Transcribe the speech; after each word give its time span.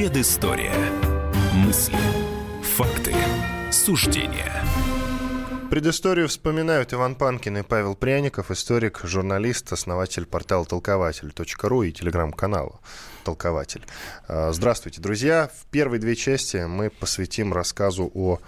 Предыстория. 0.00 0.72
Мысли, 1.52 1.98
факты, 2.62 3.14
суждения. 3.70 4.64
Предысторию 5.68 6.26
вспоминают 6.26 6.94
Иван 6.94 7.14
Панкин 7.14 7.58
и 7.58 7.62
Павел 7.62 7.94
Пряников, 7.94 8.50
историк, 8.50 9.02
журналист, 9.04 9.70
основатель 9.74 10.24
портала 10.24 10.64
толкователь.ру 10.64 11.82
и 11.82 11.92
телеграм-канала 11.92 12.80
«Толкователь». 13.24 13.84
А, 14.26 14.52
здравствуйте, 14.52 15.02
друзья. 15.02 15.50
В 15.54 15.66
первой 15.66 15.98
две 15.98 16.16
части 16.16 16.64
мы 16.66 16.88
посвятим 16.88 17.52
рассказу 17.52 18.10
о 18.14 18.38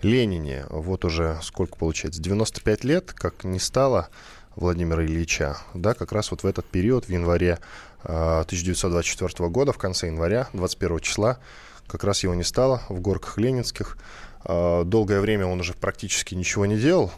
Ленине. 0.00 0.64
Вот 0.70 1.04
уже 1.04 1.38
сколько 1.42 1.76
получается? 1.76 2.22
95 2.22 2.82
лет, 2.82 3.12
как 3.12 3.44
не 3.44 3.58
стало 3.58 4.08
Владимира 4.56 5.04
Ильича. 5.04 5.58
Да, 5.74 5.92
как 5.92 6.12
раз 6.12 6.30
вот 6.30 6.44
в 6.44 6.46
этот 6.46 6.64
период, 6.64 7.04
в 7.04 7.10
январе 7.10 7.58
1924 8.04 9.46
а, 9.46 9.50
года, 9.50 9.72
в 9.72 9.78
конце 9.78 10.06
января, 10.06 10.48
21 10.52 11.00
числа, 11.00 11.38
как 11.86 12.04
раз 12.04 12.22
его 12.22 12.34
не 12.34 12.44
стало 12.44 12.82
в 12.88 13.00
горках 13.00 13.38
Ленинских. 13.38 13.98
А, 14.44 14.84
долгое 14.84 15.20
время 15.20 15.46
он 15.46 15.60
уже 15.60 15.74
практически 15.74 16.34
ничего 16.34 16.66
не 16.66 16.76
делал, 16.76 17.10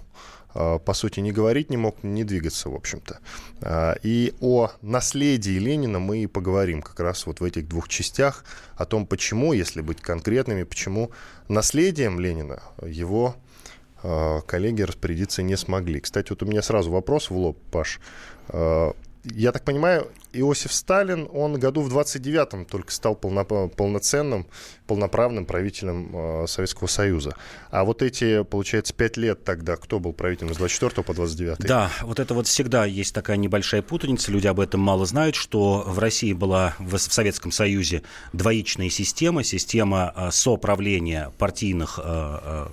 а, 0.54 0.78
по 0.78 0.94
сути, 0.94 1.20
не 1.20 1.32
говорить 1.32 1.70
не 1.70 1.76
мог, 1.76 2.02
не 2.02 2.24
двигаться, 2.24 2.68
в 2.70 2.74
общем-то. 2.74 3.18
А, 3.62 3.96
и 4.02 4.34
о 4.40 4.70
наследии 4.82 5.58
Ленина 5.58 5.98
мы 5.98 6.18
и 6.18 6.26
поговорим 6.26 6.82
как 6.82 7.00
раз 7.00 7.26
вот 7.26 7.40
в 7.40 7.44
этих 7.44 7.68
двух 7.68 7.88
частях, 7.88 8.44
о 8.76 8.84
том, 8.84 9.06
почему, 9.06 9.52
если 9.52 9.80
быть 9.80 10.00
конкретными, 10.00 10.62
почему 10.62 11.10
наследием 11.48 12.20
Ленина 12.20 12.62
его 12.84 13.36
коллеги 14.46 14.82
распорядиться 14.82 15.42
не 15.42 15.56
смогли. 15.56 16.00
Кстати, 16.00 16.30
вот 16.30 16.42
у 16.42 16.46
меня 16.46 16.62
сразу 16.62 16.92
вопрос 16.92 17.28
в 17.28 17.36
лоб, 17.36 17.58
Паш 17.72 17.98
я 19.34 19.52
так 19.52 19.64
понимаю, 19.64 20.08
Иосиф 20.32 20.72
Сталин, 20.72 21.28
он 21.32 21.58
году 21.58 21.82
в 21.82 21.96
29-м 21.96 22.66
только 22.66 22.92
стал 22.92 23.14
полно, 23.14 23.44
полноценным, 23.44 24.46
полноправным 24.86 25.46
правителем 25.46 26.10
э, 26.12 26.46
Советского 26.46 26.86
Союза. 26.86 27.36
А 27.70 27.84
вот 27.84 28.02
эти, 28.02 28.44
получается, 28.44 28.94
пять 28.94 29.16
лет 29.16 29.44
тогда, 29.44 29.76
кто 29.76 29.98
был 29.98 30.12
правителем 30.12 30.54
с 30.54 30.56
24 30.58 31.02
по 31.02 31.14
29? 31.14 31.58
Да, 31.58 31.90
вот 32.02 32.20
это 32.20 32.34
вот 32.34 32.46
всегда 32.46 32.84
есть 32.84 33.14
такая 33.14 33.36
небольшая 33.36 33.82
путаница, 33.82 34.30
люди 34.30 34.46
об 34.46 34.60
этом 34.60 34.80
мало 34.80 35.06
знают, 35.06 35.34
что 35.34 35.82
в 35.86 35.98
России 35.98 36.32
была 36.32 36.74
в, 36.78 36.96
в 36.96 36.98
Советском 36.98 37.50
Союзе 37.50 38.02
двоичная 38.32 38.90
система, 38.90 39.42
система 39.42 40.12
э, 40.14 40.30
соправления 40.30 41.32
партийных 41.38 41.98
э, 42.02 42.02
э, 42.04 42.66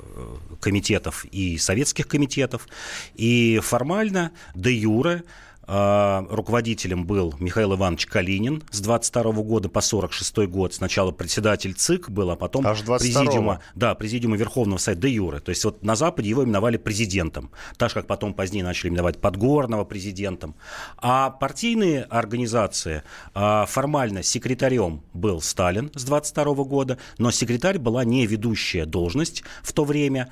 комитетов 0.59 1.25
и 1.25 1.57
советских 1.57 2.07
комитетов, 2.07 2.67
и 3.15 3.59
формально, 3.63 4.31
де 4.53 4.73
юре, 4.73 5.23
руководителем 5.67 7.05
был 7.05 7.33
Михаил 7.39 7.75
Иванович 7.75 8.07
Калинин 8.07 8.63
с 8.71 8.81
22 8.81 9.31
года 9.43 9.69
по 9.69 9.81
46 9.81 10.37
год. 10.47 10.73
Сначала 10.73 11.11
председатель 11.11 11.73
ЦИК 11.73 12.09
был, 12.09 12.31
а 12.31 12.35
потом 12.35 12.65
Аж 12.67 12.83
президиума, 12.83 13.61
да, 13.75 13.95
президиума 13.95 14.35
Верховного 14.35 14.77
Совета 14.77 15.03
де 15.03 15.09
Юре. 15.09 15.39
То 15.39 15.49
есть 15.49 15.63
вот 15.65 15.83
на 15.83 15.95
Западе 15.95 16.29
его 16.29 16.43
именовали 16.43 16.77
президентом. 16.77 17.51
Так 17.77 17.89
же, 17.89 17.95
как 17.95 18.07
потом 18.07 18.33
позднее 18.33 18.63
начали 18.63 18.89
именовать 18.89 19.19
Подгорного 19.19 19.83
президентом. 19.85 20.55
А 20.97 21.29
партийные 21.29 22.03
организации 22.03 23.03
а, 23.33 23.65
формально 23.65 24.23
секретарем 24.23 25.03
был 25.13 25.41
Сталин 25.41 25.91
с 25.95 26.03
22 26.03 26.53
года, 26.63 26.97
но 27.17 27.31
секретарь 27.31 27.79
была 27.79 28.03
не 28.03 28.25
ведущая 28.25 28.85
должность 28.85 29.43
в 29.61 29.73
то 29.73 29.83
время. 29.83 30.31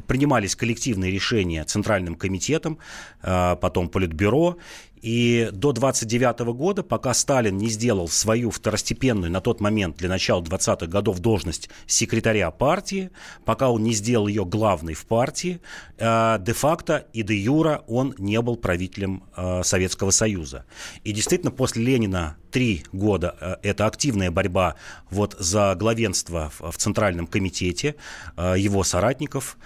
Принимались 0.00 0.56
коллективные 0.56 1.10
решения 1.10 1.64
Центральным 1.64 2.14
комитетом, 2.14 2.78
а, 3.22 3.56
потом 3.56 3.88
Политбюро, 3.88 4.56
и 5.02 5.50
до 5.52 5.72
29 5.72 6.54
года, 6.54 6.84
пока 6.84 7.12
Сталин 7.12 7.58
не 7.58 7.68
сделал 7.68 8.08
свою 8.08 8.50
второстепенную 8.50 9.30
на 9.30 9.40
тот 9.40 9.60
момент 9.60 9.96
для 9.96 10.08
начала 10.08 10.40
20-х 10.40 10.86
годов 10.86 11.18
должность 11.18 11.68
секретаря 11.86 12.50
партии, 12.52 13.10
пока 13.44 13.70
он 13.70 13.82
не 13.82 13.92
сделал 13.92 14.28
ее 14.28 14.44
главной 14.44 14.94
в 14.94 15.04
партии, 15.06 15.60
э, 15.98 16.38
де-факто 16.40 17.06
и 17.12 17.22
де-юра 17.22 17.82
он 17.88 18.14
не 18.16 18.40
был 18.40 18.56
правителем 18.56 19.24
э, 19.36 19.62
Советского 19.64 20.12
Союза. 20.12 20.64
И 21.02 21.12
действительно, 21.12 21.50
после 21.50 21.84
Ленина 21.84 22.36
три 22.52 22.84
года 22.92 23.36
э, 23.40 23.56
это 23.62 23.86
активная 23.86 24.30
борьба 24.30 24.76
вот 25.10 25.34
за 25.36 25.74
главенство 25.74 26.52
в 26.60 26.76
Центральном 26.76 27.26
комитете 27.26 27.96
его 28.36 28.84
соратников. 28.84 29.56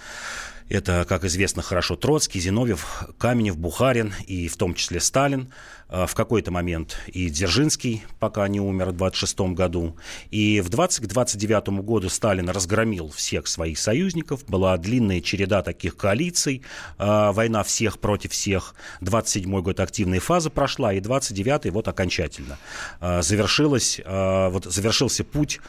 Это, 0.68 1.04
как 1.08 1.24
известно 1.24 1.62
хорошо, 1.62 1.94
Троцкий, 1.94 2.40
Зиновьев, 2.40 3.04
Каменев, 3.18 3.56
Бухарин 3.56 4.12
и 4.26 4.48
в 4.48 4.56
том 4.56 4.74
числе 4.74 5.00
Сталин. 5.00 5.52
А, 5.88 6.06
в 6.06 6.14
какой-то 6.16 6.50
момент 6.50 6.96
и 7.06 7.30
Дзержинский, 7.30 8.04
пока 8.18 8.48
не 8.48 8.60
умер 8.60 8.86
в 8.86 8.96
26 8.96 9.54
году. 9.54 9.96
И 10.30 10.60
в 10.60 10.68
20 10.68 11.04
к 11.04 11.06
29 11.06 11.68
году 11.84 12.08
Сталин 12.08 12.48
разгромил 12.48 13.08
всех 13.10 13.46
своих 13.46 13.78
союзников. 13.78 14.44
Была 14.46 14.76
длинная 14.78 15.20
череда 15.20 15.62
таких 15.62 15.96
коалиций. 15.96 16.62
А, 16.98 17.30
война 17.30 17.62
всех 17.62 18.00
против 18.00 18.32
всех. 18.32 18.74
27 19.00 19.62
год 19.62 19.78
активная 19.78 20.20
фаза 20.20 20.50
прошла, 20.50 20.92
и 20.92 21.00
29 21.00 21.72
вот 21.72 21.86
окончательно 21.86 22.58
а, 23.00 23.22
завершилась, 23.22 24.00
вот 24.04 24.64
завершился 24.64 25.22
путь 25.24 25.60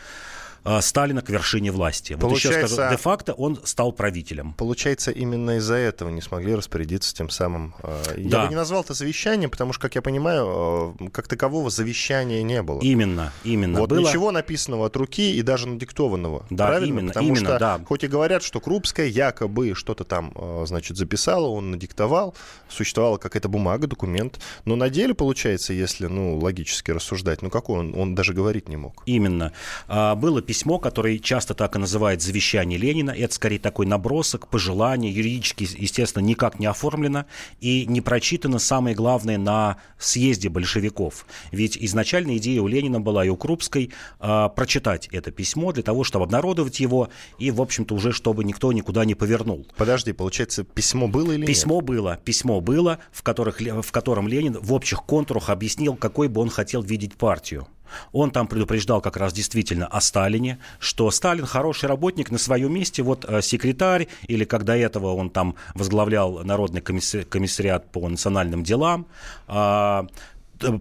Сталина 0.82 1.22
к 1.22 1.30
вершине 1.30 1.72
власти. 1.72 2.14
Получается, 2.14 2.62
вот 2.62 2.66
еще 2.66 2.76
скажу, 2.76 2.92
де-факто 2.92 3.34
он 3.34 3.60
стал 3.64 3.92
правителем. 3.92 4.54
Получается, 4.54 5.12
именно 5.12 5.58
из-за 5.58 5.76
этого 5.76 6.10
не 6.10 6.22
смогли 6.22 6.56
распорядиться 6.56 7.14
тем 7.16 7.30
самым. 7.30 7.76
Э, 7.84 8.04
я 8.18 8.44
бы 8.44 8.50
не 8.50 8.56
назвал 8.56 8.82
это 8.82 8.94
завещанием, 8.94 9.50
потому 9.50 9.74
что, 9.74 9.82
как 9.84 9.96
я 9.96 10.02
понимаю, 10.02 10.96
э, 11.00 11.10
как 11.10 11.28
такового 11.28 11.70
завещания 11.70 12.44
не 12.44 12.62
было. 12.62 12.80
Именно, 12.82 13.32
именно. 13.44 13.80
Вот 13.80 13.90
было... 13.90 14.00
ничего 14.00 14.32
написанного 14.32 14.88
от 14.88 14.96
руки 14.96 15.36
и 15.36 15.42
даже 15.42 15.68
надиктованного. 15.68 16.46
Да, 16.50 16.68
правильно? 16.68 16.88
именно, 16.88 17.08
потому 17.10 17.28
именно, 17.28 17.50
что, 17.50 17.60
да. 17.60 17.80
хоть 17.86 18.04
и 18.04 18.08
говорят, 18.08 18.44
что 18.44 18.60
Крупская 18.60 19.08
якобы 19.08 19.74
что-то 19.74 20.04
там, 20.04 20.34
значит, 20.66 20.98
записала, 20.98 21.48
он 21.48 21.72
надиктовал, 21.72 22.36
существовала 22.70 23.18
какая-то 23.18 23.50
бумага, 23.50 23.88
документ, 23.88 24.40
но 24.66 24.76
на 24.76 24.90
деле, 24.90 25.14
получается, 25.14 25.74
если, 25.74 26.08
ну, 26.08 26.38
логически 26.38 26.92
рассуждать, 26.92 27.42
ну, 27.42 27.50
какой 27.50 27.80
он, 27.80 27.96
он 27.98 28.16
даже 28.16 28.34
говорить 28.34 28.70
не 28.70 28.78
мог. 28.78 29.04
Именно. 29.06 29.54
А, 29.88 30.16
было 30.16 30.42
письмо 30.42 30.56
письмо, 30.57 30.79
которое 30.79 31.19
часто 31.19 31.53
так 31.53 31.75
и 31.75 31.79
называют 31.79 32.23
«завещание 32.23 32.79
Ленина». 32.79 33.12
Это 33.12 33.31
скорее 33.31 33.59
такой 33.59 33.85
набросок, 33.85 34.47
пожелание, 34.47 35.12
юридически, 35.12 35.68
естественно, 35.78 36.23
никак 36.23 36.57
не 36.57 36.66
оформлено 36.66 37.25
и 37.59 37.85
не 37.85 38.01
прочитано, 38.01 38.57
самое 38.57 38.95
главное, 38.95 39.38
на 39.38 39.78
съезде 40.00 40.50
большевиков. 40.50 41.28
Ведь 41.51 41.78
изначально 41.78 42.38
идея 42.38 42.63
у 42.63 42.68
Ленина 42.68 43.00
была 43.00 43.23
и 43.23 43.29
у 43.29 43.38
Крупской 43.38 43.91
э, 44.19 44.50
прочитать 44.56 45.07
это 45.12 45.29
письмо 45.29 45.73
для 45.73 45.84
того, 45.84 46.03
чтобы 46.03 46.25
обнародовать 46.25 46.79
его 46.79 47.09
и, 47.38 47.51
в 47.51 47.62
общем-то, 47.62 47.94
уже 47.94 48.12
чтобы 48.12 48.44
никто 48.44 48.74
никуда 48.74 49.06
не 49.06 49.13
повернул. 49.13 49.68
Подожди, 49.78 50.12
получается, 50.12 50.63
письмо 50.63 51.07
было 51.07 51.34
или 51.34 51.45
письмо 51.45 51.75
нет? 51.75 51.85
было, 51.85 52.19
письмо 52.25 52.62
было, 52.62 52.97
в, 53.12 53.22
которых, 53.22 53.59
в 53.62 53.91
котором 53.91 54.28
Ленин 54.28 54.57
в 54.59 54.74
общих 54.74 55.03
контурах 55.03 55.51
объяснил, 55.51 55.95
какой 55.95 56.29
бы 56.29 56.41
он 56.41 56.50
хотел 56.50 56.81
видеть 56.81 57.13
партию. 57.13 57.68
Он 58.12 58.31
там 58.31 58.48
предупреждал 58.48 59.02
как 59.02 59.18
раз 59.18 59.34
действительно 59.34 59.88
о 59.88 60.02
Сталине, 60.02 60.59
что 60.80 61.09
Сталин 61.12 61.46
хороший 61.46 61.90
работник 61.90 62.31
на 62.31 62.38
своем 62.38 62.74
месте, 62.74 63.03
вот 63.03 63.25
э, 63.28 63.42
секретарь, 63.42 64.08
или 64.28 64.46
как 64.46 64.64
до 64.64 64.75
этого 64.75 65.14
он 65.14 65.30
там 65.30 65.56
возглавлял 65.75 66.44
Народный 66.44 66.81
комиссариат 66.81 67.92
по 67.92 68.08
национальным 68.08 68.64
делам, 68.64 69.08
а, 69.48 70.08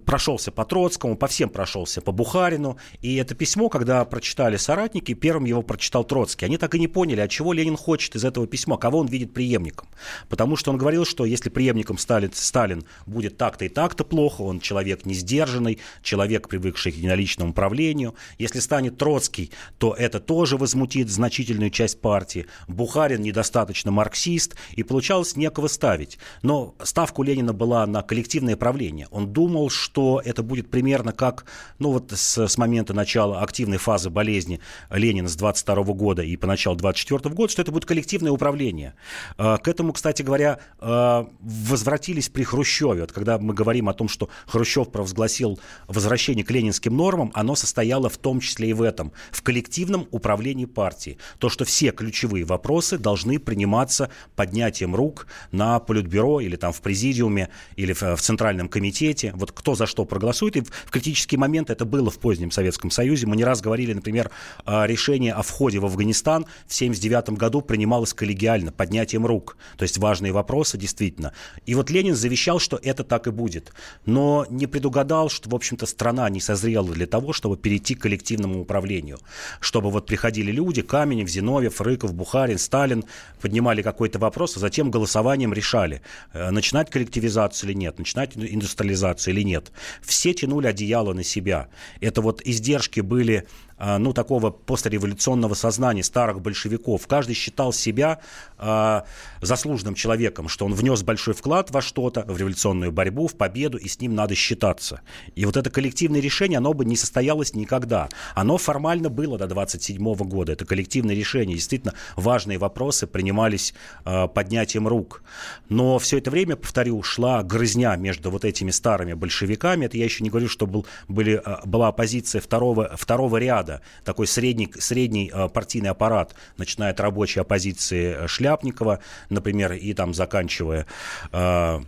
прошелся 0.04 0.50
по 0.52 0.64
Троцкому, 0.64 1.16
по 1.16 1.26
всем 1.26 1.48
прошелся, 1.48 2.00
по 2.00 2.12
Бухарину. 2.12 2.76
И 3.02 3.16
это 3.16 3.34
письмо, 3.34 3.68
когда 3.68 4.04
прочитали 4.04 4.56
соратники, 4.56 5.14
первым 5.14 5.44
его 5.44 5.62
прочитал 5.62 6.04
Троцкий. 6.04 6.46
Они 6.46 6.58
так 6.58 6.74
и 6.74 6.78
не 6.78 6.88
поняли, 6.88 7.20
от 7.20 7.30
чего 7.30 7.52
Ленин 7.52 7.76
хочет 7.76 8.16
из 8.16 8.24
этого 8.24 8.46
письма, 8.46 8.76
кого 8.76 8.98
он 8.98 9.06
видит 9.06 9.34
преемником. 9.34 9.88
Потому 10.28 10.56
что 10.56 10.70
он 10.70 10.78
говорил, 10.78 11.04
что 11.04 11.24
если 11.24 11.50
преемником 11.50 11.98
Сталин, 11.98 12.30
Сталин 12.34 12.84
будет 13.06 13.36
так-то 13.36 13.64
и 13.64 13.68
так-то 13.68 14.04
плохо, 14.04 14.42
он 14.42 14.60
человек 14.60 15.04
не 15.06 15.14
сдержанный, 15.14 15.78
человек, 16.02 16.48
привыкший 16.48 16.92
к 16.92 16.96
единоличному 16.96 17.50
управлению. 17.50 18.14
Если 18.38 18.60
станет 18.60 18.98
Троцкий, 18.98 19.50
то 19.78 19.94
это 19.94 20.20
тоже 20.20 20.56
возмутит 20.56 21.10
значительную 21.10 21.70
часть 21.70 22.00
партии. 22.00 22.46
Бухарин 22.68 23.22
недостаточно 23.22 23.90
марксист, 23.90 24.56
и 24.72 24.82
получалось 24.82 25.36
некого 25.36 25.68
ставить. 25.68 26.18
Но 26.42 26.74
ставка 26.82 27.20
у 27.20 27.22
Ленина 27.22 27.52
была 27.52 27.86
на 27.86 28.02
коллективное 28.02 28.56
правление. 28.56 29.08
Он 29.10 29.32
думал, 29.32 29.65
думал, 29.66 29.70
что 29.70 30.22
это 30.24 30.42
будет 30.42 30.70
примерно 30.70 31.12
как, 31.12 31.44
ну 31.78 31.92
вот 31.92 32.12
с, 32.12 32.46
с 32.46 32.58
момента 32.58 32.94
начала 32.94 33.42
активной 33.42 33.78
фазы 33.78 34.10
болезни 34.10 34.60
Ленина 34.90 35.28
с 35.28 35.36
22 35.36 35.74
года 35.94 36.22
и 36.22 36.36
по 36.36 36.46
началу 36.46 36.76
24 36.76 37.34
года, 37.34 37.52
что 37.52 37.62
это 37.62 37.72
будет 37.72 37.84
коллективное 37.84 38.32
управление. 38.32 38.94
А, 39.38 39.58
к 39.58 39.68
этому, 39.68 39.92
кстати 39.92 40.22
говоря, 40.22 40.58
а, 40.78 41.28
возвратились 41.40 42.28
при 42.28 42.44
Хрущеве. 42.44 43.00
Вот 43.02 43.12
когда 43.12 43.38
мы 43.38 43.54
говорим 43.54 43.88
о 43.88 43.94
том, 43.94 44.08
что 44.08 44.28
Хрущев 44.46 44.90
провозгласил 44.90 45.58
возвращение 45.88 46.44
к 46.44 46.50
ленинским 46.50 46.96
нормам, 46.96 47.30
оно 47.34 47.56
состояло 47.56 48.08
в 48.08 48.18
том 48.18 48.40
числе 48.40 48.70
и 48.70 48.72
в 48.72 48.82
этом, 48.82 49.12
в 49.30 49.42
коллективном 49.42 50.06
управлении 50.10 50.66
партией. 50.66 51.18
То, 51.38 51.48
что 51.48 51.64
все 51.64 51.90
ключевые 51.90 52.44
вопросы 52.44 52.98
должны 52.98 53.38
приниматься 53.38 54.10
поднятием 54.34 54.94
рук 54.94 55.26
на 55.52 55.78
политбюро 55.80 56.40
или 56.40 56.56
там 56.56 56.72
в 56.72 56.80
президиуме 56.80 57.48
или 57.76 57.92
в 57.92 58.16
Центральном 58.20 58.68
комитете. 58.68 59.32
Вот 59.34 59.55
кто 59.56 59.74
за 59.74 59.86
что 59.86 60.04
проголосует. 60.04 60.56
И 60.56 60.60
в 60.60 60.90
критический 60.90 61.36
момент 61.36 61.70
это 61.70 61.84
было 61.84 62.10
в 62.10 62.18
позднем 62.18 62.50
Советском 62.50 62.90
Союзе. 62.90 63.26
Мы 63.26 63.36
не 63.36 63.44
раз 63.44 63.60
говорили, 63.60 63.92
например, 63.92 64.30
решение 64.66 65.32
о 65.32 65.42
входе 65.42 65.78
в 65.80 65.86
Афганистан 65.86 66.44
в 66.44 66.76
1979 66.76 67.30
году 67.38 67.62
принималось 67.62 68.12
коллегиально, 68.12 68.70
поднятием 68.70 69.26
рук. 69.26 69.56
То 69.78 69.82
есть 69.82 69.98
важные 69.98 70.32
вопросы 70.32 70.78
действительно. 70.78 71.32
И 71.64 71.74
вот 71.74 71.90
Ленин 71.90 72.14
завещал, 72.14 72.58
что 72.58 72.78
это 72.82 73.02
так 73.02 73.26
и 73.26 73.30
будет. 73.30 73.72
Но 74.04 74.46
не 74.50 74.66
предугадал, 74.66 75.30
что, 75.30 75.48
в 75.48 75.54
общем-то, 75.54 75.86
страна 75.86 76.28
не 76.28 76.40
созрела 76.40 76.92
для 76.92 77.06
того, 77.06 77.32
чтобы 77.32 77.56
перейти 77.56 77.94
к 77.94 78.02
коллективному 78.02 78.60
управлению. 78.60 79.18
Чтобы 79.60 79.90
вот 79.90 80.06
приходили 80.06 80.52
люди, 80.52 80.82
Каменев, 80.82 81.28
Зиновьев, 81.28 81.80
Рыков, 81.80 82.12
Бухарин, 82.12 82.58
Сталин, 82.58 83.04
поднимали 83.40 83.82
какой-то 83.82 84.18
вопрос, 84.18 84.56
а 84.56 84.60
затем 84.60 84.90
голосованием 84.90 85.52
решали, 85.52 86.02
э, 86.32 86.50
начинать 86.50 86.90
коллективизацию 86.90 87.70
или 87.70 87.78
нет, 87.78 87.98
начинать 87.98 88.32
индустриализацию 88.36 89.34
или 89.34 89.42
нет. 89.46 89.72
Все 90.02 90.34
тянули 90.34 90.66
одеяло 90.66 91.14
на 91.14 91.24
себя. 91.24 91.68
Это 92.00 92.20
вот 92.20 92.42
издержки 92.44 93.00
были 93.00 93.46
ну, 93.78 94.12
такого 94.12 94.50
постреволюционного 94.50 95.54
сознания 95.54 96.02
старых 96.02 96.40
большевиков. 96.40 97.06
Каждый 97.06 97.34
считал 97.34 97.72
себя 97.72 98.20
э, 98.58 99.02
заслуженным 99.42 99.94
человеком, 99.94 100.48
что 100.48 100.64
он 100.64 100.74
внес 100.74 101.02
большой 101.02 101.34
вклад 101.34 101.70
во 101.70 101.82
что-то, 101.82 102.24
в 102.26 102.38
революционную 102.38 102.90
борьбу, 102.90 103.26
в 103.26 103.34
победу, 103.34 103.76
и 103.76 103.88
с 103.88 104.00
ним 104.00 104.14
надо 104.14 104.34
считаться. 104.34 105.02
И 105.34 105.44
вот 105.44 105.56
это 105.56 105.68
коллективное 105.70 106.20
решение, 106.20 106.58
оно 106.58 106.72
бы 106.72 106.84
не 106.84 106.96
состоялось 106.96 107.54
никогда. 107.54 108.08
Оно 108.34 108.56
формально 108.56 109.10
было 109.10 109.36
до 109.36 109.46
27 109.46 110.14
года. 110.14 110.52
Это 110.52 110.64
коллективное 110.64 111.14
решение. 111.14 111.56
Действительно, 111.56 111.94
важные 112.16 112.58
вопросы 112.58 113.06
принимались 113.06 113.74
э, 114.04 114.26
поднятием 114.28 114.88
рук. 114.88 115.22
Но 115.68 115.98
все 115.98 116.18
это 116.18 116.30
время, 116.30 116.56
повторю, 116.56 117.02
шла 117.02 117.42
грызня 117.42 117.94
между 117.96 118.30
вот 118.30 118.44
этими 118.44 118.70
старыми 118.70 119.12
большевиками. 119.12 119.84
Это 119.84 119.98
я 119.98 120.04
еще 120.04 120.24
не 120.24 120.30
говорю, 120.30 120.48
что 120.48 120.66
был, 120.66 120.86
были, 121.08 121.42
была 121.64 121.88
оппозиция 121.88 122.40
второго, 122.40 122.96
второго 122.96 123.36
ряда 123.36 123.65
ряда, 123.66 123.80
такой 124.04 124.26
средний, 124.26 124.72
средний 124.78 125.30
э, 125.32 125.48
партийный 125.48 125.90
аппарат, 125.90 126.34
начиная 126.56 126.92
от 126.92 127.00
рабочей 127.00 127.40
оппозиции 127.40 128.16
э, 128.16 128.28
Шляпникова, 128.28 129.00
например, 129.28 129.72
и 129.72 129.92
там 129.94 130.14
заканчивая 130.14 130.86
э, 131.32 131.80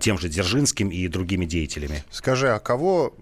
тем 0.00 0.18
же 0.18 0.28
Дзержинским 0.28 0.88
и 0.88 1.06
другими 1.08 1.44
деятелями. 1.44 2.02
Скажи, 2.10 2.48
а 2.48 2.58
кого 2.58 3.14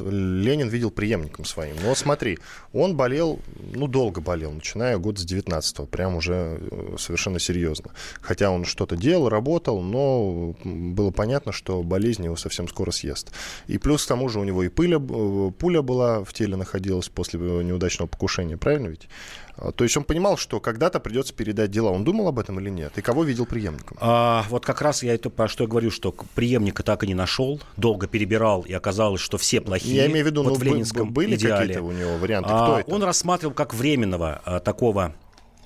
Ленин 0.00 0.68
видел 0.68 0.90
преемником 0.90 1.44
своим. 1.44 1.76
Но 1.82 1.94
смотри, 1.94 2.38
он 2.72 2.96
болел, 2.96 3.38
ну, 3.74 3.86
долго 3.86 4.20
болел, 4.20 4.50
начиная 4.52 4.98
год 4.98 5.18
с 5.18 5.24
19-го, 5.24 5.86
прям 5.86 6.16
уже 6.16 6.58
э, 6.60 6.96
совершенно 6.98 7.38
серьезно. 7.38 7.92
Хотя 8.20 8.50
он 8.50 8.64
что-то 8.64 8.96
делал, 8.96 9.28
работал, 9.28 9.80
но 9.80 10.54
было 10.64 11.10
понятно, 11.10 11.52
что 11.52 11.82
болезнь 11.82 12.24
его 12.24 12.36
совсем 12.36 12.68
скоро 12.68 12.90
съест. 12.90 13.32
И 13.68 13.78
плюс 13.78 14.04
к 14.04 14.08
тому 14.08 14.28
же 14.28 14.40
у 14.40 14.44
него 14.44 14.62
и 14.64 14.68
пыля, 14.68 14.98
э, 14.98 15.50
пуля 15.56 15.82
была 15.82 16.24
в 16.24 16.32
теле 16.32 16.56
находилась 16.56 17.08
после 17.08 17.38
неудачного 17.40 18.08
покушения, 18.08 18.56
правильно 18.56 18.88
ведь? 18.88 19.08
А, 19.56 19.72
то 19.72 19.84
есть 19.84 19.96
он 19.96 20.04
понимал, 20.04 20.36
что 20.36 20.60
когда-то 20.60 21.00
придется 21.00 21.34
передать 21.34 21.70
дела. 21.70 21.90
Он 21.90 22.04
думал 22.04 22.28
об 22.28 22.38
этом 22.38 22.58
или 22.60 22.70
нет? 22.70 22.92
И 22.96 23.02
кого 23.02 23.24
видел 23.24 23.46
преемником? 23.46 23.96
А, 24.00 24.44
вот 24.48 24.64
как 24.64 24.82
раз 24.82 25.02
я 25.02 25.14
это 25.14 25.30
про 25.30 25.48
что 25.48 25.64
я 25.64 25.68
говорю, 25.68 25.90
что 25.90 26.14
преемника 26.34 26.82
так 26.82 27.04
и 27.04 27.06
не 27.06 27.14
нашел. 27.14 27.60
Долго 27.76 28.06
перебирал, 28.06 28.62
и 28.62 28.72
оказалось, 28.72 29.20
что 29.20 29.38
все 29.38 29.60
плохие. 29.60 29.96
Я 29.96 30.06
имею 30.06 30.24
в 30.24 30.28
виду, 30.28 30.42
вот 30.42 30.50
ну, 30.50 30.58
в 30.58 30.62
ленинском 30.62 31.12
были 31.12 31.36
какие-то 31.36 31.82
у 31.82 31.92
него 31.92 32.16
варианты? 32.16 32.48
Кто 32.48 32.74
а, 32.74 32.80
это? 32.80 32.94
Он 32.94 33.02
рассматривал 33.02 33.54
как 33.54 33.74
временного 33.74 34.40
а, 34.44 34.60
такого 34.60 35.14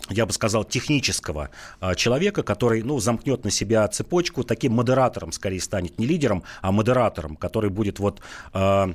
я 0.08 0.26
бы 0.26 0.32
сказал, 0.32 0.64
технического 0.64 1.50
а, 1.80 1.94
человека, 1.94 2.42
который, 2.42 2.82
ну, 2.82 2.98
замкнет 2.98 3.44
на 3.44 3.50
себя 3.50 3.86
цепочку, 3.88 4.44
таким 4.44 4.72
модератором 4.72 5.32
скорее 5.32 5.60
станет, 5.60 5.98
не 5.98 6.06
лидером, 6.06 6.44
а 6.62 6.72
модератором, 6.72 7.36
который 7.36 7.70
будет 7.70 7.98
вот 7.98 8.20
а, 8.52 8.94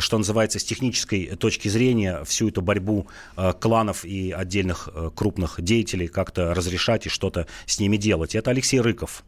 что 0.00 0.18
называется, 0.18 0.58
с 0.58 0.64
технической 0.64 1.26
точки 1.36 1.68
зрения 1.68 2.24
всю 2.24 2.48
эту 2.48 2.62
борьбу 2.62 3.06
э, 3.36 3.52
кланов 3.58 4.04
и 4.04 4.32
отдельных 4.32 4.88
э, 4.92 5.10
крупных 5.14 5.60
деятелей 5.60 6.08
как-то 6.08 6.54
разрешать 6.54 7.06
и 7.06 7.08
что-то 7.08 7.46
с 7.66 7.78
ними 7.80 7.96
делать. 7.96 8.34
Это 8.34 8.50
Алексей 8.50 8.80
Рыков 8.80 9.24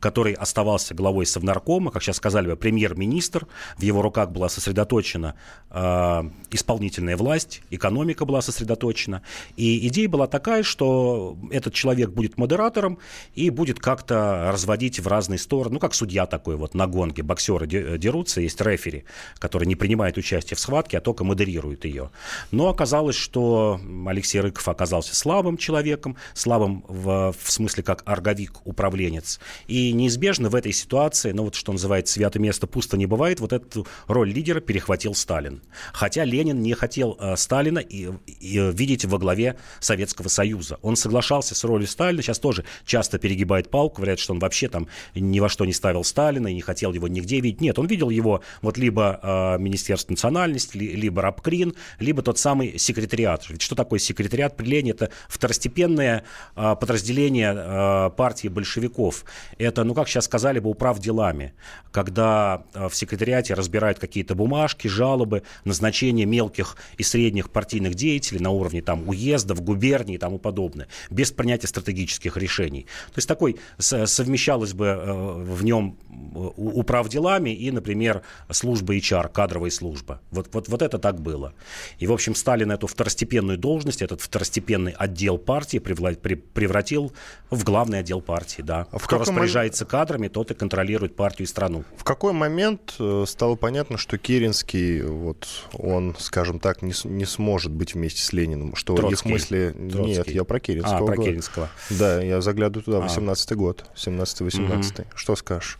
который 0.00 0.32
оставался 0.32 0.94
главой 0.94 1.26
Совнаркома, 1.26 1.90
как 1.90 2.02
сейчас 2.02 2.16
сказали 2.16 2.48
бы, 2.48 2.56
премьер-министр. 2.56 3.46
В 3.78 3.82
его 3.82 4.02
руках 4.02 4.30
была 4.30 4.48
сосредоточена 4.48 5.34
э, 5.70 6.22
исполнительная 6.50 7.16
власть, 7.16 7.62
экономика 7.70 8.24
была 8.24 8.42
сосредоточена. 8.42 9.22
И 9.56 9.86
идея 9.88 10.08
была 10.08 10.26
такая, 10.26 10.62
что 10.62 11.36
этот 11.50 11.74
человек 11.74 12.10
будет 12.10 12.38
модератором 12.38 12.98
и 13.34 13.50
будет 13.50 13.78
как-то 13.78 14.50
разводить 14.52 15.00
в 15.00 15.08
разные 15.08 15.38
стороны, 15.38 15.74
ну, 15.74 15.80
как 15.80 15.94
судья 15.94 16.26
такой 16.26 16.56
вот 16.56 16.74
на 16.74 16.86
гонке, 16.86 17.22
боксеры 17.22 17.66
дерутся, 17.66 18.40
есть 18.40 18.60
рефери, 18.60 19.04
который 19.38 19.66
не 19.66 19.76
принимает 19.76 20.16
участие 20.18 20.56
в 20.56 20.60
схватке, 20.60 20.98
а 20.98 21.00
только 21.00 21.24
модерирует 21.24 21.84
ее. 21.84 22.10
Но 22.50 22.68
оказалось, 22.68 23.16
что 23.16 23.80
Алексей 24.06 24.40
Рыков 24.40 24.68
оказался 24.68 25.14
слабым 25.14 25.56
человеком, 25.56 26.16
слабым 26.34 26.84
в, 26.88 27.34
в 27.38 27.52
смысле 27.52 27.82
как 27.82 28.02
орговик-управленец, 28.06 29.40
и 29.66 29.92
неизбежно 29.92 30.48
в 30.48 30.54
этой 30.54 30.72
ситуации, 30.72 31.32
ну 31.32 31.44
вот 31.44 31.54
что 31.54 31.72
называется, 31.72 32.14
святое 32.14 32.42
место 32.42 32.66
пусто 32.66 32.96
не 32.96 33.06
бывает, 33.06 33.40
вот 33.40 33.52
эту 33.52 33.86
роль 34.06 34.32
лидера 34.32 34.60
перехватил 34.60 35.14
Сталин. 35.14 35.62
Хотя 35.92 36.24
Ленин 36.24 36.60
не 36.60 36.74
хотел 36.74 37.16
э, 37.20 37.36
Сталина 37.36 37.78
и, 37.78 38.10
и, 38.40 38.70
видеть 38.72 39.04
во 39.04 39.18
главе 39.18 39.56
Советского 39.80 40.28
Союза. 40.28 40.78
Он 40.82 40.96
соглашался 40.96 41.54
с 41.54 41.64
ролью 41.64 41.86
Сталина, 41.86 42.22
сейчас 42.22 42.38
тоже 42.38 42.64
часто 42.84 43.18
перегибает 43.18 43.70
палку, 43.70 43.96
говорят, 43.96 44.18
что 44.18 44.32
он 44.32 44.38
вообще 44.38 44.68
там 44.68 44.88
ни 45.14 45.40
во 45.40 45.48
что 45.48 45.64
не 45.64 45.72
ставил 45.72 46.04
Сталина 46.04 46.48
и 46.48 46.54
не 46.54 46.60
хотел 46.60 46.92
его 46.92 47.08
нигде 47.08 47.40
видеть. 47.40 47.60
Нет, 47.60 47.78
он 47.78 47.86
видел 47.86 48.10
его 48.10 48.42
вот 48.62 48.78
либо 48.78 49.20
э, 49.22 49.58
Министерство 49.58 50.12
национальности, 50.12 50.76
ли, 50.76 50.94
либо 50.94 51.22
Рабкрин, 51.22 51.74
либо 51.98 52.22
тот 52.22 52.38
самый 52.38 52.78
секретариат. 52.78 53.48
Ведь 53.48 53.62
что 53.62 53.74
такое 53.74 53.98
секретариат 53.98 54.56
при 54.56 54.66
Лене? 54.66 54.90
Это 54.90 55.10
второстепенное 55.28 56.24
э, 56.56 56.76
подразделение 56.78 57.54
э, 57.54 58.10
партии 58.16 58.48
большевиков 58.48 59.24
это, 59.58 59.84
ну, 59.84 59.94
как 59.94 60.08
сейчас 60.08 60.24
сказали 60.24 60.58
бы, 60.58 60.70
управ 60.70 60.98
делами, 60.98 61.54
когда 61.90 62.64
э, 62.74 62.88
в 62.88 62.94
секретариате 62.94 63.54
разбирают 63.54 63.98
какие-то 63.98 64.34
бумажки, 64.34 64.88
жалобы, 64.88 65.42
назначение 65.64 66.26
мелких 66.26 66.76
и 66.98 67.02
средних 67.02 67.50
партийных 67.50 67.94
деятелей 67.94 68.40
на 68.40 68.50
уровне 68.50 68.82
там 68.82 69.08
уездов, 69.08 69.62
губерний 69.62 70.14
и 70.14 70.18
тому 70.18 70.38
подобное, 70.38 70.88
без 71.10 71.30
принятия 71.30 71.66
стратегических 71.66 72.36
решений. 72.36 72.86
То 73.08 73.18
есть 73.18 73.28
такой 73.28 73.56
совмещалось 73.78 74.72
бы 74.72 74.86
э, 74.86 75.12
в 75.12 75.64
нем 75.64 75.96
э, 76.10 76.50
управ 76.56 77.08
делами 77.08 77.50
и, 77.50 77.70
например, 77.70 78.22
служба 78.50 78.96
HR, 78.96 79.30
кадровая 79.32 79.70
служба. 79.70 80.20
Вот, 80.30 80.48
вот, 80.52 80.68
вот 80.68 80.82
это 80.82 80.98
так 80.98 81.20
было. 81.20 81.54
И, 81.98 82.06
в 82.06 82.12
общем, 82.12 82.34
Сталин 82.34 82.72
эту 82.72 82.86
второстепенную 82.86 83.58
должность, 83.58 84.02
этот 84.02 84.20
второстепенный 84.20 84.92
отдел 84.92 85.38
партии 85.38 85.78
превратил 85.78 87.12
в 87.50 87.64
главный 87.64 88.00
отдел 88.00 88.20
партии, 88.20 88.62
да. 88.62 88.86
А 88.90 88.98
в 88.98 89.06
каком 89.06 89.33
распоряжается 89.34 89.84
кадрами, 89.84 90.28
тот 90.28 90.50
и 90.50 90.54
контролирует 90.54 91.16
партию 91.16 91.46
и 91.46 91.48
страну. 91.48 91.84
В 91.96 92.04
какой 92.04 92.32
момент 92.32 92.94
э, 92.98 93.24
стало 93.26 93.56
понятно, 93.56 93.98
что 93.98 94.18
Керенский, 94.18 95.02
вот, 95.02 95.46
он, 95.72 96.14
скажем 96.18 96.58
так, 96.58 96.82
не, 96.82 96.92
не 97.04 97.24
сможет 97.24 97.72
быть 97.72 97.94
вместе 97.94 98.22
с 98.22 98.32
Лениным? 98.32 98.74
Что 98.74 98.94
Троцкий. 98.94 99.28
их 99.28 99.32
мысли... 99.32 99.74
Троцкий. 99.90 100.16
Нет, 100.16 100.28
я 100.28 100.44
про 100.44 100.60
Керенского. 100.60 100.98
А, 100.98 101.06
про 101.06 101.22
Керенского. 101.22 101.68
Да, 101.90 102.22
я 102.22 102.40
заглядываю 102.40 102.84
туда, 102.84 102.98
18-й 102.98 103.54
а. 103.54 103.56
год, 103.56 103.84
17-18. 103.96 105.00
Угу. 105.00 105.08
Что 105.14 105.36
скажешь? 105.36 105.78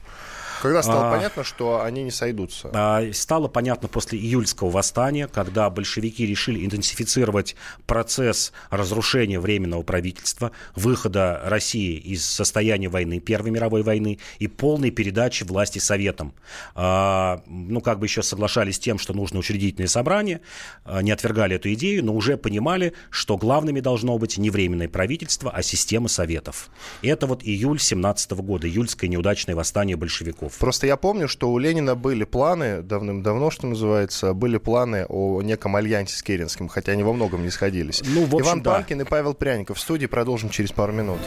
Когда 0.65 0.83
стало 0.83 1.09
а, 1.09 1.13
понятно, 1.13 1.45
что 1.45 1.83
они 1.83 2.03
не 2.05 2.11
сойдутся? 2.11 2.71
А, 2.73 3.03
стало 3.13 3.49
понятно 3.49 3.87
после 3.87 4.19
июльского 4.19 4.71
восстания, 4.71 5.29
когда 5.29 5.69
большевики 5.69 6.27
решили 6.27 6.65
интенсифицировать 6.65 7.55
процесс 7.85 8.51
разрушения 8.71 9.39
Временного 9.39 9.83
правительства, 9.83 10.53
выхода 10.75 11.43
России 11.45 11.99
из 11.99 12.25
состояния 12.25 12.89
войны, 12.89 13.21
Первой 13.21 13.51
мировой 13.51 13.83
войны 13.83 14.19
и 14.39 14.47
полной 14.47 14.91
передачи 14.91 15.45
власти 15.45 15.81
Советам. 15.81 16.33
А, 16.75 17.43
ну, 17.47 17.83
как 17.83 17.99
бы 17.99 18.07
еще 18.07 18.23
соглашались 18.23 18.77
с 18.77 18.79
тем, 18.79 18.99
что 18.99 19.13
нужно 19.13 19.41
учредительное 19.41 19.89
собрание, 19.89 20.41
а, 20.87 21.03
не 21.03 21.11
отвергали 21.11 21.57
эту 21.57 21.75
идею, 21.75 22.03
но 22.07 22.15
уже 22.15 22.39
понимали, 22.39 22.95
что 23.11 23.37
главными 23.37 23.81
должно 23.81 24.17
быть 24.17 24.39
не 24.39 24.49
Временное 24.49 24.89
правительство, 24.89 25.51
а 25.51 25.63
система 25.63 26.09
Советов. 26.09 26.71
Это 27.03 27.27
вот 27.27 27.43
июль 27.45 27.79
17 27.79 28.31
года, 28.41 28.67
июльское 28.67 29.11
неудачное 29.11 29.55
восстание 29.55 29.97
большевиков. 29.97 30.54
Просто 30.59 30.87
я 30.87 30.97
помню, 30.97 31.29
что 31.29 31.51
у 31.51 31.59
Ленина 31.59 31.95
были 31.95 32.25
планы, 32.25 32.83
давным-давно, 32.83 33.51
что 33.51 33.67
называется, 33.67 34.35
были 34.35 34.59
планы 34.59 35.07
о 35.09 35.43
неком 35.43 35.77
альянсе 35.77 36.17
с 36.17 36.23
Керенским, 36.23 36.69
хотя 36.69 36.93
они 36.93 37.03
во 37.03 37.13
многом 37.13 37.43
не 37.43 37.51
сходились. 37.51 38.03
Ну, 38.05 38.25
в 38.25 38.35
общем, 38.35 38.47
Иван 38.47 38.63
да. 38.63 38.73
Панкин 38.75 39.03
и 39.03 39.05
Павел 39.05 39.35
Пряников 39.35 39.79
в 39.79 39.81
студии. 39.81 40.07
Продолжим 40.07 40.51
через 40.51 40.73
пару 40.73 40.93
минут. 40.93 41.19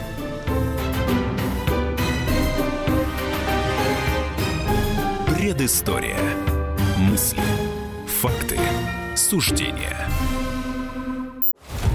Предыстория. 5.26 6.18
Мысли. 6.98 7.42
Факты. 8.20 8.58
Суждения. 9.14 9.96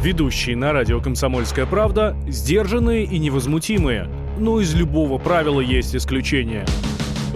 Ведущие 0.02 0.58
на 0.58 0.74
радио 0.74 1.00
«Комсомольская 1.00 1.66
правда» 1.66 2.18
сдержанные 2.28 3.06
и 3.06 3.18
невозмутимые. 3.20 4.10
Но 4.38 4.60
из 4.60 4.74
любого 4.74 5.18
правила 5.18 5.62
есть 5.62 5.96
исключение– 5.96 6.66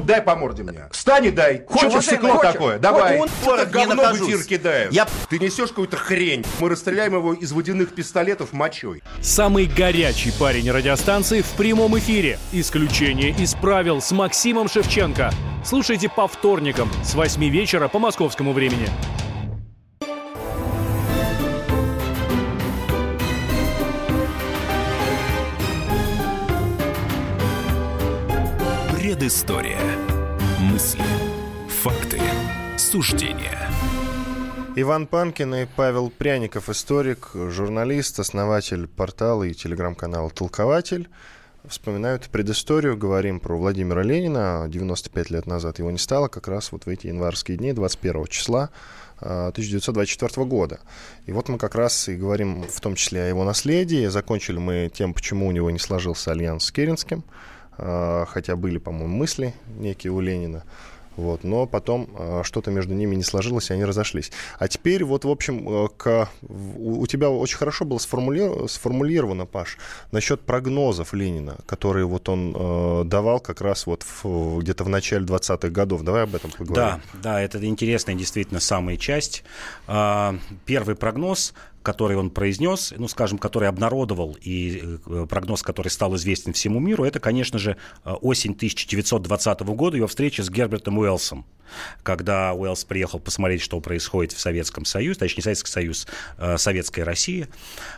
дай 0.08 0.22
по 0.22 0.36
морде 0.36 0.64
мне. 0.64 0.88
Встань 0.92 1.26
и 1.26 1.32
дай. 1.32 1.64
Хочешь 1.68 1.90
уважаемый, 1.90 2.04
стекло 2.04 2.30
хочешь? 2.38 2.54
такое? 2.54 2.80
Давай. 2.80 3.20
Он- 3.20 3.28
Что 3.30 3.58
ты 3.58 3.66
не 3.66 3.86
говно 3.86 4.04
в 4.14 4.16
эфир 4.28 4.44
кидаешь? 4.44 4.92
Я- 4.92 5.08
Ты 5.30 5.38
несешь 5.40 5.70
какую-то 5.70 5.98
хрень. 5.98 6.44
Мы 6.60 6.70
расстреляем 6.70 7.14
его 7.14 7.34
из 7.34 7.52
водяных 7.52 7.94
пистолетов 7.94 8.54
мочой. 8.54 9.04
Самый 9.22 9.66
горячий 9.66 10.32
парень 10.40 10.72
радиостанции 10.72 11.42
в 11.42 11.50
прямом 11.52 11.98
эфире. 12.00 12.40
Исключение 12.52 13.32
из 13.32 13.54
правил 13.54 14.02
с 14.02 14.12
Максимом 14.12 14.68
Шевченко. 14.70 15.32
Слушайте 15.66 16.10
по 16.10 16.28
вторникам 16.28 16.90
с 17.04 17.14
8 17.14 17.50
вечера 17.50 17.88
по 17.90 18.00
московскому 18.00 18.54
времени. 18.54 18.88
Предыстория. 29.28 29.82
Мысли. 30.62 31.04
Факты. 31.82 32.18
Суждения. 32.78 33.70
Иван 34.78 35.06
Панкин 35.06 35.54
и 35.54 35.66
Павел 35.66 36.10
Пряников, 36.10 36.70
историк, 36.70 37.32
журналист, 37.34 38.22
основатель 38.22 38.88
портала 38.88 39.44
и 39.44 39.54
телеграм-канала 39.54 40.30
«Толкователь». 40.30 41.10
Вспоминают 41.68 42.30
предысторию, 42.30 42.96
говорим 42.96 43.42
про 43.42 43.58
Владимира 43.58 44.02
Ленина. 44.02 44.66
95 44.70 45.30
лет 45.30 45.46
назад 45.46 45.80
его 45.80 45.92
не 45.92 45.98
стало, 45.98 46.30
как 46.30 46.48
раз 46.48 46.72
вот 46.72 46.86
в 46.86 46.88
эти 46.88 47.08
январские 47.08 47.58
дни, 47.58 47.74
21 47.74 48.28
числа 48.28 48.70
э, 49.20 49.50
1924 49.50 50.46
года. 50.46 50.80
И 51.26 51.34
вот 51.34 51.50
мы 51.50 51.58
как 51.58 51.76
раз 51.76 52.08
и 52.08 52.16
говорим 52.16 52.64
в 52.64 52.80
том 52.80 52.96
числе 52.96 53.24
о 53.24 53.28
его 53.28 53.44
наследии. 53.44 54.06
Закончили 54.06 54.58
мы 54.58 54.90
тем, 54.94 55.14
почему 55.14 55.48
у 55.48 55.52
него 55.52 55.70
не 55.70 55.80
сложился 55.80 56.32
альянс 56.32 56.64
с 56.64 56.72
Керенским, 56.72 57.26
хотя 57.78 58.56
были, 58.56 58.78
по-моему, 58.78 59.16
мысли 59.16 59.54
некие 59.80 60.12
у 60.12 60.20
Ленина. 60.20 60.64
Вот, 61.16 61.44
но 61.44 61.66
потом 61.66 62.08
э, 62.16 62.42
что-то 62.44 62.70
между 62.70 62.94
ними 62.94 63.16
не 63.16 63.24
сложилось, 63.24 63.72
и 63.72 63.74
они 63.74 63.86
разошлись. 63.86 64.32
А 64.60 64.68
теперь 64.68 65.04
вот, 65.04 65.26
в 65.26 65.30
общем, 65.32 65.68
э, 65.68 65.88
к, 65.98 66.30
у, 66.48 67.02
у 67.02 67.08
тебя 67.08 67.32
очень 67.32 67.58
хорошо 67.58 67.86
было 67.86 67.98
сформули- 67.98 68.68
сформулировано, 68.68 69.48
Паш, 69.48 69.80
насчет 70.12 70.42
прогнозов 70.42 71.14
Ленина, 71.14 71.58
которые 71.66 72.06
вот 72.06 72.30
он 72.30 72.56
э, 72.56 73.04
давал 73.06 73.40
как 73.40 73.62
раз 73.62 73.88
вот 73.88 74.04
в- 74.04 74.60
где-то 74.60 74.84
в 74.84 74.90
начале 74.90 75.26
20-х 75.26 75.70
годов. 75.70 76.04
Давай 76.04 76.22
об 76.22 76.36
этом 76.36 76.52
поговорим. 76.52 76.76
Да, 76.76 77.02
да, 77.24 77.42
это 77.42 77.66
интересная 77.66 78.14
действительно 78.14 78.60
самая 78.60 78.98
часть. 78.98 79.44
А, 79.88 80.36
Первый 80.68 80.96
прогноз, 80.96 81.56
который 81.88 82.18
он 82.18 82.32
произнес, 82.32 82.94
ну, 82.98 83.08
скажем, 83.08 83.38
который 83.38 83.70
обнародовал, 83.70 84.38
и 84.42 85.00
э, 85.06 85.26
прогноз, 85.30 85.64
который 85.64 85.88
стал 85.88 86.18
известен 86.18 86.52
всему 86.52 86.82
миру, 86.82 87.06
это, 87.06 87.22
конечно 87.22 87.58
же, 87.60 87.78
э, 88.04 88.12
осень 88.12 88.52
1920 88.52 89.62
года, 89.62 89.96
его 89.96 90.08
встреча 90.08 90.44
с 90.44 90.50
Гербертом 90.50 90.98
Уэллсом 90.98 91.46
когда 92.04 92.54
Уэллс 92.54 92.86
приехал 92.86 93.20
посмотреть, 93.20 93.62
что 93.62 93.80
происходит 93.80 94.32
в 94.34 94.40
Советском 94.40 94.86
Союзе, 94.86 95.20
точнее, 95.20 95.44
Советский 95.44 95.72
Союз, 95.72 96.08
э, 96.38 96.58
Советская 96.58 97.06
Россия. 97.06 97.48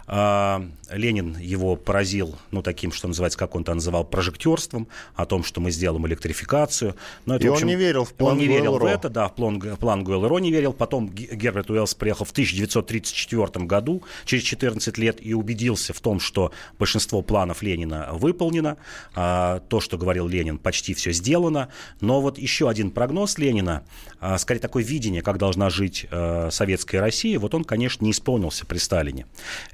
Э, 0.10 0.62
Ленин 0.92 1.38
его 1.38 1.75
поразил, 1.75 2.36
ну, 2.51 2.63
таким, 2.63 2.92
что 2.92 3.08
называется, 3.08 3.38
как 3.38 3.56
он 3.56 3.62
это 3.62 3.75
называл, 3.75 4.04
прожектерством, 4.06 4.88
о 5.16 5.25
том, 5.25 5.44
что 5.44 5.62
мы 5.62 5.70
сделаем 5.72 6.08
электрификацию. 6.08 6.96
Но 7.25 7.36
это, 7.36 7.46
И 7.46 7.48
в 7.48 7.51
он 7.51 7.56
общем, 7.58 7.68
не 7.68 7.75
верил 7.75 8.06
в 8.06 8.13
план 8.13 8.34
Он 8.34 8.39
не 8.39 8.48
верил 8.48 8.78
в 8.80 8.86
это, 8.86 9.10
да, 9.10 9.28
в 9.28 9.36
план, 9.36 9.60
в 9.60 9.78
план 9.78 10.04
Гуэллро 10.04 10.39
не 10.39 10.51
верил. 10.51 10.74
Потом 10.74 11.10
Ге- 11.10 11.36
Герберт 11.36 11.70
Уэллс 11.70 11.94
приехал 11.94 12.25
в 12.25 12.32
1934 12.32 13.66
году, 13.66 14.01
через 14.25 14.44
14 14.44 14.98
лет, 14.98 15.24
и 15.24 15.34
убедился 15.34 15.94
в 15.94 16.00
том, 16.00 16.20
что 16.20 16.51
большинство 16.80 17.22
планов 17.22 17.62
Ленина 17.62 18.10
выполнено. 18.13 18.78
А, 19.16 19.60
то, 19.70 19.80
что 19.80 19.98
говорил 19.98 20.28
Ленин, 20.28 20.58
почти 20.58 20.94
все 20.94 21.12
сделано. 21.12 21.70
Но 22.01 22.22
вот 22.22 22.38
еще 22.38 22.68
один 22.70 22.89
прогноз 22.92 23.38
Ленина, 23.38 23.84
а, 24.20 24.38
скорее 24.38 24.60
такое 24.60 24.84
видение, 24.84 25.22
как 25.22 25.38
должна 25.38 25.70
жить 25.70 26.08
э, 26.10 26.50
советская 26.51 27.01
Россия, 27.01 27.39
вот 27.39 27.54
он, 27.54 27.63
конечно, 27.63 28.04
не 28.04 28.12
исполнился 28.12 28.66
при 28.66 28.78
Сталине. 28.78 29.25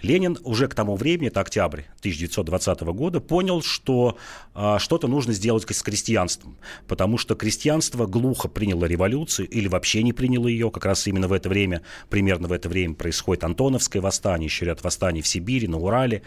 Ленин 0.02 0.25
уже 0.44 0.68
к 0.68 0.76
тому 0.76 0.96
времени, 0.96 1.28
это 1.28 1.42
октябрь 1.42 1.82
1920 2.00 2.82
года, 2.82 3.20
понял, 3.20 3.62
что 3.62 4.18
а, 4.54 4.80
что-то 4.80 5.08
нужно 5.08 5.34
сделать 5.34 5.66
с 5.70 5.82
крестьянством, 5.82 6.58
потому 6.88 7.18
что 7.18 7.36
крестьянство 7.36 8.06
глухо 8.06 8.48
приняло 8.48 8.86
революцию 8.86 9.48
или 9.50 9.68
вообще 9.68 10.04
не 10.04 10.14
приняло 10.14 10.48
ее. 10.48 10.72
Как 10.72 10.86
раз 10.86 11.08
именно 11.08 11.28
в 11.28 11.34
это 11.34 11.50
время, 11.50 11.82
примерно 12.10 12.48
в 12.48 12.52
это 12.52 12.70
время 12.70 12.96
происходит 12.96 13.44
Антоновское 13.44 14.02
восстание, 14.02 14.46
еще 14.46 14.66
ряд 14.66 14.84
восстаний 14.84 15.22
в 15.22 15.28
Сибири, 15.28 15.68
на 15.68 15.78
Урале. 15.78 16.22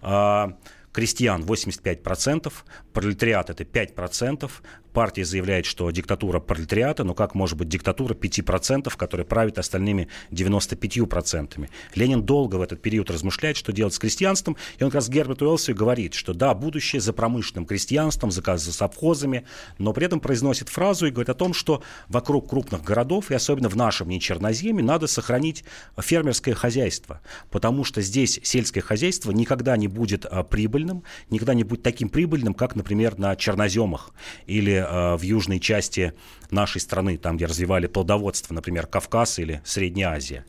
А, 0.00 0.56
Крестьян 0.94 1.42
85%, 1.42 2.52
пролетариат 2.92 3.50
это 3.50 3.64
5%. 3.64 4.48
Партия 4.94 5.24
заявляет, 5.24 5.66
что 5.66 5.90
диктатура 5.90 6.38
пролетариата, 6.38 7.02
но 7.02 7.14
как 7.14 7.34
может 7.34 7.58
быть 7.58 7.68
диктатура 7.68 8.14
5%, 8.14 8.96
которая 8.96 9.26
правит 9.26 9.58
остальными 9.58 10.06
95%? 10.30 11.68
Ленин 11.96 12.22
долго 12.22 12.54
в 12.54 12.62
этот 12.62 12.80
период 12.80 13.10
размышляет, 13.10 13.56
что 13.56 13.72
делать 13.72 13.92
с 13.92 13.98
крестьянством, 13.98 14.56
и 14.78 14.84
он 14.84 14.90
как 14.90 14.96
раз 14.96 15.08
Герберту 15.08 15.46
Уэллсу 15.46 15.74
говорит, 15.74 16.14
что 16.14 16.32
да, 16.32 16.54
будущее 16.54 17.00
за 17.00 17.12
промышленным 17.12 17.66
крестьянством, 17.66 18.30
за, 18.30 18.56
за 18.56 18.72
совхозами, 18.72 19.44
но 19.78 19.92
при 19.92 20.06
этом 20.06 20.20
произносит 20.20 20.68
фразу 20.68 21.06
и 21.06 21.10
говорит 21.10 21.28
о 21.28 21.34
том, 21.34 21.54
что 21.54 21.82
вокруг 22.08 22.48
крупных 22.48 22.84
городов, 22.84 23.32
и 23.32 23.34
особенно 23.34 23.68
в 23.68 23.74
нашем 23.74 24.08
нечерноземе, 24.08 24.84
надо 24.84 25.08
сохранить 25.08 25.64
фермерское 26.00 26.54
хозяйство, 26.54 27.20
потому 27.50 27.82
что 27.82 28.00
здесь 28.00 28.38
сельское 28.44 28.80
хозяйство 28.80 29.32
никогда 29.32 29.76
не 29.76 29.88
будет 29.88 30.24
а, 30.24 30.44
прибыльным, 30.44 31.02
никогда 31.30 31.54
не 31.54 31.64
будет 31.64 31.82
таким 31.82 32.08
прибыльным, 32.08 32.54
как, 32.54 32.76
например, 32.76 33.18
на 33.18 33.34
черноземах 33.34 34.14
или 34.46 34.83
в 34.90 35.22
южной 35.22 35.60
части 35.60 36.12
нашей 36.50 36.80
страны, 36.80 37.16
там, 37.16 37.36
где 37.36 37.46
развивали 37.46 37.86
плодоводство, 37.86 38.54
например, 38.54 38.86
Кавказ 38.86 39.38
или 39.38 39.60
Средняя 39.64 40.10
Азия. 40.10 40.44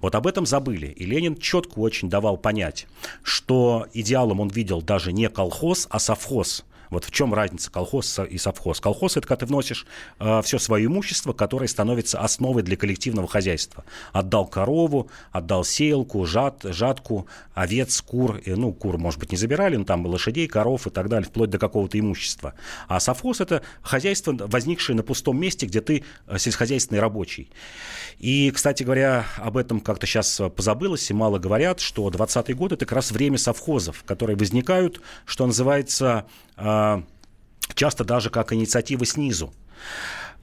Вот 0.00 0.14
об 0.14 0.26
этом 0.26 0.46
забыли. 0.46 0.86
И 0.86 1.04
Ленин 1.04 1.36
четко 1.36 1.78
очень 1.78 2.08
давал 2.08 2.36
понять, 2.36 2.86
что 3.22 3.86
идеалом 3.92 4.40
он 4.40 4.48
видел 4.48 4.82
даже 4.82 5.12
не 5.12 5.28
колхоз, 5.28 5.86
а 5.90 5.98
совхоз. 5.98 6.64
Вот 6.90 7.04
в 7.04 7.10
чем 7.10 7.32
разница 7.32 7.70
колхоз 7.70 8.18
и 8.18 8.38
совхоз? 8.38 8.80
Колхоз 8.80 9.16
это 9.16 9.26
когда 9.26 9.40
ты 9.40 9.46
вносишь 9.46 9.86
э, 10.18 10.42
все 10.42 10.58
свое 10.58 10.86
имущество, 10.86 11.32
которое 11.32 11.68
становится 11.68 12.20
основой 12.20 12.62
для 12.62 12.76
коллективного 12.76 13.28
хозяйства. 13.28 13.84
Отдал 14.12 14.46
корову, 14.46 15.08
отдал 15.30 15.64
сеялку, 15.64 16.24
жат, 16.26 16.62
жатку, 16.64 17.26
овец, 17.54 18.00
кур. 18.02 18.36
И, 18.38 18.52
ну, 18.52 18.72
кур, 18.72 18.98
может 18.98 19.20
быть, 19.20 19.30
не 19.30 19.38
забирали, 19.38 19.76
но 19.76 19.84
там 19.84 20.04
лошадей, 20.04 20.48
коров 20.48 20.86
и 20.86 20.90
так 20.90 21.08
далее, 21.08 21.28
вплоть 21.28 21.50
до 21.50 21.58
какого-то 21.58 21.98
имущества. 21.98 22.54
А 22.88 22.98
совхоз 23.00 23.40
это 23.40 23.62
хозяйство, 23.82 24.34
возникшее 24.38 24.96
на 24.96 25.02
пустом 25.02 25.40
месте, 25.40 25.66
где 25.66 25.80
ты 25.80 26.04
э, 26.26 26.38
сельскохозяйственный 26.38 27.00
рабочий. 27.00 27.50
И, 28.18 28.50
кстати 28.50 28.82
говоря, 28.82 29.26
об 29.38 29.56
этом 29.56 29.80
как-то 29.80 30.06
сейчас 30.06 30.40
позабылось, 30.56 31.10
и 31.10 31.14
мало 31.14 31.38
говорят, 31.38 31.80
что 31.80 32.08
20-е 32.08 32.54
годы 32.54 32.74
это 32.74 32.84
как 32.84 32.96
раз 32.96 33.12
время 33.12 33.38
совхозов, 33.38 34.04
которые 34.04 34.36
возникают, 34.36 35.00
что 35.24 35.46
называется, 35.46 36.26
э, 36.56 36.62
часто 37.74 38.04
даже 38.04 38.30
как 38.30 38.52
инициатива 38.52 39.04
снизу. 39.04 39.52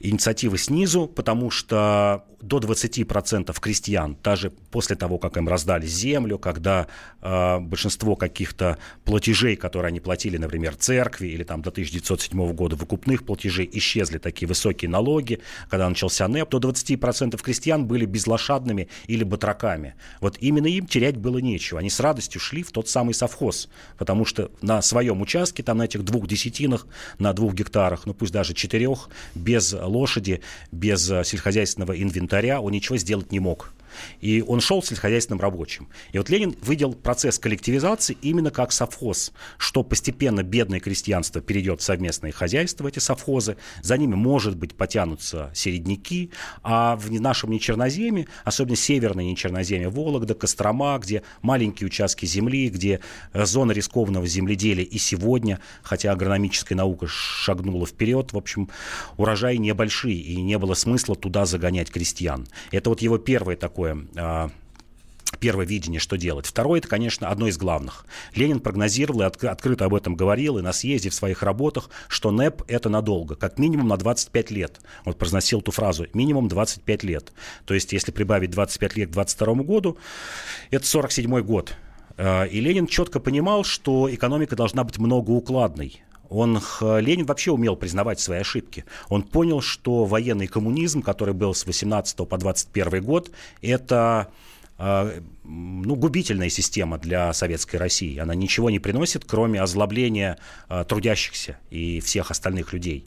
Инициатива 0.00 0.56
снизу, 0.58 1.06
потому 1.06 1.50
что 1.50 2.24
до 2.40 2.58
20% 2.58 3.54
крестьян, 3.60 4.16
даже 4.22 4.50
после 4.70 4.96
того, 4.96 5.18
как 5.18 5.36
им 5.36 5.48
раздали 5.48 5.86
землю, 5.86 6.38
когда 6.38 6.86
э, 7.20 7.58
большинство 7.58 8.14
каких-то 8.14 8.78
платежей, 9.04 9.56
которые 9.56 9.88
они 9.88 10.00
платили, 10.00 10.36
например, 10.36 10.76
церкви 10.76 11.28
или 11.28 11.42
там 11.42 11.62
до 11.62 11.70
1907 11.70 12.52
года 12.52 12.76
выкупных 12.76 13.24
платежей, 13.24 13.68
исчезли 13.72 14.18
такие 14.18 14.46
высокие 14.46 14.88
налоги, 14.88 15.40
когда 15.68 15.88
начался 15.88 16.28
НЭП, 16.28 16.50
до 16.50 16.70
20% 16.70 17.40
крестьян 17.42 17.86
были 17.86 18.04
безлошадными 18.06 18.88
или 19.08 19.24
батраками. 19.24 19.94
Вот 20.20 20.36
именно 20.40 20.66
им 20.66 20.86
терять 20.86 21.16
было 21.16 21.38
нечего. 21.38 21.80
Они 21.80 21.90
с 21.90 21.98
радостью 21.98 22.40
шли 22.40 22.62
в 22.62 22.70
тот 22.70 22.88
самый 22.88 23.14
совхоз, 23.14 23.68
потому 23.96 24.24
что 24.24 24.50
на 24.62 24.80
своем 24.82 25.20
участке, 25.20 25.62
там 25.64 25.78
на 25.78 25.82
этих 25.82 26.04
двух 26.04 26.28
десятинах, 26.28 26.86
на 27.18 27.32
двух 27.32 27.54
гектарах, 27.54 28.06
ну 28.06 28.14
пусть 28.14 28.32
даже 28.32 28.54
четырех, 28.54 29.08
без 29.34 29.72
лошади, 29.72 30.40
без 30.70 31.10
э, 31.10 31.24
сельскохозяйственного 31.24 32.00
инвентаря 32.00 32.27
он 32.60 32.72
ничего 32.72 32.96
сделать 32.98 33.32
не 33.32 33.40
мог. 33.40 33.72
И 34.20 34.42
он 34.46 34.60
шел 34.60 34.82
сельскохозяйственным 34.82 35.40
рабочим. 35.40 35.88
И 36.12 36.18
вот 36.18 36.28
Ленин 36.30 36.56
видел 36.62 36.94
процесс 36.94 37.38
коллективизации 37.38 38.16
именно 38.22 38.50
как 38.50 38.72
совхоз, 38.72 39.32
что 39.56 39.82
постепенно 39.82 40.42
бедное 40.42 40.80
крестьянство 40.80 41.40
перейдет 41.40 41.80
в 41.80 41.84
совместное 41.84 42.32
хозяйство, 42.32 42.88
эти 42.88 42.98
совхозы, 42.98 43.56
за 43.82 43.96
ними, 43.96 44.14
может 44.14 44.56
быть, 44.56 44.74
потянутся 44.74 45.50
середняки, 45.54 46.30
а 46.62 46.96
в 46.96 47.10
нашем 47.10 47.50
нечерноземе, 47.50 48.26
особенно 48.44 48.76
северное 48.76 49.24
нечерноземье, 49.24 49.88
Вологда, 49.88 50.34
Кострома, 50.34 50.98
где 50.98 51.22
маленькие 51.42 51.86
участки 51.86 52.26
земли, 52.26 52.68
где 52.68 53.00
э, 53.32 53.44
зона 53.46 53.72
рискованного 53.72 54.26
земледелия 54.26 54.84
и 54.84 54.98
сегодня, 54.98 55.60
хотя 55.82 56.12
агрономическая 56.12 56.76
наука 56.76 57.06
шагнула 57.08 57.86
вперед, 57.86 58.32
в 58.32 58.36
общем, 58.36 58.68
урожаи 59.16 59.56
небольшие, 59.56 60.16
и 60.16 60.40
не 60.40 60.58
было 60.58 60.74
смысла 60.74 61.16
туда 61.16 61.46
загонять 61.46 61.90
крестьян. 61.90 62.46
Это 62.72 62.90
вот 62.90 63.02
его 63.02 63.18
первое 63.18 63.56
такое 63.56 63.77
а, 64.16 64.50
первое 65.40 65.66
видение, 65.66 66.00
что 66.00 66.16
делать. 66.16 66.46
Второе, 66.46 66.80
это, 66.80 66.88
конечно, 66.88 67.28
одно 67.28 67.48
из 67.48 67.58
главных. 67.58 68.06
Ленин 68.34 68.60
прогнозировал 68.60 69.22
и 69.22 69.24
открыто 69.24 69.84
об 69.84 69.94
этом 69.94 70.14
говорил 70.14 70.58
и 70.58 70.62
на 70.62 70.72
съезде 70.72 71.10
в 71.10 71.14
своих 71.14 71.42
работах, 71.42 71.90
что 72.08 72.30
НЭП– 72.30 72.62
это 72.68 72.88
надолго, 72.88 73.34
как 73.34 73.58
минимум 73.58 73.88
на 73.88 73.96
25 73.96 74.50
лет. 74.50 74.80
Он 75.04 75.14
произносил 75.14 75.60
ту 75.60 75.70
фразу 75.70 76.06
«минимум 76.14 76.48
25 76.48 77.02
лет». 77.04 77.32
То 77.64 77.74
есть, 77.74 77.92
если 77.92 78.12
прибавить 78.12 78.50
25 78.50 78.96
лет 78.96 79.10
к 79.10 79.12
22 79.12 79.54
году, 79.62 79.98
это 80.70 80.86
47 80.86 81.40
год. 81.42 81.74
Э, 82.16 82.48
и 82.48 82.60
Ленин 82.60 82.86
четко 82.86 83.20
понимал, 83.20 83.64
что 83.64 84.12
экономика 84.12 84.56
должна 84.56 84.84
быть 84.84 84.98
многоукладной. 84.98 86.02
Он, 86.28 86.60
Ленин 86.80 87.26
вообще 87.26 87.50
умел 87.50 87.76
признавать 87.76 88.20
свои 88.20 88.40
ошибки. 88.40 88.84
Он 89.08 89.22
понял, 89.22 89.60
что 89.60 90.04
военный 90.04 90.46
коммунизм, 90.46 91.02
который 91.02 91.34
был 91.34 91.54
с 91.54 91.66
18 91.66 92.16
по 92.28 92.36
21 92.36 93.02
год, 93.02 93.30
это 93.62 94.28
а, 94.80 95.12
ну, 95.42 95.96
губительная 95.96 96.50
система 96.50 96.98
для 96.98 97.32
советской 97.32 97.76
России. 97.76 98.16
Она 98.18 98.36
ничего 98.36 98.70
не 98.70 98.78
приносит, 98.78 99.24
кроме 99.26 99.60
озлобления 99.60 100.38
а, 100.68 100.84
трудящихся 100.84 101.58
и 101.70 101.98
всех 101.98 102.30
остальных 102.30 102.72
людей. 102.72 103.04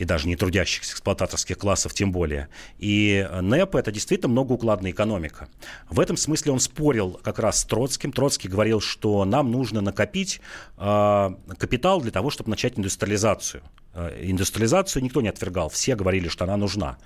И 0.00 0.06
даже 0.06 0.28
не 0.28 0.34
трудящихся, 0.34 0.94
эксплуататорских 0.94 1.58
классов 1.58 1.92
тем 1.92 2.10
более. 2.10 2.48
И 2.78 3.28
НЭП– 3.42 3.74
это 3.76 3.92
действительно 3.92 4.32
многоукладная 4.32 4.92
экономика. 4.92 5.50
В 5.90 6.00
этом 6.00 6.16
смысле 6.16 6.52
он 6.52 6.60
спорил 6.60 7.20
как 7.22 7.38
раз 7.38 7.60
с 7.60 7.64
Троцким. 7.64 8.10
Троцкий 8.10 8.48
говорил, 8.48 8.80
что 8.80 9.26
нам 9.26 9.52
нужно 9.52 9.82
накопить 9.82 10.40
э, 10.78 11.30
капитал 11.58 12.00
для 12.00 12.10
того, 12.12 12.30
чтобы 12.30 12.48
начать 12.48 12.78
индустриализацию. 12.78 13.62
Э, 13.92 14.16
индустриализацию 14.22 15.02
никто 15.02 15.20
не 15.20 15.28
отвергал, 15.28 15.68
все 15.68 15.96
говорили, 15.96 16.28
что 16.28 16.44
она 16.44 16.56
нужна. 16.56 16.96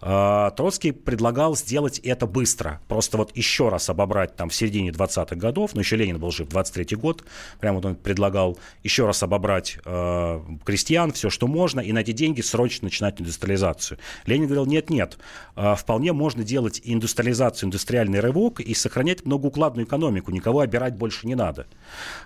Э, 0.00 0.50
Троцкий 0.56 0.92
предлагал 0.92 1.54
сделать 1.54 1.98
это 1.98 2.26
быстро, 2.26 2.80
просто 2.88 3.18
вот 3.18 3.36
еще 3.36 3.68
раз 3.68 3.90
обобрать 3.90 4.34
там 4.34 4.48
в 4.48 4.54
середине 4.54 4.90
20-х 4.90 5.36
годов, 5.36 5.74
но 5.74 5.80
еще 5.80 5.96
Ленин 5.96 6.18
был 6.18 6.30
жив, 6.30 6.48
23-й 6.48 6.96
год, 6.96 7.24
прямо 7.60 7.76
вот 7.76 7.84
он 7.84 7.96
предлагал 7.96 8.58
еще 8.82 9.04
раз 9.04 9.22
обобрать 9.22 9.76
э, 9.84 10.40
крестьян, 10.64 11.12
все, 11.12 11.28
что 11.28 11.46
можно, 11.46 11.80
и 11.80 11.92
на 11.92 11.98
эти 11.98 12.12
деньги 12.12 12.40
срочно 12.40 12.86
начинать 12.86 13.20
индустриализацию. 13.20 13.98
Ленин 14.24 14.46
говорил, 14.46 14.64
нет-нет, 14.64 15.18
э, 15.56 15.74
вполне 15.76 16.14
можно 16.14 16.42
делать 16.42 16.80
индустриализацию, 16.84 17.66
индустриальный 17.66 18.20
рывок 18.20 18.60
и 18.60 18.72
сохранять 18.72 19.26
многоукладную 19.26 19.86
экономику, 19.86 20.30
никого 20.30 20.60
обирать 20.60 20.96
больше 20.96 21.26
не 21.26 21.34
надо. 21.34 21.66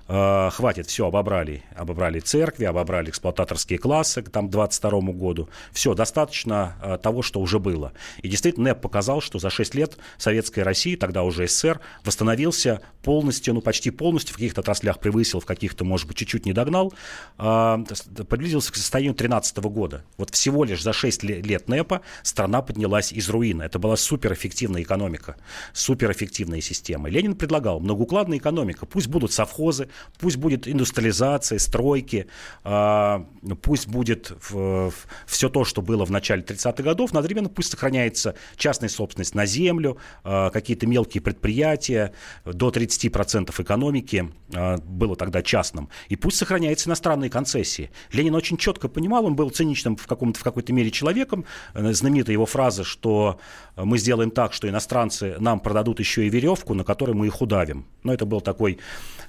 Э, 0.06 0.50
хватит, 0.52 0.86
все, 0.86 1.08
обобрали, 1.08 1.64
обобрали 1.74 2.20
церкви, 2.20 2.64
обобрали 2.64 3.10
эксплуататорские 3.10 3.80
классы 3.88 4.20
к 4.20 4.28
там, 4.28 4.50
22 4.50 5.00
году. 5.12 5.48
Все, 5.72 5.94
достаточно 5.94 6.76
э, 6.82 6.98
того, 7.02 7.22
что 7.22 7.40
уже 7.40 7.58
было. 7.58 7.94
И 8.22 8.28
действительно, 8.28 8.68
НЭП 8.68 8.82
показал, 8.82 9.22
что 9.22 9.38
за 9.38 9.48
6 9.48 9.74
лет 9.74 9.96
Советская 10.18 10.62
Россия, 10.62 10.94
тогда 10.98 11.22
уже 11.22 11.48
СССР, 11.48 11.80
восстановился 12.04 12.82
полностью, 13.02 13.54
ну 13.54 13.62
почти 13.62 13.90
полностью, 13.90 14.34
в 14.34 14.36
каких-то 14.36 14.60
отраслях 14.60 14.98
превысил, 14.98 15.40
в 15.40 15.46
каких-то, 15.46 15.86
может 15.86 16.06
быть, 16.06 16.18
чуть-чуть 16.18 16.44
не 16.44 16.52
догнал, 16.52 16.92
э, 17.38 17.84
приблизился 18.28 18.72
к 18.72 18.76
состоянию 18.76 19.14
2013 19.14 19.56
года. 19.70 20.04
Вот 20.18 20.34
всего 20.34 20.64
лишь 20.64 20.82
за 20.82 20.92
6 20.92 21.22
лет 21.22 21.68
НЭПа 21.68 22.02
страна 22.22 22.60
поднялась 22.60 23.10
из 23.10 23.30
руины. 23.30 23.62
Это 23.62 23.78
была 23.78 23.96
суперэффективная 23.96 24.82
экономика, 24.82 25.36
суперэффективная 25.72 26.60
система. 26.60 27.08
Ленин 27.08 27.34
предлагал 27.34 27.80
многоукладная 27.80 28.36
экономика. 28.36 28.84
Пусть 28.84 29.06
будут 29.06 29.32
совхозы, 29.32 29.88
пусть 30.18 30.36
будет 30.36 30.68
индустриализация, 30.68 31.58
стройки, 31.58 32.26
э, 32.64 33.24
пусть 33.62 33.77
пусть 33.78 33.88
будет 33.88 34.32
в, 34.50 34.90
в, 34.90 34.92
все 35.26 35.48
то, 35.48 35.64
что 35.64 35.82
было 35.82 36.04
в 36.04 36.10
начале 36.10 36.42
30-х 36.42 36.82
годов, 36.82 37.12
но 37.12 37.20
одновременно 37.20 37.48
пусть 37.48 37.70
сохраняется 37.70 38.34
частная 38.56 38.88
собственность 38.88 39.36
на 39.36 39.46
землю, 39.46 39.98
э, 40.24 40.50
какие-то 40.52 40.88
мелкие 40.88 41.22
предприятия, 41.22 42.12
до 42.44 42.70
30% 42.70 43.62
экономики 43.62 44.32
э, 44.52 44.78
было 44.78 45.14
тогда 45.14 45.42
частным, 45.42 45.90
и 46.08 46.16
пусть 46.16 46.38
сохраняются 46.38 46.88
иностранные 46.88 47.30
концессии. 47.30 47.90
Ленин 48.12 48.34
очень 48.34 48.56
четко 48.56 48.88
понимал, 48.88 49.26
он 49.26 49.36
был 49.36 49.50
циничным 49.50 49.96
в, 49.96 50.08
каком-то, 50.08 50.40
в 50.40 50.42
какой-то 50.42 50.72
мере 50.72 50.90
человеком, 50.90 51.44
э, 51.74 51.92
знаменитая 51.92 52.32
его 52.32 52.46
фраза, 52.46 52.82
что 52.82 53.38
мы 53.76 53.98
сделаем 53.98 54.32
так, 54.32 54.52
что 54.54 54.68
иностранцы 54.68 55.36
нам 55.38 55.60
продадут 55.60 56.00
еще 56.00 56.26
и 56.26 56.30
веревку, 56.30 56.74
на 56.74 56.82
которой 56.82 57.12
мы 57.12 57.28
их 57.28 57.40
удавим. 57.40 57.86
Но 58.02 58.12
это 58.12 58.26
был 58.26 58.40
такой 58.40 58.78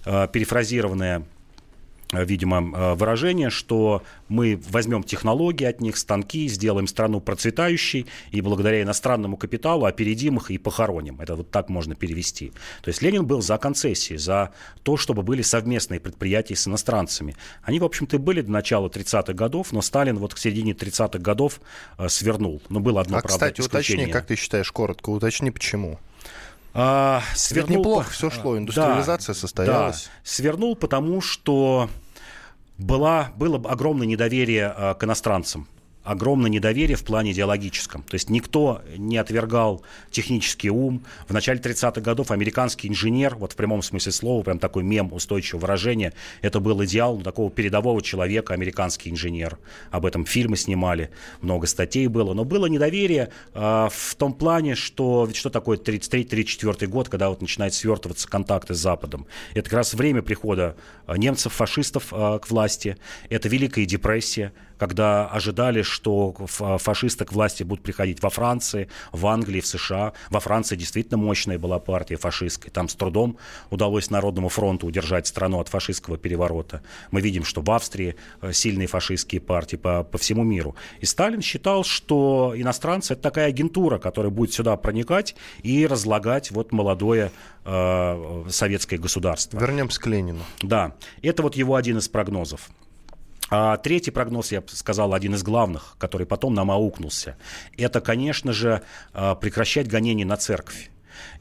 э, 0.06 0.28
перефразированное 0.34 1.20
Э, 1.20 1.39
видимо, 2.12 2.58
э, 2.58 2.94
выражение, 2.96 3.50
что 3.50 4.04
мы 4.28 4.60
возьмем 4.70 5.04
технологии 5.04 5.66
от 5.66 5.82
них, 5.82 5.98
станки, 5.98 6.48
сделаем 6.48 6.88
страну 6.88 7.22
процветающей, 7.22 8.08
и 8.32 8.42
благодаря 8.42 8.82
иностранному 8.82 9.38
капиталу 9.38 9.86
опередим 9.86 10.38
их 10.38 10.52
и 10.52 10.58
похороним. 10.58 11.22
Это 11.22 11.36
вот 11.36 11.52
так 11.52 11.70
можно 11.70 11.96
перевести. 11.96 12.52
То 12.82 12.90
есть 12.90 13.02
Ленин 13.02 13.26
был 13.26 13.42
за 13.42 13.58
концессии, 13.58 14.16
за 14.16 14.52
то, 14.84 14.98
чтобы 14.98 15.22
были 15.22 15.42
совместные 15.42 16.00
предприятия 16.00 16.56
с 16.56 16.68
иностранцами. 16.68 17.36
Они, 17.62 17.80
в 17.80 17.84
общем-то, 17.84 18.18
были 18.18 18.42
до 18.42 18.52
начала 18.52 18.88
30-х 18.88 19.34
годов, 19.34 19.72
но 19.72 19.82
Сталин 19.82 20.18
вот 20.18 20.34
к 20.34 20.38
середине 20.38 20.74
30-х 20.74 21.20
годов 21.20 21.62
э, 21.98 22.10
свернул. 22.10 22.62
Но 22.70 22.80
было 22.80 23.02
одно, 23.02 23.18
а, 23.18 23.22
правда, 23.22 23.52
кстати, 23.52 23.62
исключение. 23.62 24.06
уточни, 24.06 24.14
как 24.14 24.26
ты 24.26 24.36
считаешь, 24.36 24.72
коротко, 24.72 25.10
уточни, 25.12 25.52
почему? 25.52 26.00
А, 26.74 27.22
свернул... 27.36 27.80
неплохо 27.80 28.10
все 28.12 28.30
шло, 28.30 28.58
индустриализация 28.58 29.34
да, 29.34 29.40
состоялась. 29.40 30.04
Да, 30.06 30.12
свернул, 30.24 30.76
потому 30.76 31.22
что 31.22 31.90
была, 32.78 33.32
было 33.36 33.58
огромное 33.70 34.08
недоверие 34.08 34.74
а, 34.76 34.94
к 34.94 35.04
иностранцам 35.04 35.68
огромное 36.10 36.50
недоверие 36.50 36.98
в 36.98 37.04
плане 37.04 37.34
идеологическом. 37.34 38.02
То 38.02 38.16
есть 38.16 38.32
никто 38.32 38.82
не 38.98 39.18
отвергал 39.18 39.84
технический 40.10 40.72
ум. 40.72 41.04
В 41.28 41.34
начале 41.34 41.60
30-х 41.60 42.02
годов 42.02 42.32
американский 42.32 42.88
инженер, 42.88 43.36
вот 43.36 43.54
в 43.54 43.56
прямом 43.56 43.84
смысле 43.84 44.12
слова, 44.12 44.42
прям 44.42 44.58
такой 44.58 44.82
мем 44.82 45.14
устойчивого 45.14 45.62
выражения, 45.62 46.14
это 46.42 46.60
был 46.60 46.84
идеал 46.84 47.22
такого 47.22 47.52
передового 47.52 48.02
человека, 48.02 48.56
американский 48.56 49.12
инженер. 49.12 49.60
Об 49.92 50.04
этом 50.04 50.26
фильмы 50.26 50.58
снимали, 50.58 51.12
много 51.42 51.68
статей 51.68 52.08
было. 52.08 52.34
Но 52.34 52.44
было 52.44 52.66
недоверие 52.66 53.30
э, 53.54 53.90
в 53.92 54.16
том 54.16 54.34
плане, 54.34 54.74
что 54.74 55.26
ведь 55.26 55.36
что 55.36 55.52
такое 55.52 55.78
33-34 55.78 56.88
год, 56.88 57.10
когда 57.10 57.30
вот 57.30 57.42
начинают 57.42 57.76
свертываться 57.76 58.28
контакты 58.28 58.74
с 58.74 58.80
Западом. 58.80 59.28
Это 59.54 59.70
как 59.70 59.78
раз 59.78 59.94
время 59.94 60.24
прихода 60.24 60.76
немцев, 61.08 61.54
фашистов 61.54 62.08
э, 62.12 62.40
к 62.42 62.50
власти. 62.50 62.98
Это 63.30 63.48
Великая 63.48 63.86
депрессия 63.86 64.54
когда 64.80 65.28
ожидали, 65.28 65.82
что 65.82 66.34
фашисты 66.48 67.26
к 67.26 67.34
власти 67.34 67.64
будут 67.64 67.84
приходить 67.84 68.24
во 68.24 68.30
Франции, 68.30 68.90
в 69.12 69.28
Англии, 69.28 69.60
в 69.60 69.68
США. 69.68 70.14
Во 70.30 70.40
Франции 70.40 70.76
действительно 70.78 71.18
мощная 71.18 71.60
была 71.60 71.80
партия 71.80 72.16
фашистская. 72.16 72.72
Там 72.72 72.88
с 72.88 72.96
трудом 72.96 73.38
удалось 73.70 74.10
Народному 74.10 74.50
фронту 74.50 74.88
удержать 74.88 75.28
страну 75.28 75.60
от 75.60 75.68
фашистского 75.68 76.18
переворота. 76.18 76.82
Мы 77.12 77.22
видим, 77.22 77.44
что 77.44 77.62
в 77.62 77.70
Австрии 77.70 78.16
э, 78.42 78.54
сильные 78.54 78.88
фашистские 78.88 79.42
партии 79.42 79.76
по, 79.76 80.04
по 80.04 80.18
всему 80.18 80.44
миру. 80.44 80.76
И 81.02 81.06
Сталин 81.06 81.42
считал, 81.42 81.84
что 81.84 82.54
иностранцы– 82.56 83.14
это 83.16 83.22
такая 83.22 83.48
агентура, 83.48 84.00
которая 84.00 84.32
будет 84.32 84.54
сюда 84.54 84.78
проникать 84.78 85.36
и 85.62 85.86
разлагать 85.86 86.52
вот 86.52 86.72
молодое 86.72 87.32
э, 87.66 88.46
советское 88.50 88.98
государство. 88.98 89.60
Вернемся 89.60 90.00
к 90.00 90.08
Ленину. 90.08 90.44
Да, 90.62 90.96
это 91.22 91.44
вот 91.44 91.58
его 91.58 91.76
один 91.76 91.98
из 91.98 92.08
прогнозов. 92.08 92.70
А 93.50 93.78
третий 93.78 94.12
прогноз, 94.12 94.52
я 94.52 94.64
сказал, 94.68 95.14
один 95.14 95.36
из 95.36 95.44
главных, 95.44 95.96
который 95.98 96.28
потом 96.28 96.54
нам 96.54 96.72
аукнулся, 96.72 97.38
это, 97.78 98.02
конечно 98.02 98.54
же, 98.54 98.82
а, 99.14 99.36
прекращать 99.36 99.88
гонения 99.88 100.26
на 100.26 100.38
церковь. 100.38 100.92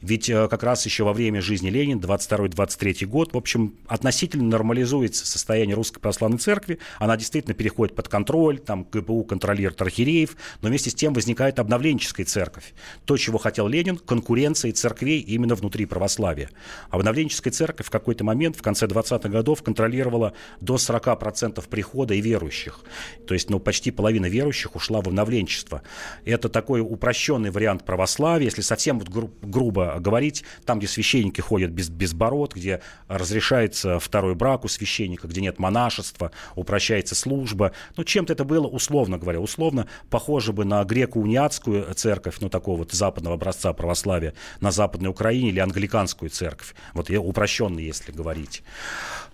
Ведь 0.01 0.29
э, 0.29 0.47
как 0.47 0.63
раз 0.63 0.85
еще 0.85 1.03
во 1.03 1.13
время 1.13 1.41
жизни 1.41 1.69
Ленина, 1.69 1.99
22-23 1.99 3.05
год, 3.05 3.33
в 3.33 3.37
общем, 3.37 3.75
относительно 3.87 4.45
нормализуется 4.45 5.25
состояние 5.25 5.75
Русской 5.75 5.99
Православной 5.99 6.39
Церкви. 6.39 6.79
Она 6.97 7.17
действительно 7.17 7.53
переходит 7.53 7.95
под 7.95 8.07
контроль, 8.07 8.59
там 8.59 8.85
ГПУ 8.91 9.23
контролирует 9.23 9.81
архиереев, 9.81 10.35
но 10.61 10.69
вместе 10.69 10.89
с 10.89 10.95
тем 10.95 11.13
возникает 11.13 11.59
обновленческая 11.59 12.25
церковь. 12.25 12.73
То, 13.05 13.17
чего 13.17 13.37
хотел 13.37 13.67
Ленин, 13.67 13.97
конкуренция 13.97 14.71
церквей 14.71 15.19
именно 15.19 15.55
внутри 15.55 15.85
православия. 15.85 16.49
Обновленческая 16.89 17.51
церковь 17.51 17.87
в 17.87 17.89
какой-то 17.89 18.23
момент, 18.23 18.55
в 18.55 18.61
конце 18.61 18.85
20-х 18.87 19.29
годов, 19.29 19.63
контролировала 19.63 20.33
до 20.61 20.75
40% 20.75 21.63
прихода 21.69 22.13
и 22.13 22.21
верующих. 22.21 22.81
То 23.27 23.33
есть, 23.33 23.49
ну, 23.49 23.59
почти 23.59 23.91
половина 23.91 24.25
верующих 24.27 24.75
ушла 24.75 25.01
в 25.01 25.07
обновленчество. 25.07 25.81
Это 26.25 26.49
такой 26.49 26.81
упрощенный 26.81 27.51
вариант 27.51 27.85
православия, 27.85 28.45
если 28.45 28.61
совсем 28.61 28.99
вот 28.99 29.09
гру- 29.09 29.31
грубо 29.41 29.68
говорить, 29.71 30.43
там, 30.65 30.79
где 30.79 30.87
священники 30.87 31.41
ходят 31.41 31.71
без, 31.71 31.89
без 31.89 32.13
бород, 32.13 32.55
где 32.55 32.81
разрешается 33.07 33.99
второй 33.99 34.35
брак 34.35 34.65
у 34.65 34.67
священника, 34.67 35.27
где 35.27 35.41
нет 35.41 35.59
монашества, 35.59 36.31
упрощается 36.55 37.15
служба. 37.15 37.71
Ну, 37.97 38.03
чем-то 38.03 38.33
это 38.33 38.43
было, 38.43 38.67
условно 38.67 39.17
говоря, 39.17 39.39
условно 39.39 39.87
похоже 40.09 40.53
бы 40.53 40.65
на 40.65 40.83
греко-униатскую 40.83 41.93
церковь, 41.93 42.37
ну, 42.39 42.49
такого 42.49 42.79
вот 42.79 42.91
западного 42.91 43.35
образца 43.35 43.73
православия 43.73 44.33
на 44.61 44.71
Западной 44.71 45.09
Украине 45.09 45.49
или 45.49 45.59
англиканскую 45.59 46.29
церковь. 46.29 46.73
Вот 46.93 47.09
упрощенно, 47.09 47.79
если 47.79 48.11
говорить. 48.11 48.63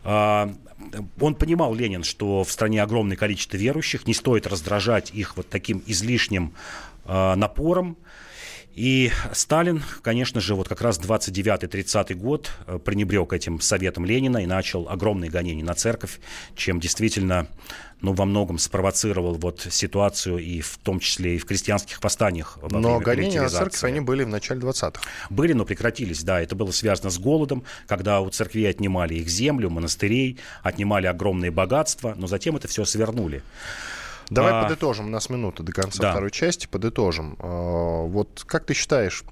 А, 0.03 0.53
он 1.19 1.35
понимал, 1.35 1.73
Ленин, 1.73 2.03
что 2.03 2.43
в 2.43 2.51
стране 2.51 2.81
огромное 2.83 3.17
количество 3.17 3.57
верующих, 3.57 4.07
не 4.07 4.13
стоит 4.13 4.47
раздражать 4.47 5.11
их 5.11 5.35
вот 5.35 5.49
таким 5.49 5.81
излишним 5.87 6.53
а, 7.05 7.35
напором, 7.35 7.97
И 8.75 9.09
Сталин, 9.31 9.81
конечно 10.01 10.41
же, 10.41 10.53
вот 10.53 10.67
как 10.67 10.81
раз 10.81 10.99
29-30 10.99 12.13
год 12.15 12.51
э, 12.67 12.77
пренебрег 12.77 13.31
этим 13.31 13.61
советом 13.61 14.05
Ленина 14.05 14.39
и 14.39 14.45
начал 14.45 14.89
огромные 14.89 15.31
гонения 15.31 15.63
на 15.63 15.75
церковь, 15.75 16.19
чем 16.55 16.81
действительно 16.81 17.47
ну, 18.01 18.11
во 18.11 18.25
многом 18.25 18.57
спровоцировал 18.57 19.35
вот 19.35 19.65
ситуацию 19.69 20.39
и 20.39 20.59
в 20.59 20.77
том 20.83 20.99
числе 20.99 21.35
и 21.35 21.37
в 21.37 21.45
крестьянских 21.45 22.03
восстаниях. 22.03 22.59
Во 22.61 22.77
но 22.77 22.99
гонения 22.99 23.41
на 23.41 23.49
церковь, 23.49 23.81
они 23.85 24.01
были 24.01 24.25
в 24.25 24.27
начале 24.27 24.59
20-х. 24.59 25.01
Были, 25.29 25.53
но 25.53 25.63
прекратились, 25.63 26.23
да. 26.23 26.41
Это 26.41 26.55
было 26.55 26.71
связано 26.71 27.09
с 27.09 27.17
голодом, 27.17 27.63
когда 27.87 28.19
у 28.19 28.29
церквей 28.29 28.69
отнимали 28.69 29.15
их 29.15 29.29
землю, 29.29 29.69
монастырей, 29.69 30.37
отнимали 30.63 31.07
огромные 31.07 31.49
богатства, 31.49 32.13
но 32.17 32.27
затем 32.27 32.57
это 32.57 32.67
все 32.67 32.83
свернули. 32.83 33.41
Давай 34.29 34.53
а... 34.53 34.63
подытожим, 34.63 35.07
у 35.07 35.09
нас 35.09 35.29
минута 35.29 35.63
до 35.63 35.71
конца 35.71 36.01
да. 36.01 36.11
второй 36.11 36.31
части, 36.31 36.67
подытожим. 36.67 37.35
А, 37.39 38.05
вот 38.05 38.43
как 38.45 38.65
ты 38.65 38.73
считаешь, 38.73 39.23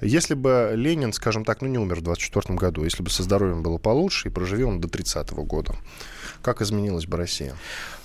если 0.00 0.34
бы 0.34 0.72
Ленин, 0.74 1.12
скажем 1.12 1.44
так, 1.44 1.62
ну 1.62 1.68
не 1.68 1.78
умер 1.78 2.00
в 2.00 2.02
24 2.02 2.54
году, 2.56 2.84
если 2.84 3.02
бы 3.02 3.10
со 3.10 3.22
здоровьем 3.22 3.62
было 3.62 3.78
получше 3.78 4.28
и 4.28 4.30
проживел 4.30 4.70
он 4.70 4.80
до 4.80 4.88
30-го 4.88 5.44
года, 5.44 5.74
как 6.42 6.60
изменилась 6.60 7.06
бы 7.06 7.16
Россия? 7.16 7.54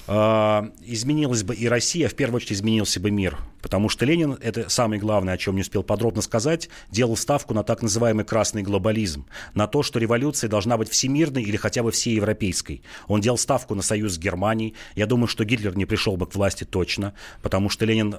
А, 0.07 0.69
изменилась 0.83 1.43
бы 1.43 1.53
и 1.53 1.67
Россия, 1.67 2.07
в 2.07 2.13
первую 2.13 2.37
очередь 2.37 2.53
изменился 2.53 2.99
бы 2.99 3.11
мир. 3.11 3.37
Потому 3.67 3.89
что 3.89 4.05
Ленин, 4.05 4.37
это 4.41 4.69
самое 4.69 4.97
главное, 4.97 5.33
о 5.33 5.37
чем 5.37 5.55
не 5.55 5.61
успел 5.61 5.83
подробно 5.83 6.21
сказать, 6.21 6.69
делал 6.89 7.17
ставку 7.17 7.53
на 7.53 7.63
так 7.63 7.81
называемый 7.81 8.23
красный 8.23 8.61
глобализм, 8.61 9.25
на 9.55 9.67
то, 9.67 9.83
что 9.83 9.99
революция 9.99 10.49
должна 10.49 10.77
быть 10.77 10.87
всемирной 10.87 11.43
или 11.43 11.57
хотя 11.57 11.83
бы 11.83 11.91
всеевропейской. 11.91 12.81
Он 13.09 13.19
делал 13.19 13.37
ставку 13.37 13.75
на 13.75 13.81
союз 13.81 14.13
с 14.13 14.17
Германией. 14.17 14.73
Я 14.95 15.05
думаю, 15.05 15.27
что 15.27 15.43
Гитлер 15.43 15.75
не 15.75 15.85
пришел 15.85 16.15
бы 16.15 16.27
к 16.27 16.35
власти 16.35 16.63
точно, 16.63 17.13
потому 17.41 17.67
что 17.69 17.83
Ленин 17.83 18.15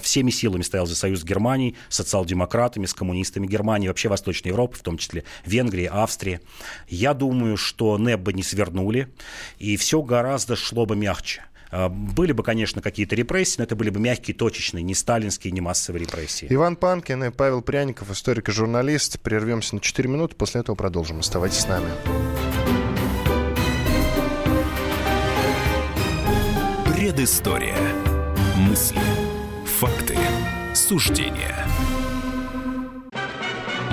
всеми 0.00 0.30
силами 0.30 0.62
стоял 0.62 0.86
за 0.86 0.94
союз 0.94 1.22
с 1.22 1.24
Германией, 1.24 1.74
социал-демократами, 1.88 2.86
с 2.86 2.94
коммунистами 2.94 3.48
Германии, 3.48 3.88
вообще 3.88 4.08
Восточной 4.08 4.50
Европы, 4.50 4.76
в 4.76 4.82
том 4.82 4.98
числе 4.98 5.24
Венгрии, 5.44 5.86
Австрии. 5.86 6.38
Я 6.86 7.12
думаю, 7.12 7.56
что 7.56 7.98
НЭП 7.98 8.20
бы 8.20 8.32
не 8.32 8.44
свернули, 8.44 9.08
и 9.58 9.76
все 9.76 10.00
гораздо 10.00 10.54
шло 10.54 10.86
бы 10.86 10.94
мягче 10.94 11.42
были 11.70 12.32
бы, 12.32 12.42
конечно, 12.42 12.80
какие-то 12.82 13.14
репрессии, 13.14 13.56
но 13.58 13.64
это 13.64 13.76
были 13.76 13.90
бы 13.90 14.00
мягкие, 14.00 14.36
точечные, 14.36 14.82
не 14.82 14.94
сталинские, 14.94 15.52
не 15.52 15.60
массовые 15.60 16.04
репрессии. 16.04 16.46
Иван 16.50 16.76
Панкин 16.76 17.24
и 17.24 17.30
Павел 17.30 17.62
Пряников, 17.62 18.10
историк 18.10 18.48
и 18.48 18.52
журналист. 18.52 19.20
Прервемся 19.20 19.74
на 19.74 19.80
4 19.80 20.08
минуты, 20.08 20.36
после 20.36 20.60
этого 20.60 20.76
продолжим. 20.76 21.18
Оставайтесь 21.18 21.60
с 21.60 21.68
нами. 21.68 21.90
Предыстория. 26.94 27.76
Мысли. 28.56 29.00
Факты. 29.78 30.16
Суждения. 30.74 31.66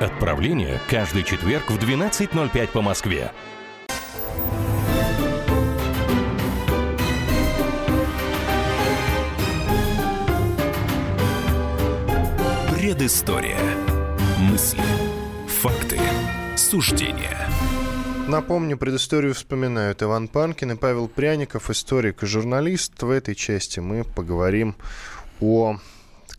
Отправление 0.00 0.80
каждый 0.88 1.22
четверг 1.22 1.70
в 1.70 1.78
12.05 1.78 2.68
по 2.68 2.82
Москве. 2.82 3.30
Предыстория. 12.70 13.58
Мысли. 14.38 14.82
Факты. 15.46 15.98
Суждения. 16.56 17.48
Напомню, 18.28 18.76
предысторию 18.76 19.34
вспоминают 19.34 20.02
Иван 20.02 20.28
Панкин 20.28 20.72
и 20.72 20.76
Павел 20.76 21.08
Пряников, 21.08 21.70
историк 21.70 22.22
и 22.22 22.26
журналист. 22.26 23.02
В 23.02 23.10
этой 23.10 23.34
части 23.34 23.80
мы 23.80 24.04
поговорим 24.04 24.74
о 25.40 25.78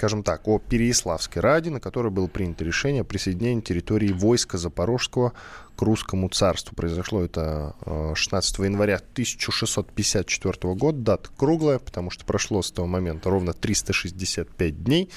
скажем 0.04 0.22
так, 0.22 0.50
о 0.50 0.60
Переяславской 0.60 1.42
Раде, 1.42 1.70
на 1.70 1.80
которой 1.80 2.12
было 2.12 2.28
принято 2.28 2.66
решение 2.66 3.04
о 3.04 3.06
присоединении 3.06 3.62
территории 3.62 4.12
войска 4.12 4.58
Запорожского 4.58 5.32
к 5.78 5.82
русскому 5.82 6.28
царству. 6.28 6.76
Произошло 6.76 7.24
это 7.24 7.74
16 8.14 8.60
э, 8.60 8.64
января 8.66 8.96
1654 8.96 10.74
года. 10.74 10.98
Дата 10.98 11.30
круглая, 11.38 11.80
потому 11.80 12.10
что 12.10 12.26
прошло 12.26 12.62
с 12.62 12.70
того 12.70 12.86
момента 12.86 13.30
ровно 13.30 13.54
365 13.54 14.84
дней. 14.84 15.10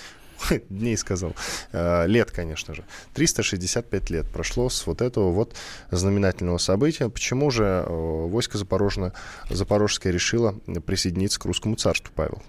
Дней 0.68 0.96
сказал. 0.96 1.35
Э, 1.72 2.07
лет, 2.07 2.31
конечно 2.31 2.72
же. 2.72 2.85
365 3.14 4.11
лет 4.11 4.31
прошло 4.31 4.68
с 4.68 4.87
вот 4.87 5.03
этого 5.03 5.33
вот 5.33 5.57
знаменательного 5.90 6.59
события. 6.59 7.09
Почему 7.09 7.51
же 7.51 7.64
э, 7.64 7.88
войско 7.88 8.57
Запорожное, 8.57 9.14
Запорожское 9.51 10.12
решило 10.12 10.53
присоединиться 10.87 11.40
к 11.40 11.44
русскому 11.44 11.75
царству, 11.75 12.12
Павел? 12.14 12.40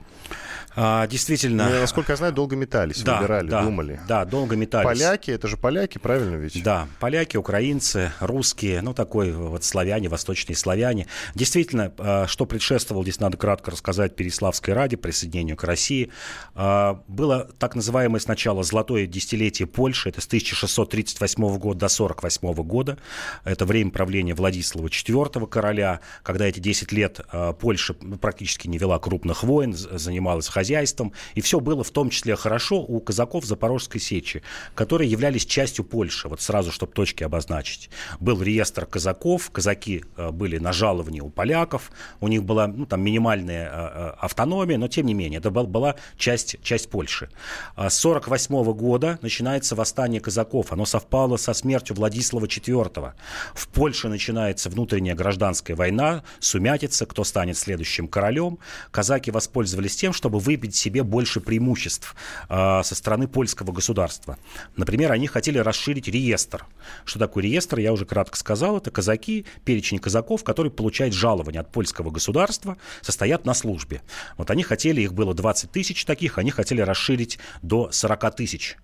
А, 0.79 1.07
действительно. 1.07 1.69
Ну, 1.69 1.79
насколько 1.79 2.11
я 2.11 2.17
знаю, 2.17 2.33
долго 2.33 2.55
метались, 2.55 3.01
да, 3.01 3.17
выбирали, 3.17 3.49
да, 3.49 3.63
думали. 3.63 3.99
Да, 4.07 4.25
долго 4.25 4.55
метались. 4.55 4.85
Поляки, 4.85 5.31
это 5.31 5.47
же 5.47 5.57
поляки, 5.57 5.97
правильно 5.97 6.35
ведь? 6.35 6.61
Да, 6.61 6.87
поляки, 6.99 7.35
украинцы, 7.35 8.11
русские, 8.19 8.81
ну 8.83 8.93
такой 8.93 9.31
вот 9.31 9.63
славяне, 9.63 10.07
восточные 10.07 10.55
славяне. 10.55 11.07
Действительно, 11.33 11.91
а, 11.97 12.27
что 12.27 12.45
предшествовало, 12.45 13.01
здесь 13.01 13.19
надо 13.19 13.37
кратко 13.37 13.71
рассказать 13.71 14.15
Переславской 14.15 14.75
Раде, 14.75 14.97
присоединению 14.97 15.57
к 15.57 15.63
России. 15.63 16.11
А, 16.53 17.01
было 17.07 17.49
так 17.57 17.73
называемое 17.73 18.19
сначала 18.19 18.61
золотое 18.61 19.07
десятилетие 19.07 19.67
Польши, 19.67 20.09
это 20.09 20.21
с 20.21 20.27
1638 20.27 21.57
года 21.57 21.79
до 21.79 21.85
1948 21.87 22.53
года. 22.63 22.99
Это 23.45 23.65
время 23.65 23.89
правления 23.89 24.35
Владислава 24.35 24.89
IV 24.89 25.47
короля, 25.47 26.01
когда 26.21 26.45
эти 26.45 26.59
10 26.59 26.91
лет 26.91 27.19
а, 27.31 27.53
Польша 27.53 27.95
практически 27.95 28.67
не 28.67 28.77
вела 28.77 28.99
крупных 28.99 29.41
войн, 29.41 29.73
занималась 29.73 30.16
хозяйством 30.19 30.77
хозяйством, 30.77 31.13
и 31.36 31.41
все 31.41 31.60
было 31.60 31.84
в 31.84 31.91
том 31.91 32.10
числе 32.10 32.36
хорошо 32.36 32.77
у 32.82 32.99
казаков 32.99 33.45
Запорожской 33.45 34.01
сечи, 34.01 34.41
которые 34.75 35.10
являлись 35.10 35.45
частью 35.45 35.86
Польши, 35.86 36.27
вот 36.27 36.41
сразу, 36.41 36.71
чтобы 36.71 36.91
точки 36.93 37.23
обозначить. 37.23 37.89
Был 38.19 38.41
реестр 38.41 38.86
казаков, 38.86 39.49
казаки 39.51 40.03
э, 40.17 40.32
были 40.32 40.60
на 40.60 40.73
жаловании 40.73 41.21
у 41.21 41.30
поляков, 41.30 41.91
у 42.21 42.27
них 42.27 42.43
была 42.43 42.67
ну, 42.67 42.86
там 42.86 43.01
минимальная 43.01 43.67
э, 43.67 43.71
э, 43.71 44.13
автономия, 44.19 44.77
но 44.77 44.88
тем 44.88 45.06
не 45.06 45.13
менее, 45.13 45.39
это 45.39 45.51
была 45.51 45.95
часть, 46.17 46.58
часть 46.63 46.89
Польши. 46.89 47.30
А 47.75 47.89
с 47.89 48.06
1948 48.06 48.73
года 48.73 49.19
начинается 49.21 49.75
восстание 49.75 50.21
казаков, 50.21 50.71
оно 50.71 50.86
совпало 50.86 51.38
со 51.38 51.53
смертью 51.53 51.95
Владислава 51.95 52.45
IV. 52.45 53.13
В 53.53 53.67
Польше 53.67 54.10
начинается 54.10 54.69
внутренняя 54.69 55.15
гражданская 55.15 55.75
война, 55.75 56.23
сумятица, 56.39 57.06
кто 57.06 57.23
станет 57.23 57.58
следующим 57.58 58.08
королем. 58.08 58.60
Казаки 58.91 59.32
воспользовались 59.32 59.95
тем, 59.95 60.07
чтобы 60.13 60.39
вы 60.39 60.58
выбить 60.58 60.76
себе 60.76 61.04
больше 61.04 61.39
преимуществ 61.39 62.15
э, 62.50 62.82
со 62.84 62.96
стороны 62.96 63.28
польского 63.28 63.72
государства. 63.72 64.39
Например, 64.76 65.12
они 65.12 65.28
хотели 65.28 65.60
расширить 65.60 66.08
реестр. 66.08 66.65
Что 67.06 67.20
такое 67.20 67.43
реестр, 67.43 67.78
я 67.78 67.93
уже 67.93 68.06
кратко 68.06 68.36
сказал. 68.38 68.78
Это 68.78 68.89
казаки, 68.89 69.46
перечень 69.65 70.00
казаков, 70.00 70.43
которые 70.43 70.72
получают 70.72 71.13
жалование 71.13 71.62
от 71.62 71.72
польского 71.72 72.10
государства, 72.10 72.78
состоят 73.02 73.46
на 73.46 73.54
службе. 73.54 74.02
Вот 74.38 74.50
они 74.50 74.63
хотели, 74.63 75.02
их 75.02 75.13
было 75.13 75.36
20 75.36 75.72
тысяч 75.72 76.06
таких, 76.06 76.39
они 76.39 76.50
хотели 76.50 76.82
расширить 76.82 77.38
до 77.62 77.91
40 77.91 78.36
тысяч. 78.36 78.78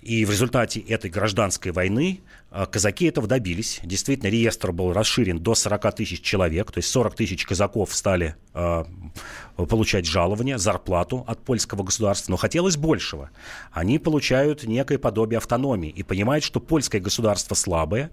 И 0.00 0.24
в 0.24 0.30
результате 0.30 0.80
этой 0.80 1.10
гражданской 1.10 1.72
войны 1.72 2.22
казаки 2.70 3.06
этого 3.06 3.26
добились. 3.26 3.80
Действительно, 3.82 4.28
реестр 4.28 4.72
был 4.72 4.92
расширен 4.92 5.38
до 5.38 5.54
40 5.54 5.94
тысяч 5.94 6.20
человек, 6.20 6.70
то 6.70 6.78
есть 6.78 6.90
40 6.90 7.14
тысяч 7.14 7.46
казаков 7.46 7.94
стали 7.94 8.36
э, 8.54 8.84
получать 9.56 10.06
жалование, 10.06 10.58
зарплату 10.58 11.24
от 11.26 11.42
польского 11.42 11.82
государства, 11.82 12.32
но 12.32 12.36
хотелось 12.36 12.76
большего. 12.76 13.30
Они 13.72 13.98
получают 13.98 14.64
некое 14.64 14.98
подобие 14.98 15.38
автономии 15.38 15.90
и 15.90 16.02
понимают, 16.02 16.44
что 16.44 16.60
польское 16.60 17.00
государство 17.00 17.54
слабое, 17.54 18.10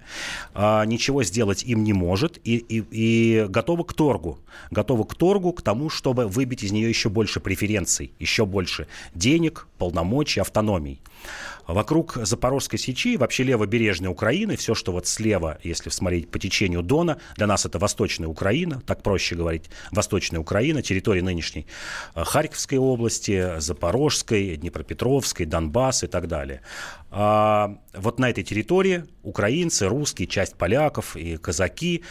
э, 0.54 0.84
ничего 0.86 1.24
сделать 1.24 1.64
им 1.64 1.84
не 1.84 1.94
может 1.94 2.40
и, 2.44 2.58
и, 2.58 2.84
и 2.92 3.46
готовы 3.48 3.84
к 3.84 3.94
торгу. 3.94 4.40
Готовы 4.72 5.06
к 5.06 5.16
торгу, 5.16 5.54
к 5.54 5.62
тому, 5.62 5.90
чтобы 5.90 6.28
выбить 6.28 6.64
из 6.64 6.72
нее 6.72 6.90
еще 6.90 7.10
больше 7.10 7.40
преференций, 7.40 8.14
еще 8.20 8.46
больше 8.46 8.88
денег, 9.14 9.68
полномочий, 9.78 10.40
автономий. 10.40 11.02
Вокруг 11.68 12.16
Запорожской 12.16 12.80
сечи, 12.80 13.16
вообще 13.16 13.44
левобережной 13.44 14.10
Украины, 14.10 14.58
все, 14.58 14.74
что 14.74 14.92
вот 14.92 15.06
слева, 15.06 15.60
если 15.64 15.90
смотреть 15.90 16.32
по 16.32 16.40
течению 16.40 16.82
Дона, 16.82 17.20
для 17.36 17.46
нас 17.46 17.66
это 17.66 17.78
Восточная 17.78 18.28
Украина, 18.28 18.82
так 18.86 19.04
проще 19.04 19.36
говорить, 19.36 19.70
Восточная 19.92 20.40
Украина, 20.40 20.82
территория 20.82 21.22
нынешней 21.22 21.68
э, 22.16 22.24
Харьковской 22.24 22.80
области, 22.80 23.60
Запорожской, 23.60 24.56
Днепропетровской, 24.56 25.46
Донбасс 25.46 26.04
и 26.04 26.08
так 26.08 26.28
далее. 26.28 26.62
А 27.12 27.78
вот 27.94 28.20
на 28.20 28.30
этой 28.30 28.44
территории 28.44 29.06
украинцы, 29.24 29.88
русские, 29.88 30.28
часть 30.28 30.56
поляков 30.56 31.16
и 31.16 31.38
казаки 31.38 32.04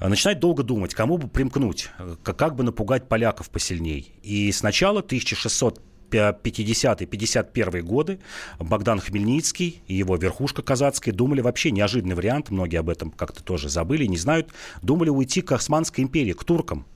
начинать 0.00 0.40
долго 0.40 0.62
думать, 0.62 0.94
кому 0.94 1.16
бы 1.18 1.28
примкнуть, 1.28 1.90
как 2.22 2.54
бы 2.54 2.64
напугать 2.64 3.08
поляков 3.08 3.50
посильней. 3.50 4.12
И 4.22 4.52
сначала 4.52 5.00
1600 5.00 5.85
50-51 6.10 7.80
годы 7.82 8.18
Богдан 8.58 9.00
Хмельницкий 9.00 9.82
и 9.86 9.94
его 9.94 10.16
верхушка 10.16 10.62
казацкая 10.62 11.14
думали 11.14 11.40
вообще 11.40 11.70
неожиданный 11.70 12.14
вариант, 12.16 12.50
многие 12.50 12.78
об 12.78 12.88
этом 12.88 13.10
как-то 13.10 13.42
тоже 13.42 13.68
забыли, 13.68 14.06
не 14.06 14.18
знают, 14.18 14.50
думали 14.82 15.10
уйти 15.10 15.42
к 15.42 15.52
Османской 15.52 16.04
империи, 16.04 16.32
к 16.32 16.44
туркам, 16.44 16.86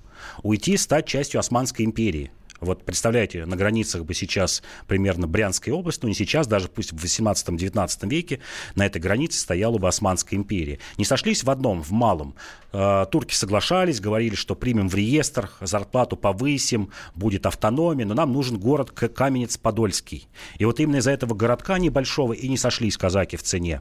уйти, 0.43 0.77
стать 0.77 1.07
частью 1.07 1.41
Османской 1.41 1.85
империи. 1.85 2.31
Вот 2.61 2.85
представляете, 2.85 3.47
на 3.47 3.57
границах 3.57 4.05
бы 4.05 4.15
сейчас 4.15 4.63
примерно 4.87 5.27
Брянская 5.27 5.75
область, 5.75 6.03
но 6.03 6.09
не 6.09 6.15
сейчас, 6.15 6.47
даже 6.47 6.69
пусть 6.69 6.93
в 6.93 6.97
18-19 6.97 8.09
веке 8.09 8.41
на 8.75 8.87
этой 8.87 9.01
границе 9.01 9.39
стояла 9.39 9.79
бы 9.79 9.89
Османская 9.89 10.39
империя. 10.39 10.79
Не 10.99 11.05
сошлись 11.05 11.43
в 11.43 11.51
одном, 11.51 11.83
в 11.83 11.91
малом. 11.91 12.35
Э, 12.73 13.07
турки 13.11 13.35
соглашались, 13.35 14.01
говорили, 14.01 14.35
что 14.35 14.55
примем 14.55 14.89
в 14.89 14.95
реестр, 14.95 15.51
зарплату 15.61 16.17
повысим, 16.17 16.91
будет 17.15 17.47
автономия, 17.47 18.05
но 18.05 18.15
нам 18.15 18.33
нужен 18.33 18.59
город 18.59 18.91
Каменец-Подольский. 18.91 20.29
И 20.59 20.65
вот 20.65 20.81
именно 20.81 20.97
из-за 20.97 21.13
этого 21.13 21.35
городка 21.35 21.79
небольшого 21.79 22.35
и 22.35 22.49
не 22.49 22.57
сошлись 22.57 22.97
казаки 22.97 23.37
в 23.37 23.43
цене 23.43 23.81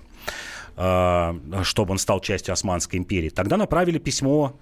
э, 0.78 1.34
чтобы 1.64 1.92
он 1.92 1.98
стал 1.98 2.22
частью 2.22 2.54
Османской 2.54 2.98
империи. 2.98 3.30
Тогда 3.30 3.58
направили 3.58 4.00
письмо 4.00 4.58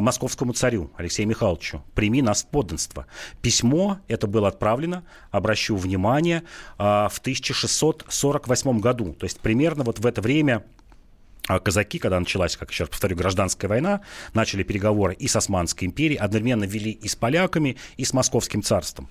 московскому 0.00 0.52
царю 0.52 0.90
Алексею 0.96 1.28
Михайловичу 1.28 1.82
«Прими 1.94 2.22
нас 2.22 2.42
в 2.42 2.46
подданство». 2.46 3.06
Письмо 3.42 3.98
это 4.08 4.26
было 4.26 4.48
отправлено, 4.48 5.04
обращу 5.30 5.76
внимание, 5.76 6.42
э, 6.78 7.08
в 7.10 7.18
1648 7.18 8.80
году. 8.80 9.14
То 9.14 9.24
есть 9.24 9.40
примерно 9.40 9.84
вот 9.84 9.98
в 9.98 10.06
это 10.06 10.20
время 10.20 10.64
э, 11.48 11.58
казаки, 11.58 11.98
когда 11.98 12.20
началась, 12.20 12.56
как 12.56 12.70
еще 12.70 12.84
раз 12.84 12.90
повторю, 12.90 13.16
гражданская 13.16 13.68
война, 13.68 14.02
начали 14.34 14.62
переговоры 14.62 15.14
и 15.14 15.26
с 15.26 15.36
Османской 15.36 15.88
империей, 15.88 16.18
одновременно 16.18 16.64
вели 16.64 16.90
и 16.90 17.08
с 17.08 17.16
поляками, 17.16 17.76
и 17.96 18.04
с 18.04 18.12
Московским 18.12 18.62
царством. 18.62 19.08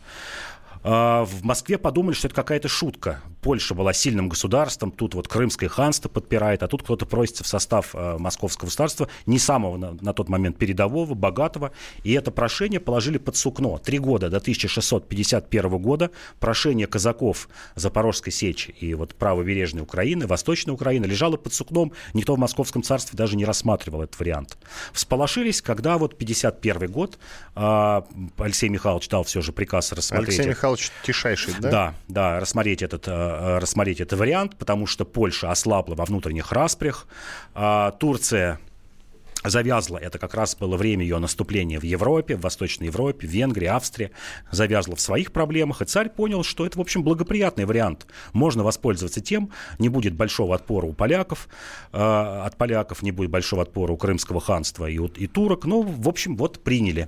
В 0.82 1.44
Москве 1.44 1.78
подумали, 1.78 2.16
что 2.16 2.28
это 2.28 2.36
какая-то 2.36 2.70
шутка. 2.70 3.22
Польша 3.42 3.74
была 3.74 3.94
сильным 3.94 4.30
государством, 4.30 4.92
тут 4.92 5.16
вот 5.16 5.28
Крымское 5.28 5.70
ханство 5.70 6.10
подпирает, 6.10 6.64
а 6.64 6.68
тут 6.68 6.84
кто-то 6.84 7.06
просится 7.06 7.44
в 7.44 7.48
состав 7.48 7.92
а, 7.94 8.18
Московского 8.18 8.68
государства, 8.68 9.08
не 9.26 9.40
самого 9.40 9.78
на, 9.78 9.98
на 10.02 10.14
тот 10.14 10.30
момент 10.30 10.58
передового, 10.58 11.14
богатого. 11.14 11.72
И 12.04 12.12
это 12.14 12.32
прошение 12.32 12.80
положили 12.80 13.18
под 13.18 13.38
сукно. 13.38 13.78
Три 13.78 14.00
года 14.00 14.30
до 14.30 14.38
1651 14.38 15.78
года 15.78 16.12
прошение 16.40 16.88
казаков 16.88 17.50
Запорожской 17.76 18.34
сечи 18.34 18.76
и 18.80 18.94
вот 18.94 19.16
правобережной 19.16 19.84
Украины, 19.84 20.28
Восточной 20.28 20.72
Украины 20.72 21.06
лежало 21.06 21.38
под 21.38 21.54
сукном. 21.54 21.94
Никто 22.14 22.36
в 22.36 22.40
Московском 22.40 22.84
царстве 22.84 23.16
даже 23.18 23.38
не 23.38 23.46
рассматривал 23.46 24.04
этот 24.04 24.20
вариант. 24.20 24.58
Всполошились, 24.94 25.62
когда 25.62 25.98
вот 25.98 26.18
51 26.18 26.92
год 26.92 27.18
а, 27.56 28.06
Алексей 28.38 28.70
Михайлович 28.70 29.08
дал 29.08 29.24
все 29.24 29.42
же 29.42 29.54
приказ 29.54 29.92
рассмотреть. 29.92 30.30
Алексей 30.30 30.50
Михайлович 30.50 30.92
Тишайший, 31.04 31.54
да? 31.60 31.70
Да, 31.70 31.94
да, 32.08 32.40
рассмотреть 32.40 32.82
этот, 32.82 33.08
э, 33.08 33.29
э, 33.30 33.58
рассмотреть 33.60 34.02
этот 34.02 34.20
вариант, 34.20 34.58
потому 34.58 34.88
что 34.88 35.06
Польша 35.06 35.52
ослабла 35.52 35.96
во 35.96 36.06
внутренних 36.06 36.52
распрях, 36.52 37.08
а 37.54 37.92
Турция 37.92 38.60
завязла, 39.44 39.98
это 39.98 40.20
как 40.20 40.34
раз 40.34 40.56
было 40.56 40.76
время 40.76 41.04
ее 41.04 41.18
наступления 41.18 41.80
в 41.80 41.84
Европе, 41.84 42.36
в 42.36 42.42
Восточной 42.42 42.88
Европе, 42.88 43.28
в 43.28 43.30
Венгрии, 43.30 43.68
Австрии, 43.68 44.12
завязла 44.52 44.96
в 44.96 45.02
своих 45.02 45.32
проблемах, 45.32 45.82
и 45.82 45.86
царь 45.86 46.10
понял, 46.10 46.44
что 46.44 46.66
это, 46.66 46.78
в 46.78 46.82
общем, 46.82 47.04
благоприятный 47.04 47.66
вариант. 47.66 48.06
Можно 48.34 48.64
воспользоваться 48.64 49.22
тем, 49.22 49.52
не 49.78 49.90
будет 49.90 50.14
большого 50.14 50.56
отпора 50.56 50.86
у 50.86 50.94
поляков, 50.94 51.48
э, 51.94 51.98
от 51.98 52.58
поляков 52.58 53.02
не 53.02 53.12
будет 53.12 53.30
большого 53.30 53.62
отпора 53.62 53.94
у 53.94 53.98
Крымского 53.98 54.42
ханства 54.42 54.90
и, 54.90 54.98
и 54.98 55.28
турок, 55.28 55.66
ну, 55.66 55.84
в 55.84 56.08
общем, 56.08 56.36
вот 56.36 56.62
приняли. 56.62 57.08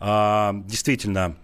А, 0.00 0.54
действительно, 0.66 1.36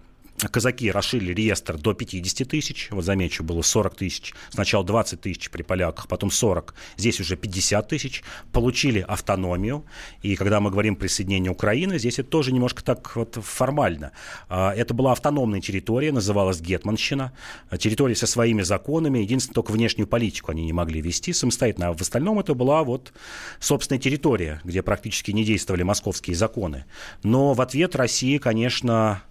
казаки 0.51 0.91
расширили 0.91 1.33
реестр 1.33 1.77
до 1.77 1.93
50 1.93 2.47
тысяч. 2.47 2.89
Вот 2.91 3.05
замечу, 3.05 3.43
было 3.43 3.61
40 3.61 3.95
тысяч. 3.95 4.33
Сначала 4.49 4.83
20 4.83 5.21
тысяч 5.21 5.49
при 5.49 5.63
поляках, 5.63 6.07
потом 6.07 6.31
40. 6.31 6.75
Здесь 6.97 7.19
уже 7.19 7.35
50 7.37 7.87
тысяч. 7.87 8.23
Получили 8.51 8.99
автономию. 8.99 9.85
И 10.21 10.35
когда 10.35 10.59
мы 10.59 10.71
говорим 10.71 10.95
присоединение 10.95 11.51
Украины, 11.51 11.99
здесь 11.99 12.19
это 12.19 12.29
тоже 12.29 12.51
немножко 12.51 12.83
так 12.83 13.15
вот 13.15 13.37
формально. 13.41 14.11
А, 14.49 14.73
это 14.73 14.93
была 14.93 15.13
автономная 15.13 15.61
территория, 15.61 16.11
называлась 16.11 16.59
Гетманщина. 16.59 17.33
Территория 17.79 18.15
со 18.15 18.27
своими 18.27 18.61
законами. 18.61 19.19
Единственное, 19.19 19.55
только 19.55 19.71
внешнюю 19.71 20.07
политику 20.07 20.51
они 20.51 20.65
не 20.65 20.73
могли 20.73 21.01
вести 21.01 21.33
самостоятельно. 21.33 21.89
А 21.89 21.93
в 21.93 22.01
остальном 22.01 22.39
это 22.39 22.53
была 22.53 22.83
вот 22.83 23.13
собственная 23.59 24.01
территория, 24.01 24.61
где 24.63 24.81
практически 24.83 25.31
не 25.31 25.45
действовали 25.45 25.83
московские 25.83 26.35
законы. 26.35 26.85
Но 27.23 27.53
в 27.53 27.61
ответ 27.61 27.95
Россия, 27.95 28.39
конечно, 28.39 28.95
а, 28.95 29.21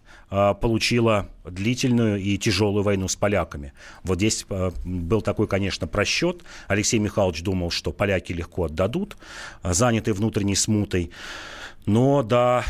получила 0.55 1.29
длительную 1.44 2.20
и 2.20 2.37
тяжелую 2.38 2.83
войну 2.83 3.07
с 3.09 3.16
поляками. 3.16 3.73
Вот 4.03 4.18
здесь 4.18 4.47
а, 4.49 4.73
был 4.85 5.23
такой, 5.23 5.47
конечно, 5.47 5.87
просчет. 5.87 6.42
Алексей 6.68 6.99
Михайлович 6.99 7.42
думал, 7.42 7.70
что 7.70 7.92
поляки 7.92 8.33
легко 8.33 8.64
отдадут, 8.64 9.16
а, 9.62 9.75
занятые 9.75 10.14
внутренней 10.14 10.57
смутой. 10.57 11.11
Но 11.87 12.23
до 12.23 12.64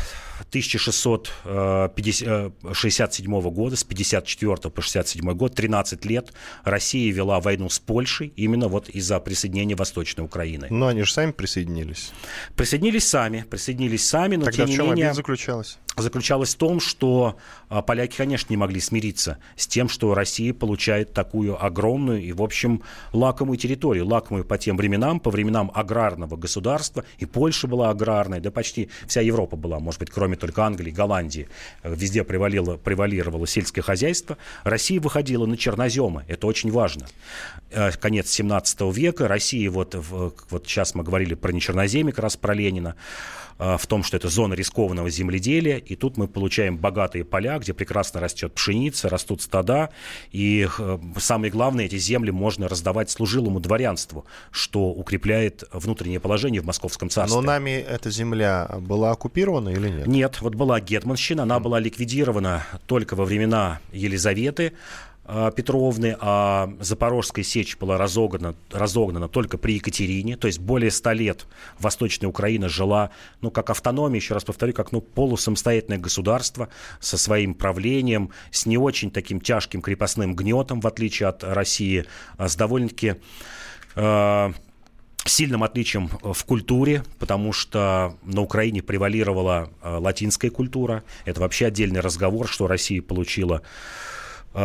1667 0.49 3.35
э, 3.35 3.41
года, 3.49 3.75
с 3.77 3.83
54 3.83 4.55
по 4.69 4.81
67 4.81 5.33
год, 5.33 5.55
13 5.55 6.05
лет, 6.05 6.33
Россия 6.63 7.11
вела 7.13 7.39
войну 7.39 7.69
с 7.69 7.79
Польшей 7.79 8.33
именно 8.35 8.67
вот 8.67 8.89
из-за 8.89 9.19
присоединения 9.21 9.77
Восточной 9.77 10.25
Украины. 10.25 10.67
Но 10.69 10.87
они 10.87 11.03
же 11.03 11.13
сами 11.13 11.31
присоединились. 11.31 12.11
Присоединились 12.55 13.07
сами, 13.07 13.45
присоединились 13.49 14.05
сами, 14.05 14.35
но 14.35 14.43
Тогда 14.45 14.65
тем 14.65 14.73
в 14.73 14.75
чем 14.75 14.87
не 14.87 14.95
менее... 14.95 15.13
заключалась? 15.13 15.77
Заключалась 15.97 16.55
в 16.55 16.57
том, 16.57 16.79
что 16.79 17.37
а, 17.69 17.81
поляки, 17.81 18.17
конечно, 18.17 18.51
не 18.51 18.57
могли 18.57 18.79
смириться 18.79 19.37
с 19.55 19.67
тем, 19.67 19.89
что 19.89 20.13
Россия 20.13 20.53
получает 20.53 21.13
такую 21.13 21.63
огромную 21.63 22.21
и, 22.21 22.31
в 22.31 22.41
общем, 22.41 22.81
лакомую 23.13 23.57
территорию, 23.57 24.05
лакомую 24.05 24.45
по 24.45 24.57
тем 24.57 24.77
временам, 24.77 25.19
по 25.19 25.31
временам 25.31 25.71
аграрного 25.73 26.35
государства, 26.35 27.03
и 27.17 27.25
Польша 27.25 27.67
была 27.67 27.89
аграрной, 27.89 28.39
да 28.39 28.51
почти 28.51 28.89
вся 29.07 29.21
Европа 29.21 29.55
была, 29.55 29.79
может 29.79 29.99
быть, 29.99 30.09
кроме 30.09 30.35
только 30.35 30.63
Англии, 30.65 30.91
Голландии, 30.91 31.47
везде 31.83 32.23
превалило, 32.23 32.77
превалировало 32.77 33.47
сельское 33.47 33.81
хозяйство. 33.81 34.37
Россия 34.63 34.99
выходила 34.99 35.45
на 35.45 35.57
черноземы, 35.57 36.25
это 36.27 36.47
очень 36.47 36.71
важно. 36.71 37.07
Э, 37.71 37.91
конец 37.91 38.29
17 38.29 38.81
века, 38.93 39.27
Россия, 39.27 39.69
вот, 39.69 39.95
вот 39.95 40.67
сейчас 40.67 40.95
мы 40.95 41.03
говорили 41.03 41.35
про 41.35 41.51
нечерноземье, 41.51 42.13
как 42.13 42.23
раз 42.23 42.37
про 42.37 42.53
Ленина, 42.53 42.95
э, 43.54 43.54
в 43.57 43.87
том, 43.87 44.03
что 44.03 44.17
это 44.17 44.27
зона 44.27 44.53
рискованного 44.53 45.09
земледелия, 45.09 45.77
и 45.77 45.95
тут 45.95 46.17
мы 46.17 46.27
получаем 46.27 46.77
богатые 46.77 47.23
поля, 47.23 47.57
где 47.57 47.73
прекрасно 47.73 48.19
растет 48.19 48.53
пшеница, 48.53 49.09
растут 49.09 49.41
стада, 49.41 49.91
и 50.31 50.67
э, 50.77 50.99
самое 51.17 51.51
главное, 51.51 51.85
эти 51.85 51.97
земли 51.97 52.31
можно 52.31 52.67
раздавать 52.67 53.09
служилому 53.09 53.59
дворянству, 53.59 54.25
что 54.51 54.89
укрепляет 54.91 55.63
внутреннее 55.71 56.19
положение 56.19 56.61
в 56.61 56.65
Московском 56.65 57.09
царстве. 57.09 57.39
Но 57.39 57.45
нами 57.45 57.71
эта 57.71 58.11
земля 58.11 58.69
была 58.79 59.11
оккупирована 59.11 59.69
или 59.69 59.89
нет? 59.89 60.07
Нет, 60.07 60.41
вот 60.41 60.55
была 60.55 60.81
Гетманщина, 60.81 61.43
она 61.43 61.59
была 61.59 61.79
ликвидирована 61.79 62.65
только 62.87 63.15
во 63.15 63.25
времена 63.25 63.79
Елизаветы, 63.93 64.73
Петровны, 65.25 66.15
а 66.19 66.71
Запорожская 66.79 67.43
сечь 67.43 67.77
была 67.77 67.97
разогнана, 67.97 68.55
разогнана 68.71 69.27
только 69.27 69.57
при 69.57 69.73
Екатерине, 69.73 70.37
то 70.37 70.45
есть 70.45 70.59
более 70.59 70.91
ста 70.91 71.13
лет 71.13 71.47
Восточная 71.79 72.29
Украина 72.29 72.69
жила, 72.69 73.09
ну, 73.41 73.49
как 73.49 73.71
автономия, 73.71 74.19
еще 74.19 74.35
раз 74.35 74.43
повторю, 74.43 74.73
как, 74.73 74.91
ну, 74.91 75.01
полусамостоятельное 75.01 75.97
государство 75.97 76.69
со 76.99 77.17
своим 77.17 77.55
правлением, 77.55 78.29
с 78.51 78.67
не 78.67 78.77
очень 78.77 79.09
таким 79.09 79.41
тяжким 79.41 79.81
крепостным 79.81 80.35
гнетом, 80.35 80.79
в 80.79 80.85
отличие 80.85 81.27
от 81.27 81.43
России, 81.43 82.05
а 82.37 82.47
с 82.47 82.55
довольно-таки 82.55 83.15
э, 83.95 84.53
сильным 85.25 85.63
отличием 85.63 86.07
в 86.07 86.45
культуре, 86.45 87.03
потому 87.17 87.51
что 87.51 88.15
на 88.23 88.41
Украине 88.41 88.83
превалировала 88.83 89.71
латинская 89.81 90.51
культура. 90.51 91.03
Это 91.25 91.41
вообще 91.41 91.65
отдельный 91.65 91.99
разговор, 91.99 92.47
что 92.47 92.67
Россия 92.67 93.01
получила 93.01 93.63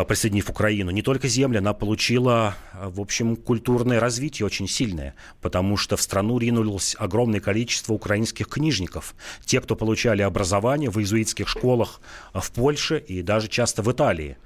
присоединив 0.04 0.48
Украину, 0.48 0.92
не 0.92 1.02
только 1.02 1.26
земли, 1.26 1.58
она 1.58 1.72
получила, 1.74 2.54
э, 2.74 2.88
в 2.88 3.00
общем, 3.00 3.34
культурное 3.34 3.98
развитие 3.98 4.46
очень 4.46 4.68
сильное, 4.68 5.14
потому 5.40 5.76
что 5.76 5.96
в 5.96 6.02
страну 6.02 6.38
ринулось 6.38 6.94
огромное 6.98 7.40
количество 7.40 7.92
украинских 7.92 8.46
книжников. 8.48 9.16
Те, 9.44 9.60
кто 9.60 9.74
получали 9.74 10.22
образование 10.22 10.90
в 10.90 10.98
иезуитских 10.98 11.48
школах 11.48 12.00
э, 12.32 12.38
в 12.40 12.52
Польше 12.52 12.98
и 12.98 13.22
даже 13.22 13.48
часто 13.48 13.82
в 13.82 13.90
Италии. 13.90 14.36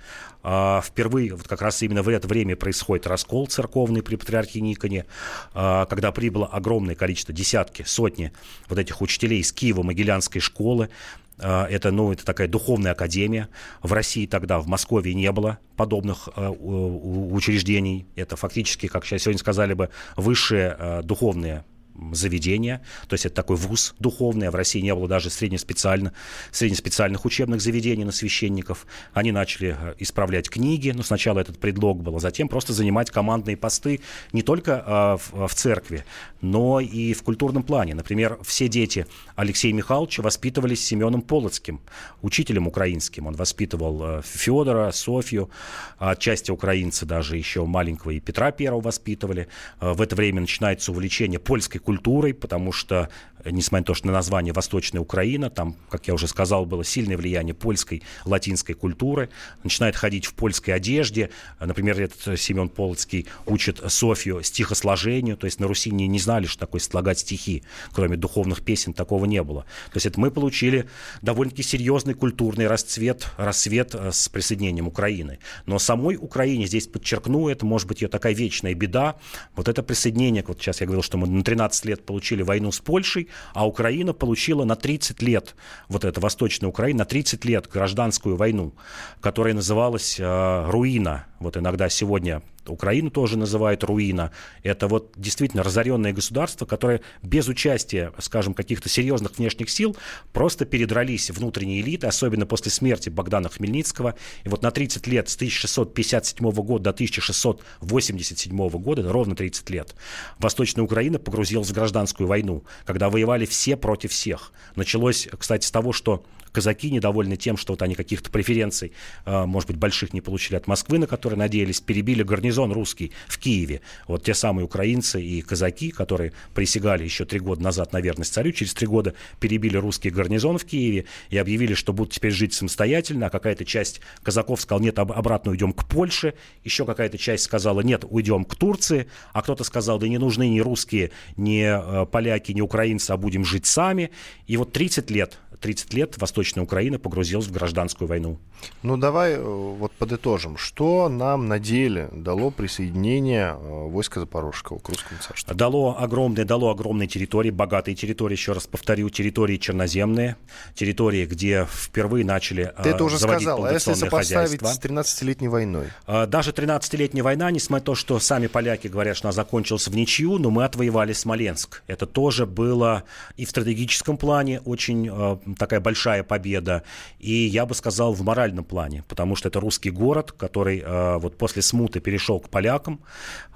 А, 0.46 0.82
впервые, 0.82 1.34
вот 1.34 1.48
как 1.48 1.62
раз 1.62 1.82
именно 1.82 2.02
в 2.02 2.08
это 2.08 2.28
время 2.28 2.54
происходит 2.54 3.06
раскол 3.06 3.46
церковный 3.46 4.02
при 4.02 4.16
патриархе 4.16 4.60
Никоне, 4.60 5.06
а, 5.54 5.86
когда 5.86 6.12
прибыло 6.12 6.46
огромное 6.46 6.94
количество, 6.94 7.34
десятки, 7.34 7.82
сотни 7.82 8.30
вот 8.68 8.78
этих 8.78 9.00
учителей 9.00 9.40
из 9.40 9.52
Киева, 9.52 9.82
Могилянской 9.82 10.42
школы, 10.42 10.90
это, 11.38 11.90
ну, 11.90 12.12
это 12.12 12.24
такая 12.24 12.48
духовная 12.48 12.92
академия. 12.92 13.48
В 13.82 13.92
России 13.92 14.26
тогда, 14.26 14.60
в 14.60 14.66
Москве 14.66 15.14
не 15.14 15.30
было 15.32 15.58
подобных 15.76 16.28
э, 16.36 16.48
учреждений. 16.48 18.06
Это 18.14 18.36
фактически, 18.36 18.86
как 18.86 19.04
сейчас 19.04 19.22
сегодня 19.22 19.38
сказали 19.38 19.74
бы, 19.74 19.90
высшие 20.16 20.76
э, 20.78 21.02
духовные 21.02 21.64
заведения, 22.12 22.82
то 23.08 23.14
есть 23.14 23.26
это 23.26 23.34
такой 23.34 23.56
вуз 23.56 23.94
духовный, 23.98 24.48
а 24.48 24.50
в 24.50 24.54
России 24.54 24.80
не 24.80 24.94
было 24.94 25.08
даже 25.08 25.30
среднеспециально, 25.30 26.12
среднеспециальных 26.50 27.24
учебных 27.24 27.60
заведений 27.60 28.04
на 28.04 28.12
священников. 28.12 28.86
Они 29.12 29.32
начали 29.32 29.76
э, 29.78 29.94
исправлять 29.98 30.50
книги, 30.50 30.90
но 30.90 31.02
сначала 31.02 31.40
этот 31.40 31.58
предлог 31.58 32.02
был, 32.02 32.16
а 32.16 32.20
затем 32.20 32.48
просто 32.48 32.72
занимать 32.72 33.10
командные 33.10 33.56
посты 33.56 34.00
не 34.32 34.42
только 34.42 34.84
э, 34.86 35.16
в, 35.32 35.48
в 35.48 35.54
церкви, 35.54 36.04
но 36.40 36.80
и 36.80 37.12
в 37.12 37.22
культурном 37.22 37.62
плане. 37.62 37.94
Например, 37.94 38.38
все 38.42 38.68
дети 38.68 39.06
Алексея 39.36 39.72
Михайловича 39.72 40.22
воспитывались 40.22 40.84
Семеном 40.84 41.22
Полоцким, 41.22 41.80
учителем 42.22 42.66
украинским. 42.66 43.26
Он 43.26 43.34
воспитывал 43.34 44.18
э, 44.18 44.22
Федора, 44.24 44.90
Софью, 44.92 45.50
отчасти 45.98 46.50
украинцы 46.50 47.06
даже 47.06 47.36
еще 47.36 47.64
маленького 47.64 48.10
и 48.10 48.20
Петра 48.20 48.50
Первого 48.50 48.80
воспитывали. 48.80 49.48
Э, 49.80 49.92
в 49.92 50.00
это 50.00 50.16
время 50.16 50.40
начинается 50.40 50.92
увлечение 50.92 51.38
польской 51.38 51.80
культурой, 51.84 52.34
потому 52.34 52.72
что, 52.72 53.08
несмотря 53.50 53.82
на 53.82 53.86
то, 53.86 53.94
что 53.94 54.06
на 54.06 54.12
название 54.12 54.52
Восточная 54.52 55.00
Украина, 55.00 55.50
там, 55.50 55.76
как 55.90 56.08
я 56.08 56.14
уже 56.14 56.28
сказал, 56.28 56.66
было 56.66 56.84
сильное 56.84 57.16
влияние 57.16 57.54
польской, 57.54 58.02
латинской 58.24 58.74
культуры, 58.74 59.28
начинает 59.62 59.96
ходить 59.96 60.26
в 60.26 60.34
польской 60.34 60.74
одежде. 60.74 61.30
Э, 61.58 61.66
например, 61.66 62.00
этот 62.00 62.26
э, 62.28 62.36
Семен 62.36 62.68
Полоцкий 62.68 63.26
учит 63.46 63.80
Софью 63.88 64.42
стихосложению, 64.42 65.36
то 65.36 65.46
есть 65.46 65.60
на 65.60 65.66
Руси 65.66 65.90
не, 65.90 66.06
не 66.06 66.18
знали, 66.18 66.46
что 66.46 66.60
такое 66.60 66.80
слагать 66.80 67.18
стихи, 67.18 67.62
кроме 67.92 68.16
духовных 68.16 68.64
песен 68.64 68.92
такого 68.92 69.24
не 69.26 69.42
было. 69.42 69.62
То 69.90 69.96
есть 69.96 70.06
это 70.06 70.20
мы 70.20 70.30
получили 70.30 70.88
довольно-таки 71.22 71.62
серьезный 71.62 72.14
культурный 72.14 72.66
расцвет, 72.66 73.28
рассвет 73.36 73.94
с 73.94 74.28
присоединением 74.28 74.88
Украины. 74.88 75.38
Но 75.66 75.78
самой 75.78 76.16
Украине, 76.16 76.66
здесь 76.66 76.86
подчеркну, 76.86 77.48
это 77.48 77.66
может 77.66 77.88
быть 77.88 78.02
ее 78.02 78.08
такая 78.08 78.34
вечная 78.34 78.74
беда, 78.74 79.16
вот 79.56 79.68
это 79.68 79.82
присоединение, 79.82 80.44
вот 80.46 80.60
сейчас 80.60 80.80
я 80.80 80.86
говорил, 80.86 81.02
что 81.02 81.18
мы 81.18 81.26
на 81.26 81.42
13 81.42 81.64
15 81.64 81.84
лет 81.86 82.06
получили 82.06 82.42
войну 82.42 82.72
с 82.72 82.80
Польшей, 82.80 83.28
а 83.52 83.66
Украина 83.66 84.12
получила 84.12 84.64
на 84.64 84.76
30 84.76 85.22
лет, 85.22 85.54
вот 85.88 86.04
эта 86.04 86.20
Восточная 86.20 86.68
Украина, 86.68 87.00
на 87.00 87.04
30 87.04 87.44
лет 87.44 87.68
гражданскую 87.68 88.36
войну, 88.36 88.74
которая 89.20 89.54
называлась 89.54 90.16
э, 90.18 90.70
«Руина». 90.70 91.26
Вот 91.44 91.58
иногда 91.58 91.90
сегодня 91.90 92.42
Украину 92.66 93.10
тоже 93.10 93.36
называют 93.36 93.84
руина. 93.84 94.32
Это 94.62 94.88
вот 94.88 95.12
действительно 95.14 95.62
разоренное 95.62 96.14
государство, 96.14 96.64
которое 96.64 97.02
без 97.22 97.48
участия, 97.48 98.12
скажем, 98.18 98.54
каких-то 98.54 98.88
серьезных 98.88 99.36
внешних 99.36 99.68
сил 99.68 99.94
просто 100.32 100.64
передрались 100.64 101.30
внутренние 101.30 101.82
элиты, 101.82 102.06
особенно 102.06 102.46
после 102.46 102.72
смерти 102.72 103.10
Богдана 103.10 103.50
Хмельницкого. 103.50 104.14
И 104.44 104.48
вот 104.48 104.62
на 104.62 104.70
30 104.70 105.06
лет, 105.06 105.28
с 105.28 105.36
1657 105.36 106.50
года 106.50 106.84
до 106.84 106.90
1687 106.90 108.68
года, 108.70 109.12
ровно 109.12 109.36
30 109.36 109.68
лет, 109.68 109.94
Восточная 110.38 110.82
Украина 110.82 111.18
погрузилась 111.18 111.68
в 111.68 111.74
гражданскую 111.74 112.26
войну, 112.26 112.64
когда 112.86 113.10
воевали 113.10 113.44
все 113.44 113.76
против 113.76 114.12
всех. 114.12 114.52
Началось, 114.76 115.28
кстати, 115.38 115.66
с 115.66 115.70
того, 115.70 115.92
что 115.92 116.24
казаки 116.54 116.90
недовольны 116.90 117.36
тем, 117.36 117.56
что 117.56 117.72
вот 117.72 117.82
они 117.82 117.94
каких-то 117.94 118.30
преференций, 118.30 118.92
э, 119.26 119.44
может 119.44 119.68
быть, 119.68 119.76
больших 119.76 120.14
не 120.14 120.20
получили 120.20 120.56
от 120.56 120.66
Москвы, 120.68 120.98
на 120.98 121.06
которые 121.06 121.36
надеялись, 121.36 121.80
перебили 121.80 122.22
гарнизон 122.22 122.72
русский 122.72 123.12
в 123.26 123.38
Киеве. 123.38 123.80
Вот 124.06 124.22
те 124.22 124.34
самые 124.34 124.64
украинцы 124.64 125.20
и 125.20 125.42
казаки, 125.42 125.90
которые 125.90 126.32
присягали 126.54 127.02
еще 127.02 127.24
три 127.24 127.40
года 127.40 127.62
назад 127.62 127.92
на 127.92 128.00
верность 128.00 128.32
царю, 128.32 128.52
через 128.52 128.72
три 128.72 128.86
года 128.86 129.14
перебили 129.40 129.76
русский 129.76 130.10
гарнизон 130.10 130.58
в 130.58 130.64
Киеве 130.64 131.06
и 131.28 131.36
объявили, 131.36 131.74
что 131.74 131.92
будут 131.92 132.14
теперь 132.14 132.32
жить 132.32 132.54
самостоятельно, 132.54 133.26
а 133.26 133.30
какая-то 133.30 133.64
часть 133.64 134.00
казаков 134.22 134.60
сказала, 134.60 134.82
нет, 134.82 134.98
обратно 134.98 135.50
уйдем 135.50 135.72
к 135.72 135.88
Польше, 135.88 136.34
еще 136.62 136.86
какая-то 136.86 137.18
часть 137.18 137.44
сказала, 137.44 137.80
нет, 137.80 138.04
уйдем 138.08 138.44
к 138.44 138.54
Турции, 138.54 139.08
а 139.32 139.42
кто-то 139.42 139.64
сказал, 139.64 139.98
да 139.98 140.06
не 140.06 140.18
нужны 140.18 140.48
ни 140.48 140.60
русские, 140.60 141.10
ни 141.36 141.62
э, 141.64 142.06
поляки, 142.06 142.52
ни 142.52 142.60
украинцы, 142.60 143.10
а 143.10 143.16
будем 143.16 143.44
жить 143.44 143.66
сами. 143.66 144.10
И 144.46 144.56
вот 144.56 144.72
30 144.72 145.10
лет 145.10 145.38
30 145.64 145.94
лет 145.94 146.18
Восточная 146.18 146.43
Украина 146.62 146.98
погрузилась 146.98 147.46
в 147.46 147.52
гражданскую 147.52 148.08
войну. 148.08 148.38
Ну, 148.82 148.96
давай 148.96 149.34
э, 149.34 149.42
вот 149.42 149.92
подытожим. 149.92 150.56
Что 150.56 151.08
нам 151.08 151.48
на 151.48 151.58
деле 151.58 152.08
дало 152.12 152.50
присоединение 152.50 153.56
э, 153.58 153.88
войска 153.88 154.20
Запорожского 154.20 154.78
к 154.78 154.88
русскому 154.88 155.20
царству? 155.20 155.54
Дало 155.54 155.96
огромные, 155.98 156.44
дало 156.44 156.70
огромные 156.70 157.08
территории, 157.08 157.50
богатые 157.50 157.94
территории, 157.94 158.34
еще 158.34 158.52
раз 158.52 158.66
повторю, 158.66 159.10
территории 159.10 159.56
черноземные, 159.56 160.36
территории, 160.74 161.26
где 161.26 161.66
впервые 161.70 162.24
начали 162.24 162.72
Ты 162.82 162.90
это 162.90 163.04
уже 163.04 163.18
сказал, 163.18 163.64
а 163.64 163.72
если 163.72 163.94
сопоставить 163.94 164.60
хозяйство? 164.60 164.66
с 164.66 164.80
13-летней 164.80 165.48
войной? 165.48 165.86
Даже 166.06 166.50
13-летняя 166.50 167.22
война, 167.22 167.50
несмотря 167.50 167.74
на 167.74 167.80
то, 167.80 167.94
что 167.94 168.20
сами 168.20 168.46
поляки 168.46 168.86
говорят, 168.86 169.16
что 169.16 169.28
она 169.28 169.32
закончилась 169.32 169.88
в 169.88 169.96
ничью, 169.96 170.38
но 170.38 170.50
мы 170.50 170.64
отвоевали 170.64 171.12
Смоленск. 171.12 171.82
Это 171.86 172.06
тоже 172.06 172.46
было 172.46 173.04
и 173.36 173.44
в 173.44 173.50
стратегическом 173.50 174.16
плане 174.16 174.60
очень 174.60 175.08
э, 175.10 175.36
такая 175.58 175.80
большая 175.80 176.22
победа. 176.34 176.82
И 177.20 177.32
я 177.32 177.64
бы 177.64 177.74
сказал, 177.74 178.12
в 178.12 178.22
моральном 178.22 178.64
плане, 178.64 179.04
потому 179.08 179.36
что 179.36 179.48
это 179.48 179.60
русский 179.60 179.90
город, 179.90 180.32
который 180.32 180.80
э, 180.80 181.18
вот 181.18 181.38
после 181.38 181.62
смуты 181.62 182.00
перешел 182.00 182.40
к 182.40 182.48
полякам. 182.48 183.00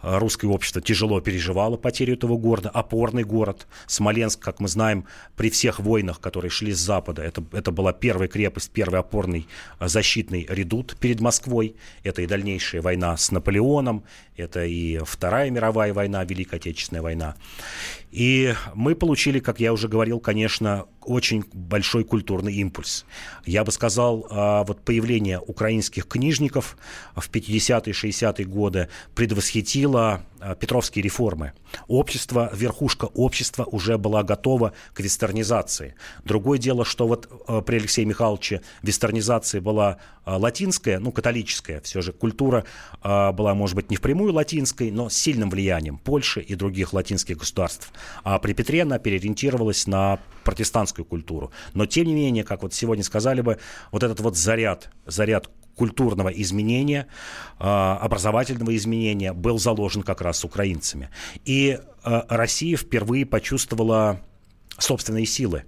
Э, 0.03 0.19
русское 0.19 0.47
общество 0.47 0.81
тяжело 0.81 1.21
переживало 1.21 1.77
потерю 1.77 2.15
этого 2.15 2.37
города. 2.37 2.71
Опорный 2.71 3.25
город. 3.25 3.67
Смоленск, 3.87 4.41
как 4.41 4.61
мы 4.61 4.69
знаем, 4.69 5.05
при 5.37 5.51
всех 5.51 5.81
войнах, 5.81 6.21
которые 6.21 6.51
шли 6.51 6.73
с 6.73 6.79
запада, 6.79 7.23
это, 7.23 7.43
это 7.53 7.73
была 7.73 7.93
первая 7.93 8.29
крепость, 8.29 8.71
первый 8.71 9.01
опорный 9.01 9.49
э, 9.81 9.89
защитный 9.89 10.47
редут 10.49 10.97
перед 11.01 11.21
Москвой. 11.21 11.75
Это 12.05 12.23
и 12.23 12.27
дальнейшая 12.27 12.81
война 12.81 13.17
с 13.17 13.33
Наполеоном, 13.33 14.05
это 14.37 14.65
и 14.65 14.99
Вторая 15.05 15.51
мировая 15.51 15.93
война, 15.93 16.25
Великая 16.25 16.57
Отечественная 16.57 17.03
война. 17.03 17.35
И 18.13 18.55
мы 18.75 18.95
получили, 18.95 19.41
как 19.41 19.61
я 19.61 19.73
уже 19.73 19.89
говорил, 19.89 20.21
конечно, 20.21 20.87
очень 21.09 21.45
большой 21.53 22.05
культурный 22.05 22.55
импульс. 22.55 23.05
Я 23.47 23.65
бы 23.65 23.73
сказал, 23.73 24.27
а, 24.31 24.65
вот 24.65 24.85
появление 24.85 25.41
украинских 25.41 26.07
книжников 26.07 26.77
в 27.17 27.31
50-е, 27.31 27.93
60-е 27.93 28.45
годы 28.45 28.89
предвосхитило 29.15 30.23
а, 30.41 30.55
Петровские 30.55 31.03
реформы. 31.03 31.55
Общество, 31.87 32.51
верхушка 32.55 33.07
общества 33.07 33.65
уже 33.65 33.97
была 33.97 34.23
готова 34.23 34.75
к 34.93 35.01
вестернизации. 35.01 35.95
Другое 36.25 36.59
дело, 36.59 36.85
что 36.85 37.09
вот 37.09 37.29
а, 37.47 37.63
при 37.63 37.77
Алексее 37.77 38.05
Михайловиче 38.05 38.61
вестернизация 38.83 39.61
была 39.61 39.97
латинская, 40.27 40.99
ну, 40.99 41.11
католическая, 41.11 41.81
все 41.81 42.03
же 42.03 42.13
культура 42.13 42.67
была, 43.03 43.55
может 43.55 43.75
быть, 43.75 43.91
не 43.91 43.97
впрямую 43.97 44.35
латинской, 44.35 44.91
но 44.91 45.09
с 45.09 45.15
сильным 45.15 45.49
влиянием 45.49 45.97
Польши 45.97 46.43
и 46.43 46.55
других 46.55 46.93
латинских 46.93 47.39
государств. 47.39 47.91
А 48.25 48.39
при 48.39 48.53
Петре 48.53 48.83
она 48.83 48.99
переориентировалась 48.99 49.87
на 49.87 50.19
протестантскую 50.49 51.05
культуру. 51.05 51.53
Но, 51.75 51.85
тем 51.85 52.07
не 52.07 52.15
менее, 52.15 52.43
как 52.43 52.63
вот 52.63 52.73
сегодня 52.73 53.05
сказали 53.05 53.43
бы, 53.43 53.59
вот 53.93 54.03
этот 54.03 54.21
вот 54.21 54.35
заряд, 54.35 54.89
заряд 55.05 55.51
культурного 55.77 56.31
изменения, 56.31 57.07
а, 57.59 57.99
образовательного 58.01 58.75
изменения 58.75 59.35
был 59.35 59.59
заложен 59.59 60.03
как 60.03 60.23
раз 60.23 60.45
украинцами. 60.45 61.11
И 61.45 61.79
а, 62.03 62.25
Россия 62.31 62.79
впервые 62.79 63.27
почувствовала 63.27 64.23
собственные 64.79 65.27
силы. 65.27 65.65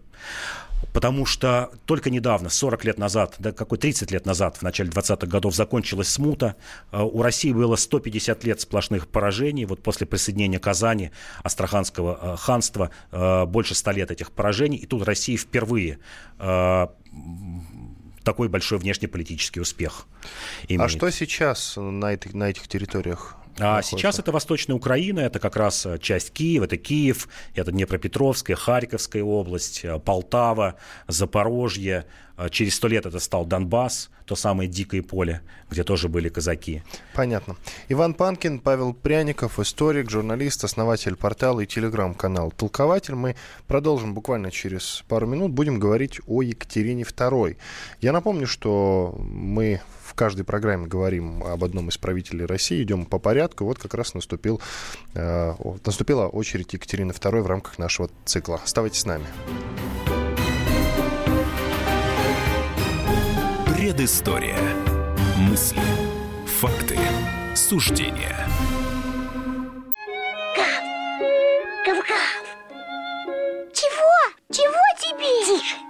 Потому 0.92 1.26
что 1.26 1.70
только 1.87 2.11
недавно, 2.11 2.48
40 2.48 2.85
лет 2.85 2.98
назад, 2.98 3.37
да 3.38 3.53
какой 3.53 3.79
30 3.79 4.11
лет 4.11 4.26
назад, 4.26 4.57
в 4.57 4.62
начале 4.62 4.90
20-х 4.90 5.26
годов 5.26 5.55
закончилась 5.55 6.09
смута. 6.09 6.57
Э, 6.92 7.03
у 7.03 7.22
России 7.22 7.53
было 7.53 7.76
150 7.76 8.44
лет 8.44 8.61
сплошных 8.61 9.09
поражений. 9.09 9.64
Вот 9.64 9.83
после 9.83 10.07
присоединения 10.07 10.59
Казани, 10.59 11.11
Астраханского 11.42 12.18
э, 12.20 12.37
ханства, 12.37 12.90
э, 13.12 13.46
больше 13.46 13.74
100 13.74 13.90
лет 13.92 14.11
этих 14.11 14.33
поражений. 14.33 14.79
И 14.79 14.87
тут 14.87 15.03
Россия 15.05 15.37
впервые 15.37 15.98
такой 18.24 18.48
большой 18.48 18.79
внешнеполитический 18.79 19.61
успех. 19.61 20.07
Имеет. 20.68 20.83
А 20.83 20.88
что 20.88 21.11
сейчас 21.11 21.74
на 21.76 22.12
этих, 22.12 22.35
на 22.35 22.50
этих 22.50 22.68
территориях 22.68 23.39
А 23.61 23.83
сейчас 23.83 24.18
это 24.18 24.33
Восточная 24.33 24.75
Украина, 24.75 25.20
это 25.20 25.38
как 25.38 25.57
раз 25.57 25.85
э, 25.85 25.99
часть 25.99 26.32
Киева, 26.32 26.64
это 26.64 26.76
Киев, 26.78 27.28
это 27.55 27.70
Днепропетровская, 27.72 28.57
Харьковская 28.57 29.22
область, 29.22 29.85
э, 29.85 29.99
Полтава, 29.99 30.76
Запорожье. 31.09 32.07
Э, 32.39 32.49
через 32.49 32.76
сто 32.76 32.89
лет 32.89 33.05
это 33.05 33.18
стал 33.18 33.45
Донбасс, 33.45 34.11
то 34.24 34.35
самое 34.35 34.68
дикое 34.68 35.03
поле, 35.03 35.43
где 35.70 35.85
тоже 35.85 36.09
были 36.09 36.30
казаки. 36.30 36.82
Понятно. 37.14 37.57
Иван 37.89 38.14
Панкин, 38.14 38.61
Павел 38.61 38.95
Пряников, 38.95 39.59
историк, 39.59 40.11
журналист, 40.11 40.64
основатель 40.64 41.16
портала 41.16 41.61
и 41.61 41.66
телеграм-канал 41.66 42.53
«Толкователь». 42.53 43.14
Мы 43.14 43.37
продолжим 43.66 44.14
буквально 44.14 44.51
через 44.51 45.05
пару 45.09 45.26
минут. 45.26 45.53
Будем 45.53 45.78
говорить 45.78 46.20
о 46.26 46.41
Екатерине 46.43 47.03
II. 47.03 47.57
Я 48.01 48.12
напомню, 48.12 48.47
что 48.47 49.14
мы 49.18 49.80
каждой 50.21 50.45
программе 50.45 50.87
говорим 50.87 51.43
об 51.43 51.64
одном 51.64 51.89
из 51.89 51.97
правителей 51.97 52.45
России, 52.45 52.83
идем 52.83 53.07
по 53.07 53.18
порядку. 53.18 53.64
Вот 53.64 53.79
как 53.79 53.95
раз 53.95 54.12
наступил, 54.12 54.61
э, 55.14 55.55
наступила 55.87 56.27
очередь 56.27 56.75
Екатерины 56.75 57.12
II 57.12 57.41
в 57.41 57.47
рамках 57.47 57.79
нашего 57.79 58.11
цикла. 58.27 58.61
Оставайтесь 58.62 59.01
с 59.01 59.07
нами. 59.07 59.25
Предыстория. 63.75 64.59
Мысли, 65.39 65.81
факты, 66.45 66.99
суждения. 67.55 68.47
Гав! 70.55 70.83
Гав-гав! 71.87 72.45
Чего? 73.73 74.35
Чего 74.53 74.83
тебе? 75.01 75.59
Тише! 75.59 75.89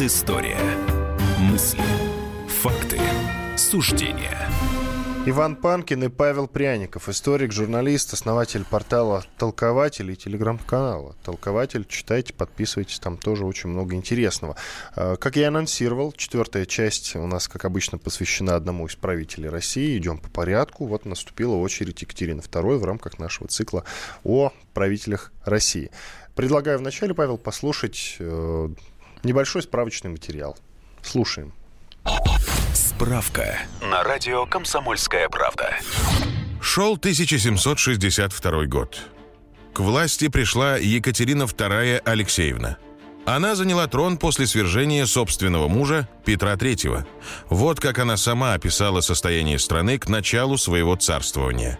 Предыстория. 0.00 0.56
Мысли, 1.40 1.82
факты, 2.48 2.98
суждения. 3.58 4.48
Иван 5.26 5.56
Панкин 5.56 6.04
и 6.04 6.08
Павел 6.08 6.48
Пряников, 6.48 7.10
историк, 7.10 7.52
журналист, 7.52 8.14
основатель 8.14 8.64
портала 8.64 9.22
«Толкователь» 9.36 10.10
и 10.10 10.16
телеграм-канала 10.16 11.16
«Толкователь». 11.22 11.84
Читайте, 11.86 12.32
подписывайтесь, 12.32 12.98
там 12.98 13.18
тоже 13.18 13.44
очень 13.44 13.68
много 13.68 13.94
интересного. 13.94 14.56
А, 14.96 15.16
как 15.16 15.36
я 15.36 15.48
анонсировал, 15.48 16.12
четвертая 16.12 16.64
часть 16.64 17.14
у 17.14 17.26
нас, 17.26 17.46
как 17.46 17.66
обычно, 17.66 17.98
посвящена 17.98 18.56
одному 18.56 18.86
из 18.86 18.94
правителей 18.94 19.50
России. 19.50 19.98
Идем 19.98 20.16
по 20.16 20.30
порядку. 20.30 20.86
Вот 20.86 21.04
наступила 21.04 21.56
очередь 21.56 22.00
Екатерины 22.00 22.40
II 22.40 22.78
в 22.78 22.84
рамках 22.86 23.18
нашего 23.18 23.48
цикла 23.48 23.84
о 24.24 24.50
правителях 24.72 25.30
России. 25.44 25.90
Предлагаю 26.34 26.78
вначале, 26.78 27.12
Павел, 27.12 27.36
послушать 27.36 28.16
э, 28.18 28.68
небольшой 29.22 29.62
справочный 29.62 30.10
материал. 30.10 30.56
Слушаем. 31.02 31.52
Справка 32.74 33.58
на 33.82 34.02
радио 34.02 34.46
«Комсомольская 34.46 35.28
правда». 35.28 35.76
Шел 36.60 36.94
1762 36.94 38.66
год. 38.66 39.00
К 39.72 39.80
власти 39.80 40.28
пришла 40.28 40.76
Екатерина 40.76 41.44
II 41.44 42.02
Алексеевна. 42.04 42.76
Она 43.26 43.54
заняла 43.54 43.86
трон 43.86 44.16
после 44.16 44.46
свержения 44.46 45.06
собственного 45.06 45.68
мужа 45.68 46.08
Петра 46.24 46.54
III. 46.54 47.06
Вот 47.48 47.78
как 47.78 47.98
она 47.98 48.16
сама 48.16 48.54
описала 48.54 49.00
состояние 49.02 49.58
страны 49.58 49.98
к 49.98 50.08
началу 50.08 50.56
своего 50.56 50.96
царствования. 50.96 51.78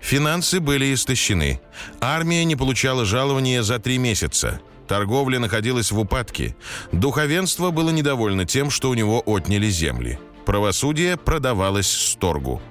Финансы 0.00 0.60
были 0.60 0.92
истощены. 0.92 1.60
Армия 2.00 2.44
не 2.44 2.56
получала 2.56 3.04
жалования 3.04 3.62
за 3.62 3.78
три 3.78 3.98
месяца. 3.98 4.60
Торговля 4.88 5.38
находилась 5.38 5.92
в 5.92 5.98
упадке. 6.00 6.56
Духовенство 6.92 7.70
было 7.70 7.90
недовольно 7.90 8.46
тем, 8.46 8.70
что 8.70 8.90
у 8.90 8.94
него 8.94 9.22
отняли 9.24 9.68
земли. 9.68 10.18
Правосудие 10.46 11.18
продавалось 11.18 11.90
сторгу. 11.90 12.62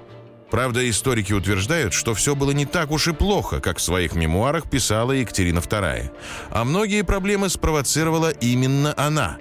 Правда, 0.50 0.88
историки 0.88 1.32
утверждают, 1.32 1.92
что 1.92 2.14
все 2.14 2.34
было 2.34 2.50
не 2.50 2.66
так 2.66 2.90
уж 2.90 3.08
и 3.08 3.12
плохо, 3.12 3.60
как 3.60 3.78
в 3.78 3.82
своих 3.82 4.14
мемуарах 4.14 4.68
писала 4.68 5.12
Екатерина 5.12 5.58
II. 5.58 6.10
А 6.50 6.64
многие 6.64 7.02
проблемы 7.02 7.48
спровоцировала 7.48 8.30
именно 8.30 8.94
она. 8.96 9.36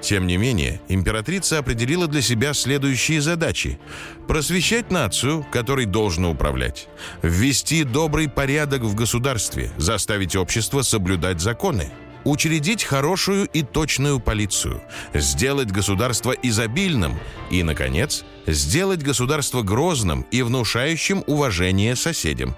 Тем 0.00 0.26
не 0.26 0.36
менее, 0.36 0.80
императрица 0.88 1.58
определила 1.58 2.06
для 2.06 2.22
себя 2.22 2.54
следующие 2.54 3.20
задачи. 3.20 3.78
Просвещать 4.26 4.90
нацию, 4.90 5.46
которой 5.52 5.84
должно 5.84 6.30
управлять. 6.30 6.88
Ввести 7.22 7.84
добрый 7.84 8.28
порядок 8.28 8.82
в 8.82 8.94
государстве, 8.94 9.70
заставить 9.76 10.34
общество 10.34 10.82
соблюдать 10.82 11.40
законы 11.40 11.92
учредить 12.24 12.84
хорошую 12.84 13.46
и 13.46 13.62
точную 13.62 14.20
полицию, 14.20 14.82
сделать 15.14 15.70
государство 15.70 16.32
изобильным 16.32 17.18
и, 17.50 17.62
наконец, 17.62 18.24
сделать 18.46 19.02
государство 19.02 19.62
грозным 19.62 20.26
и 20.30 20.42
внушающим 20.42 21.24
уважение 21.26 21.96
соседям. 21.96 22.56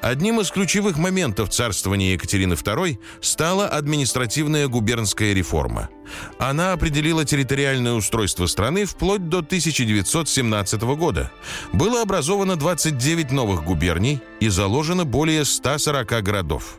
Одним 0.00 0.40
из 0.40 0.50
ключевых 0.50 0.96
моментов 0.96 1.50
царствования 1.50 2.14
Екатерины 2.14 2.54
II 2.54 2.98
стала 3.20 3.68
административная 3.68 4.66
губернская 4.66 5.34
реформа. 5.34 5.90
Она 6.38 6.72
определила 6.72 7.24
территориальное 7.24 7.92
устройство 7.92 8.46
страны 8.46 8.84
вплоть 8.84 9.28
до 9.28 9.38
1917 9.38 10.82
года. 10.82 11.30
Было 11.72 12.02
образовано 12.02 12.56
29 12.56 13.30
новых 13.32 13.64
губерний 13.64 14.20
и 14.40 14.48
заложено 14.48 15.04
более 15.04 15.44
140 15.44 16.22
городов. 16.22 16.78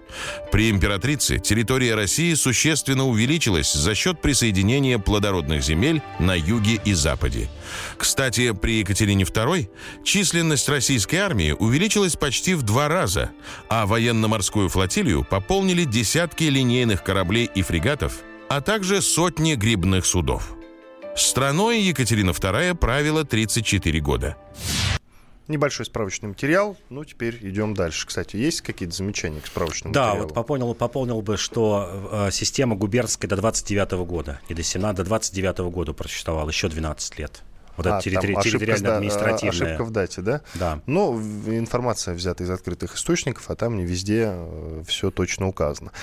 При 0.52 0.70
императрице 0.70 1.40
территория 1.40 1.96
России 1.96 2.34
существенно 2.34 3.06
увеличилась 3.06 3.72
за 3.72 3.96
счет 3.96 4.22
присоединения 4.22 4.98
плодородных 4.98 5.64
земель 5.64 6.02
на 6.20 6.36
юге 6.36 6.82
и 6.84 6.94
западе. 6.94 7.50
Кстати, 7.98 8.52
при 8.52 8.80
Екатерине 8.80 9.24
II 9.24 9.70
численность 10.04 10.68
российской 10.68 11.18
армии 11.18 11.52
увеличилась 11.52 12.16
почти 12.16 12.56
в 12.56 12.64
два 12.64 12.88
раза, 12.88 13.32
а 13.70 13.86
военно-морскую 13.86 14.70
флотилию 14.70 15.24
пополнили 15.24 15.86
десятки 15.86 16.44
линейных 16.46 17.04
кораблей 17.04 17.50
и 17.54 17.62
фрегатов, 17.62 18.14
а 18.54 18.60
также 18.60 19.02
сотни 19.02 19.56
грибных 19.56 20.06
судов. 20.06 20.54
Страной 21.16 21.80
Екатерина 21.80 22.32
II 22.32 22.76
правила 22.76 23.24
34 23.24 24.02
года. 24.02 24.36
Небольшой 25.48 25.86
справочный 25.86 26.28
материал. 26.28 26.76
Ну, 26.90 27.06
теперь 27.06 27.38
идем 27.42 27.74
дальше. 27.74 28.06
Кстати, 28.06 28.36
есть 28.36 28.60
какие-то 28.60 28.94
замечания 28.94 29.40
к 29.40 29.48
справочному 29.48 29.94
да, 29.94 30.02
материалу? 30.02 30.20
Да, 30.20 30.28
вот 30.28 30.34
пополнил, 30.34 30.74
пополнил 30.74 31.22
бы, 31.22 31.38
что 31.38 32.28
э, 32.28 32.32
система 32.32 32.76
губернская 32.76 33.30
до 33.30 33.38
29 33.38 33.92
года, 34.06 34.42
и 34.50 34.54
до 34.54 34.64
17, 34.64 34.98
до 34.98 35.06
29 35.06 35.60
года 35.72 35.94
просуществовала 35.94 36.50
еще 36.50 36.68
12 36.68 37.20
лет. 37.20 37.44
Вот 37.78 37.88
а, 37.88 38.00
это 38.00 38.10
территори- 38.10 38.42
территориально-административная. 38.44 39.68
Ошибка 39.68 39.84
в 39.86 39.92
дате, 39.92 40.22
да? 40.22 40.42
Да. 40.56 40.82
Ну, 40.88 41.18
информация 41.48 42.14
взята 42.14 42.44
из 42.44 42.50
открытых 42.50 42.96
источников, 42.96 43.50
а 43.50 43.56
там 43.56 43.78
не 43.78 43.86
везде 43.86 44.28
э, 44.34 44.84
все 44.86 45.10
точно 45.10 45.48
указано. 45.48 45.94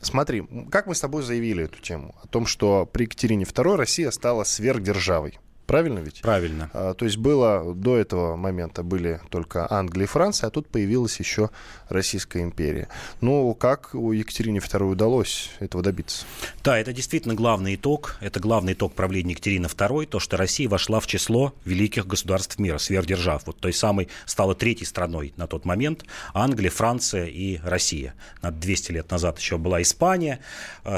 Смотри, 0.00 0.46
как 0.70 0.86
мы 0.86 0.94
с 0.94 1.00
тобой 1.00 1.22
заявили 1.22 1.64
эту 1.64 1.80
тему? 1.80 2.14
О 2.22 2.26
том, 2.28 2.46
что 2.46 2.86
при 2.86 3.04
Екатерине 3.04 3.44
II 3.44 3.76
Россия 3.76 4.10
стала 4.10 4.44
сверхдержавой. 4.44 5.38
Правильно 5.68 5.98
ведь? 5.98 6.22
Правильно. 6.22 6.70
А, 6.72 6.94
то 6.94 7.04
есть 7.04 7.18
было 7.18 7.74
до 7.74 7.98
этого 7.98 8.36
момента 8.36 8.82
были 8.82 9.20
только 9.28 9.70
Англия 9.70 10.04
и 10.04 10.08
Франция, 10.08 10.46
а 10.46 10.50
тут 10.50 10.66
появилась 10.66 11.20
еще 11.20 11.50
Российская 11.90 12.42
империя. 12.42 12.88
Ну, 13.20 13.54
как 13.54 13.94
у 13.94 14.12
Екатерине 14.12 14.60
II 14.60 14.92
удалось 14.92 15.50
этого 15.60 15.84
добиться? 15.84 16.24
Да, 16.64 16.78
это 16.78 16.94
действительно 16.94 17.34
главный 17.34 17.74
итог. 17.74 18.16
Это 18.20 18.40
главный 18.40 18.72
итог 18.72 18.94
правления 18.94 19.32
Екатерины 19.32 19.66
II, 19.66 20.06
то, 20.06 20.18
что 20.20 20.38
Россия 20.38 20.70
вошла 20.70 21.00
в 21.00 21.06
число 21.06 21.52
великих 21.66 22.06
государств 22.06 22.58
мира, 22.58 22.78
сверхдержав. 22.78 23.46
Вот 23.46 23.58
той 23.58 23.74
самой 23.74 24.08
стала 24.24 24.54
третьей 24.54 24.86
страной 24.86 25.34
на 25.36 25.46
тот 25.46 25.66
момент. 25.66 26.04
Англия, 26.32 26.70
Франция 26.70 27.26
и 27.26 27.58
Россия. 27.62 28.14
На 28.40 28.50
200 28.50 28.92
лет 28.92 29.10
назад 29.10 29.38
еще 29.38 29.58
была 29.58 29.82
Испания, 29.82 30.40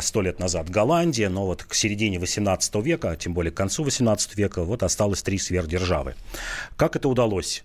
100 0.00 0.20
а, 0.20 0.22
лет 0.22 0.38
назад 0.38 0.70
Голландия, 0.70 1.28
но 1.28 1.46
вот 1.46 1.64
к 1.64 1.74
середине 1.74 2.20
18 2.20 2.72
века, 2.76 3.10
а 3.10 3.16
тем 3.16 3.34
более 3.34 3.50
к 3.50 3.56
концу 3.56 3.82
18 3.82 4.36
века, 4.36 4.59
вот 4.64 4.82
осталось 4.82 5.22
три 5.22 5.38
сверхдержавы. 5.38 6.14
Как 6.76 6.96
это 6.96 7.08
удалось? 7.08 7.62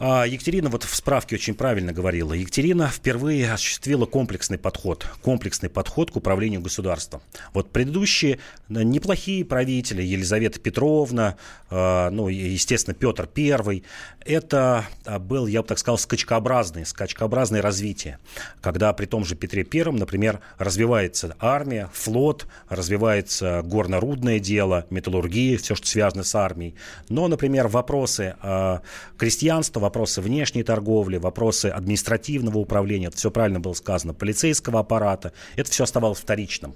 А, 0.00 0.24
Екатерина 0.24 0.70
вот 0.70 0.82
в 0.82 0.94
справке 0.94 1.36
очень 1.36 1.54
правильно 1.54 1.92
говорила. 1.92 2.32
Екатерина 2.32 2.88
впервые 2.88 3.52
осуществила 3.52 4.06
комплексный 4.06 4.58
подход, 4.58 5.06
комплексный 5.22 5.68
подход 5.68 6.10
к 6.10 6.16
управлению 6.16 6.60
государством. 6.60 7.22
Вот 7.52 7.70
предыдущие 7.70 8.38
э, 8.68 8.82
неплохие 8.82 9.44
правители, 9.44 10.02
Елизавета 10.02 10.58
Петровна, 10.58 11.36
э, 11.70 12.10
ну, 12.10 12.26
естественно, 12.26 12.94
Петр 12.94 13.28
I, 13.36 13.84
это 14.24 14.86
а, 15.04 15.18
был, 15.18 15.46
я 15.46 15.62
бы 15.62 15.68
так 15.68 15.78
сказал, 15.78 15.98
скачкообразное, 15.98 16.84
скачкообразное 16.84 17.62
развитие, 17.62 18.18
когда 18.60 18.92
при 18.94 19.06
том 19.06 19.24
же 19.24 19.36
Петре 19.36 19.66
I, 19.70 19.92
например, 19.92 20.40
развивается 20.58 21.36
армия, 21.38 21.88
флот, 21.92 22.46
развивается 22.68 23.62
горно-рудное 23.64 24.40
дело, 24.40 24.86
металлургия, 24.90 25.56
все, 25.58 25.74
что 25.76 25.86
связано 25.86 26.24
с 26.24 26.34
армией. 26.34 26.74
Но, 27.08 27.28
например, 27.28 27.68
вопросы 27.68 28.34
э, 28.42 28.78
крестьянства, 29.18 29.83
вопросы 29.84 30.20
внешней 30.20 30.62
торговли, 30.62 31.18
вопросы 31.18 31.66
административного 31.66 32.58
управления, 32.58 33.08
это 33.08 33.16
все 33.16 33.30
правильно 33.30 33.60
было 33.60 33.74
сказано, 33.74 34.14
полицейского 34.14 34.80
аппарата, 34.80 35.32
это 35.56 35.70
все 35.70 35.84
оставалось 35.84 36.18
вторичным. 36.18 36.74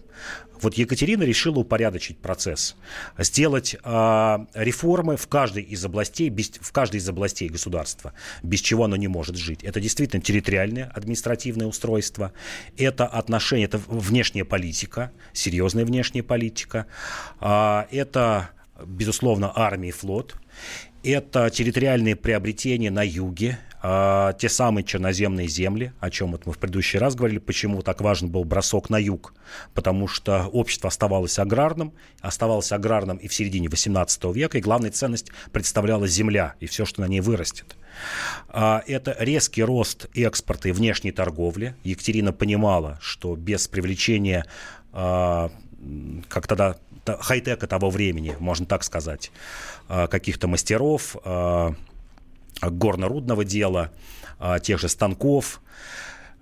Вот 0.61 0.75
Екатерина 0.75 1.23
решила 1.23 1.59
упорядочить 1.61 2.19
процесс, 2.19 2.77
сделать 3.17 3.77
э, 3.83 4.39
реформы 4.55 5.17
в 5.17 5.27
каждой 5.27 5.63
из 5.63 5.85
областей, 5.85 6.29
без, 6.29 6.51
в 6.51 6.73
каждой 6.73 6.97
из 6.97 7.09
областей 7.09 7.49
государства, 7.49 8.13
без 8.43 8.61
чего 8.61 8.85
оно 8.85 8.97
не 8.97 9.09
может 9.09 9.37
жить. 9.37 9.65
Это 9.65 9.81
действительно 9.81 10.23
территориальное 10.23 10.91
административное 10.95 11.67
устройство, 11.67 12.33
это 12.77 13.07
отношение, 13.07 13.67
это 13.67 13.81
внешняя 13.87 14.45
политика, 14.45 15.13
серьезная 15.33 15.85
внешняя 15.85 16.23
политика, 16.23 16.87
э, 17.41 17.85
это, 17.91 18.51
безусловно, 18.85 19.53
армия 19.55 19.89
и 19.89 19.93
флот, 19.93 20.35
это 21.03 21.51
территориальные 21.51 22.17
приобретения 22.17 22.91
на 22.91 23.03
юге, 23.03 23.59
э, 23.83 24.33
те 24.39 24.49
самые 24.49 24.85
черноземные 24.85 25.49
земли, 25.49 25.93
о 26.01 26.11
чем 26.11 26.33
вот 26.33 26.47
мы 26.47 26.53
в 26.53 26.59
предыдущий 26.59 26.99
раз 26.99 27.15
говорили, 27.15 27.39
почему 27.39 27.83
так 27.83 28.01
важен 28.01 28.29
был 28.29 28.45
бросок 28.45 28.91
на 28.91 28.99
юг, 28.99 29.35
потому 29.75 30.09
что 30.09 30.47
общество 30.47 30.89
оставалось 30.89 31.39
аграрным, 31.39 31.93
оставалось 32.21 32.73
аграрным 32.73 33.17
и 33.17 33.29
в 33.29 33.35
середине 33.35 33.69
18 33.69 34.25
века, 34.35 34.59
и 34.59 34.61
главная 34.61 34.91
ценность 34.91 35.31
представляла 35.53 36.07
земля 36.07 36.55
и 36.61 36.67
все, 36.67 36.85
что 36.85 37.01
на 37.01 37.07
ней 37.07 37.21
вырастет. 37.21 37.77
Э, 38.53 38.81
это 38.87 39.17
резкий 39.19 39.63
рост 39.63 40.07
экспорта 40.15 40.69
и 40.69 40.73
внешней 40.73 41.13
торговли. 41.13 41.77
Екатерина 41.85 42.33
понимала, 42.33 42.99
что 43.01 43.37
без 43.37 43.69
привлечения 43.69 44.45
э, 44.93 45.49
как 46.29 46.47
тогда 46.47 46.77
хай-тека 47.17 47.67
того 47.67 47.91
времени, 47.91 48.37
можно 48.39 48.67
так 48.67 48.85
сказать, 48.85 49.31
а, 49.89 50.07
каких-то 50.07 50.49
мастеров, 50.49 51.17
а, 51.25 51.75
горно-рудного 52.61 53.45
дела, 53.45 53.93
а, 54.39 54.59
тех 54.59 54.81
же 54.81 54.89
станков. 54.89 55.61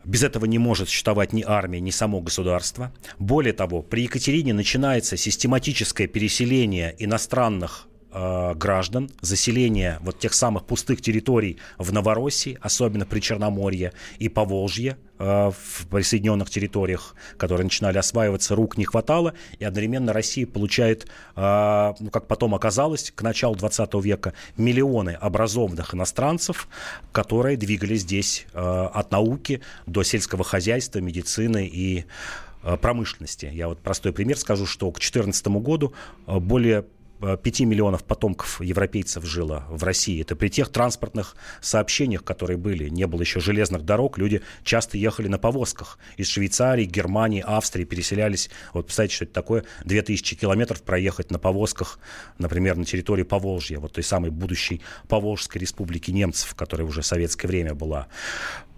Без 0.05 0.23
этого 0.23 0.45
не 0.45 0.59
может 0.59 0.89
существовать 0.89 1.33
ни 1.33 1.43
армия, 1.47 1.81
ни 1.81 1.91
само 1.91 2.21
государство. 2.21 2.93
Более 3.19 3.53
того, 3.53 3.83
при 3.83 4.03
Екатерине 4.03 4.55
начинается 4.55 5.17
систематическое 5.17 6.07
переселение 6.07 6.95
иностранных 6.99 7.89
э, 8.17 8.55
граждан, 8.55 9.11
заселение 9.21 9.99
вот 10.01 10.19
тех 10.19 10.33
самых 10.33 10.65
пустых 10.65 11.03
территорий 11.03 11.59
в 11.77 11.93
Новороссии, 11.93 12.59
особенно 12.63 13.05
при 13.05 13.21
Черноморье 13.21 13.93
и 14.19 14.31
Поволжье, 14.31 14.97
э, 15.19 15.51
в 15.51 15.87
присоединенных 15.89 16.49
территориях, 16.49 17.15
которые 17.37 17.65
начинали 17.65 17.99
осваиваться, 17.99 18.55
рук 18.55 18.79
не 18.79 18.87
хватало, 18.87 19.35
и 19.59 19.65
одновременно 19.65 20.15
Россия 20.15 20.47
получает, 20.47 21.07
э, 21.37 21.95
ну, 22.01 22.11
как 22.11 22.27
потом 22.27 22.55
оказалось, 22.55 23.13
к 23.15 23.21
началу 23.21 23.55
20 23.55 24.01
века 24.01 24.33
миллионы 24.57 25.11
образованных 25.11 25.95
иностранцев, 25.95 26.69
которые 27.13 27.59
двигались 27.59 28.03
здесь 28.03 28.47
от 28.55 29.11
науки 29.11 29.61
до 29.87 30.03
сельского 30.03 30.45
хозяйства, 30.45 31.01
медицины 31.01 31.67
и 31.67 32.05
промышленности. 32.81 33.51
Я 33.53 33.69
вот 33.69 33.79
простой 33.81 34.13
пример 34.13 34.39
скажу, 34.39 34.67
что 34.67 34.91
к 34.91 34.95
2014 34.95 35.47
году 35.49 35.93
более 36.27 36.85
5 37.21 37.61
миллионов 37.61 38.05
потомков 38.05 38.61
европейцев 38.61 39.25
жило 39.25 39.65
в 39.69 39.83
России. 39.85 40.21
Это 40.21 40.37
при 40.37 40.49
тех 40.49 40.69
транспортных 40.71 41.37
сообщениях, 41.61 42.25
которые 42.25 42.57
были. 42.57 42.89
Не 42.89 43.07
было 43.07 43.21
еще 43.21 43.41
железных 43.41 43.83
дорог, 43.83 44.19
люди 44.19 44.43
часто 44.63 44.99
ехали 44.99 45.29
на 45.29 45.39
повозках. 45.39 45.99
Из 46.17 46.29
Швейцарии, 46.29 46.85
Германии, 46.85 47.43
Австрии 47.47 47.85
переселялись. 47.85 48.51
Вот 48.73 48.87
представьте, 48.87 49.17
что 49.17 49.25
это 49.25 49.35
такое, 49.35 49.65
2000 49.85 50.37
километров 50.37 50.83
проехать 50.83 51.31
на 51.31 51.39
повозках, 51.39 51.99
например, 52.39 52.77
на 52.77 52.85
территории 52.85 53.23
Поволжья, 53.23 53.79
вот 53.79 53.93
той 53.93 54.05
самой 54.05 54.31
будущей 54.31 54.81
Поволжской 55.09 55.61
республики 55.61 56.11
немцев, 56.11 56.55
которая 56.55 56.87
уже 56.87 57.03
в 57.03 57.07
советское 57.07 57.49
время 57.49 57.75
была. 57.75 58.09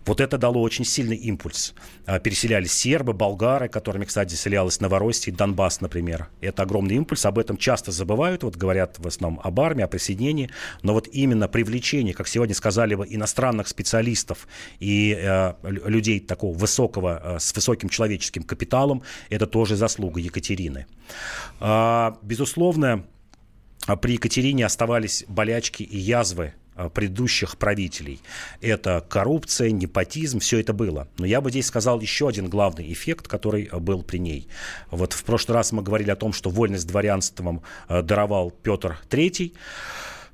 Вот 0.08 0.22
это 0.22 0.38
дало 0.38 0.62
очень 0.62 0.86
сильный 0.86 1.16
импульс. 1.16 1.74
А, 2.06 2.18
переселялись 2.18 2.72
сербы, 2.72 3.12
болгары, 3.12 3.68
которыми, 3.68 4.06
кстати, 4.06 4.30
заселялась 4.30 4.80
Новороссия, 4.80 5.34
Донбасс, 5.34 5.82
например. 5.82 6.28
Это 6.40 6.62
огромный 6.62 6.94
импульс, 6.94 7.26
об 7.26 7.38
этом 7.38 7.58
часто 7.58 7.92
забывают, 7.92 8.42
вот 8.42 8.56
говорят 8.56 8.98
в 8.98 9.06
основном 9.06 9.38
об 9.44 9.60
армии, 9.60 9.82
о 9.82 9.86
присоединении, 9.86 10.48
но 10.82 10.94
вот 10.94 11.08
именно 11.08 11.46
привлечение, 11.46 12.14
как 12.14 12.26
сегодня 12.26 12.54
сказали 12.54 12.94
бы, 12.94 13.06
иностранных 13.06 13.68
специалистов 13.68 14.48
и 14.80 15.14
э, 15.14 15.52
людей 15.62 16.20
такого 16.20 16.56
высокого, 16.56 17.20
э, 17.22 17.38
с 17.38 17.54
высоким 17.54 17.90
человеческим 17.90 18.44
капиталом, 18.44 19.02
это 19.28 19.46
тоже 19.46 19.76
заслуга 19.76 20.20
Екатерины. 20.20 20.86
Э, 21.60 22.12
безусловно, 22.22 23.04
при 24.00 24.14
Екатерине 24.14 24.64
оставались 24.64 25.26
болячки 25.28 25.82
и 25.82 25.98
язвы 25.98 26.54
предыдущих 26.94 27.56
правителей. 27.56 28.20
Это 28.60 29.04
коррупция, 29.08 29.70
непотизм, 29.70 30.38
все 30.38 30.60
это 30.60 30.72
было. 30.72 31.08
Но 31.18 31.26
я 31.26 31.40
бы 31.40 31.50
здесь 31.50 31.66
сказал 31.66 32.00
еще 32.00 32.28
один 32.28 32.48
главный 32.48 32.92
эффект, 32.92 33.28
который 33.28 33.68
э, 33.70 33.78
был 33.78 34.02
при 34.02 34.18
ней. 34.18 34.48
Вот 34.90 35.12
в 35.12 35.24
прошлый 35.24 35.56
раз 35.56 35.72
мы 35.72 35.82
говорили 35.82 36.10
о 36.10 36.16
том, 36.16 36.32
что 36.32 36.50
вольность 36.50 36.86
дворянством 36.86 37.62
э, 37.88 38.02
даровал 38.02 38.50
Петр 38.50 38.98
III. 39.10 39.52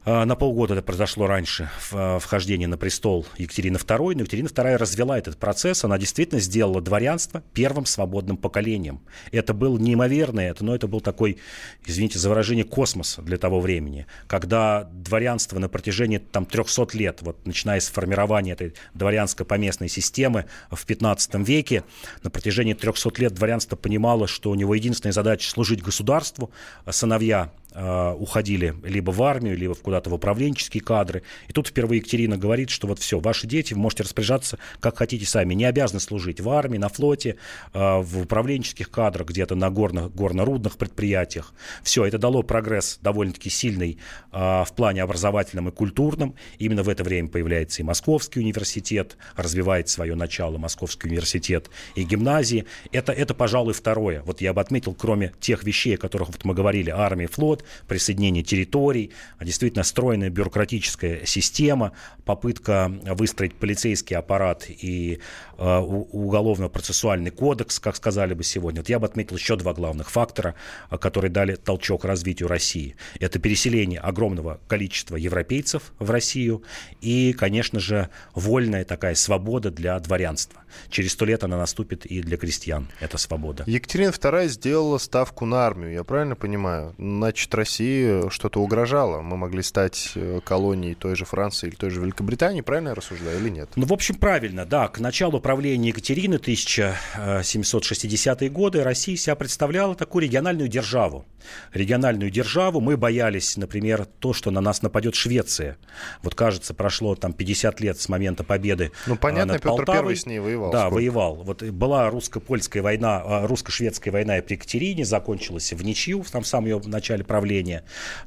А, 0.06 0.26
на 0.26 0.36
полгода 0.36 0.74
это 0.74 0.82
произошло 0.82 1.26
раньше, 1.26 1.70
а, 1.92 2.18
вхождение 2.18 2.68
на 2.68 2.76
престол 2.76 3.26
Екатерины 3.38 3.76
II, 3.76 4.14
но 4.14 4.20
Екатерина 4.20 4.48
II 4.48 4.76
развела 4.76 5.18
этот 5.18 5.38
процесс, 5.38 5.82
она 5.84 5.96
действительно 5.96 6.40
сделала 6.40 6.82
дворянство 6.82 7.42
первым 7.54 7.86
свободным 7.86 8.36
поколением. 8.36 9.00
Это 9.32 9.54
был 9.54 9.78
неимоверное, 9.78 10.54
но 10.60 10.74
это 10.74 10.88
был 10.88 11.00
такой, 11.00 11.38
извините 11.86 12.18
за 12.18 12.28
выражение, 12.28 12.64
космос 12.64 13.16
для 13.22 13.38
того 13.38 13.60
времени, 13.60 14.06
когда 14.26 14.84
дворянство 14.84 15.58
на 15.58 15.68
протяжении 15.70 16.18
там 16.18 16.44
300 16.44 16.88
лет, 16.92 17.22
вот 17.22 17.46
начиная 17.46 17.80
с 17.80 17.88
формирования 17.88 18.52
этой 18.52 18.74
дворянско-поместной 18.92 19.88
системы 19.88 20.44
в 20.70 20.84
15 20.84 21.34
веке, 21.46 21.82
на 22.22 22.30
протяжении 22.30 22.74
300 22.74 23.22
лет 23.22 23.32
дворянство 23.32 23.76
понимало, 23.76 24.26
что 24.26 24.50
у 24.50 24.54
него 24.54 24.74
единственная 24.74 25.12
задача 25.12 25.48
служить 25.48 25.82
государству, 25.82 26.50
а 26.84 26.92
сыновья 26.92 27.50
уходили 27.74 28.74
либо 28.84 29.10
в 29.10 29.22
армию, 29.22 29.56
либо 29.56 29.74
куда-то 29.74 30.10
в 30.10 30.14
управленческие 30.14 30.82
кадры. 30.82 31.22
И 31.48 31.52
тут 31.52 31.68
впервые 31.68 31.98
Екатерина 31.98 32.38
говорит, 32.38 32.70
что 32.70 32.86
вот 32.86 32.98
все, 32.98 33.18
ваши 33.18 33.46
дети, 33.46 33.74
вы 33.74 33.80
можете 33.80 34.04
распоряжаться 34.04 34.58
как 34.80 34.96
хотите 34.98 35.26
сами, 35.26 35.54
не 35.54 35.64
обязаны 35.64 36.00
служить 36.00 36.40
в 36.40 36.48
армии, 36.50 36.78
на 36.78 36.88
флоте, 36.88 37.36
э, 37.72 37.98
в 37.98 38.22
управленческих 38.22 38.90
кадрах, 38.90 39.28
где-то 39.28 39.54
на 39.54 39.70
горных, 39.70 40.14
горно-рудных 40.14 40.76
предприятиях. 40.76 41.52
Все, 41.82 42.04
это 42.04 42.18
дало 42.18 42.42
прогресс 42.42 42.98
довольно-таки 43.02 43.50
сильный 43.50 43.98
э, 44.32 44.36
в 44.36 44.68
плане 44.76 45.02
образовательном 45.02 45.68
и 45.68 45.72
культурном. 45.72 46.34
Именно 46.58 46.82
в 46.82 46.88
это 46.88 47.02
время 47.02 47.28
появляется 47.28 47.82
и 47.82 47.84
Московский 47.84 48.40
университет, 48.40 49.16
развивает 49.36 49.88
свое 49.88 50.14
начало 50.14 50.58
Московский 50.58 51.08
университет 51.08 51.70
и 51.94 52.04
гимназии. 52.04 52.66
Это, 52.92 53.12
это, 53.12 53.34
пожалуй, 53.34 53.74
второе. 53.74 54.22
Вот 54.22 54.40
я 54.40 54.52
бы 54.52 54.60
отметил, 54.60 54.94
кроме 54.94 55.32
тех 55.40 55.64
вещей, 55.64 55.96
о 55.96 55.98
которых 55.98 56.28
вот 56.28 56.44
мы 56.44 56.54
говорили, 56.54 56.90
армия, 56.90 57.26
флот, 57.26 57.63
присоединение 57.88 58.42
территорий, 58.42 59.12
а 59.38 59.44
действительно 59.44 59.84
стройная 59.84 60.30
бюрократическая 60.30 61.24
система, 61.26 61.92
попытка 62.24 62.90
выстроить 63.04 63.54
полицейский 63.54 64.16
аппарат 64.16 64.66
и 64.68 65.20
э, 65.58 65.78
уголовно-процессуальный 65.78 67.30
кодекс, 67.30 67.78
как 67.78 67.96
сказали 67.96 68.34
бы 68.34 68.44
сегодня. 68.44 68.80
Вот 68.80 68.88
я 68.88 68.98
бы 68.98 69.06
отметил 69.06 69.36
еще 69.36 69.56
два 69.56 69.74
главных 69.74 70.10
фактора, 70.10 70.54
э, 70.90 70.98
которые 70.98 71.30
дали 71.30 71.54
толчок 71.54 72.04
развитию 72.04 72.48
России. 72.48 72.96
Это 73.20 73.38
переселение 73.38 74.00
огромного 74.00 74.60
количества 74.68 75.16
европейцев 75.16 75.92
в 75.98 76.10
Россию 76.10 76.62
и, 77.00 77.32
конечно 77.32 77.80
же, 77.80 78.08
вольная 78.34 78.84
такая 78.84 79.14
свобода 79.14 79.70
для 79.70 79.98
дворянства. 80.00 80.62
Через 80.90 81.12
сто 81.12 81.24
лет 81.24 81.44
она 81.44 81.56
наступит 81.56 82.06
и 82.06 82.20
для 82.20 82.36
крестьян, 82.36 82.88
эта 83.00 83.18
свобода. 83.18 83.64
Екатерина 83.66 84.10
II 84.10 84.48
сделала 84.48 84.98
ставку 84.98 85.46
на 85.46 85.66
армию, 85.66 85.92
я 85.92 86.04
правильно 86.04 86.36
понимаю? 86.36 86.94
Значит, 86.98 87.53
значит, 87.54 87.64
России 87.70 88.28
что-то 88.30 88.60
угрожало. 88.60 89.22
Мы 89.22 89.36
могли 89.36 89.62
стать 89.62 90.12
э, 90.14 90.40
колонией 90.44 90.94
той 90.94 91.16
же 91.16 91.24
Франции 91.24 91.68
или 91.68 91.74
той 91.74 91.90
же 91.90 92.00
Великобритании, 92.00 92.60
правильно 92.60 92.90
я 92.90 92.94
рассуждаю, 92.94 93.40
или 93.40 93.48
нет? 93.48 93.70
Ну, 93.76 93.86
в 93.86 93.92
общем, 93.92 94.16
правильно, 94.16 94.66
да. 94.66 94.88
К 94.88 94.98
началу 95.00 95.40
правления 95.40 95.88
Екатерины, 95.88 96.36
1760-е 96.36 98.50
годы, 98.50 98.82
Россия 98.82 99.16
себя 99.16 99.36
представляла 99.36 99.94
такую 99.94 100.24
региональную 100.24 100.68
державу. 100.68 101.24
Региональную 101.72 102.30
державу. 102.30 102.80
Мы 102.80 102.96
боялись, 102.96 103.56
например, 103.56 104.06
то, 104.06 104.32
что 104.32 104.50
на 104.50 104.60
нас 104.60 104.82
нападет 104.82 105.14
Швеция. 105.14 105.76
Вот, 106.22 106.34
кажется, 106.34 106.74
прошло 106.74 107.14
там 107.14 107.32
50 107.32 107.80
лет 107.80 108.00
с 108.00 108.08
момента 108.08 108.42
победы 108.44 108.90
Ну, 109.06 109.16
понятно, 109.16 109.54
над 109.54 109.62
Петр 109.62 109.76
Полтавой. 109.76 109.98
Первый 109.98 110.16
с 110.16 110.26
ней 110.26 110.40
воевал. 110.40 110.72
Да, 110.72 110.80
Сколько? 110.80 110.94
воевал. 110.94 111.36
Вот 111.36 111.62
была 111.62 112.10
русско-польская 112.10 112.82
война, 112.82 113.46
русско-шведская 113.46 114.10
война 114.10 114.34
при 114.42 114.54
Екатерине, 114.54 115.04
закончилась 115.04 115.72
в 115.72 115.84
ничью, 115.84 116.24
там 116.30 116.42
в 116.42 116.46
самом 116.46 116.66
ее 116.66 116.80
начале 116.86 117.24
правления. 117.24 117.43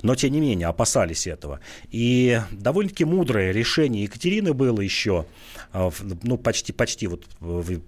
Но, 0.01 0.15
тем 0.15 0.31
не 0.31 0.39
менее, 0.39 0.67
опасались 0.67 1.27
этого. 1.27 1.59
И 1.91 2.41
довольно-таки 2.51 3.05
мудрое 3.05 3.51
решение 3.51 4.03
Екатерины 4.03 4.53
было 4.53 4.81
еще, 4.81 5.25
а, 5.73 5.91
ну, 6.23 6.37
почти, 6.37 6.73
почти 6.73 7.07
вот 7.07 7.25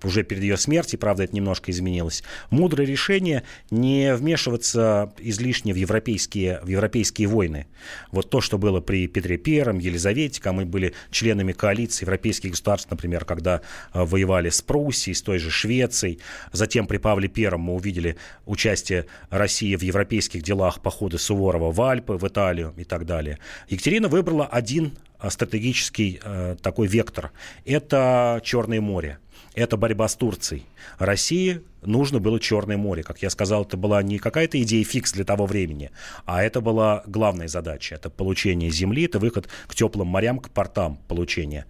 уже 0.03 0.23
перед 0.23 0.43
ее 0.43 0.57
смертью, 0.57 0.99
правда, 0.99 1.23
это 1.23 1.35
немножко 1.35 1.71
изменилось. 1.71 2.23
Мудрое 2.49 2.87
решение 2.87 3.43
не 3.71 4.13
вмешиваться 4.15 5.13
излишне 5.19 5.73
в 5.73 5.77
европейские, 5.77 6.59
в 6.63 6.67
европейские 6.67 7.27
войны. 7.27 7.67
Вот 8.11 8.29
то, 8.29 8.41
что 8.41 8.57
было 8.57 8.81
при 8.81 9.07
Петре 9.07 9.37
Первом, 9.37 9.79
Елизавете, 9.79 10.41
мы 10.51 10.65
были 10.65 10.93
членами 11.11 11.51
коалиции 11.51 12.05
европейских 12.05 12.51
государств, 12.51 12.89
например, 12.89 13.25
когда 13.25 13.61
э, 13.93 14.03
воевали 14.03 14.49
с 14.49 14.61
Пруссией, 14.61 15.15
с 15.15 15.21
той 15.21 15.39
же 15.39 15.51
Швецией. 15.51 16.19
Затем 16.51 16.87
при 16.87 16.97
Павле 16.97 17.27
Первом 17.27 17.61
мы 17.61 17.73
увидели 17.73 18.17
участие 18.45 19.05
России 19.29 19.75
в 19.75 19.81
европейских 19.81 20.41
делах, 20.41 20.81
походы 21.09 21.17
Суворова 21.17 21.71
в 21.71 21.81
Альпы, 21.81 22.13
в 22.13 22.27
Италию 22.27 22.73
и 22.77 22.83
так 22.83 23.05
далее. 23.05 23.37
Екатерина 23.69 24.07
выбрала 24.07 24.45
один 24.45 24.91
э, 25.21 25.29
стратегический 25.29 26.19
э, 26.23 26.55
такой 26.61 26.87
вектор. 26.87 27.31
Это 27.65 28.39
Черное 28.43 28.81
море. 28.81 29.17
Это 29.55 29.77
борьба 29.77 30.07
с 30.07 30.15
Турцией. 30.15 30.65
России 30.99 31.61
нужно 31.81 32.19
было 32.19 32.39
Черное 32.39 32.77
море. 32.77 33.03
Как 33.03 33.21
я 33.21 33.29
сказал, 33.29 33.63
это 33.63 33.77
была 33.77 34.01
не 34.03 34.19
какая-то 34.19 34.61
идея 34.61 34.83
фикс 34.83 35.11
для 35.11 35.23
того 35.23 35.45
времени, 35.47 35.91
а 36.25 36.43
это 36.43 36.61
была 36.61 37.03
главная 37.07 37.47
задача. 37.47 37.95
Это 37.95 38.09
получение 38.09 38.69
земли, 38.69 39.05
это 39.05 39.17
выход 39.17 39.49
к 39.67 39.75
теплым 39.75 40.07
морям, 40.07 40.39
к 40.39 40.49
портам 40.51 40.99
получения. 41.07 41.65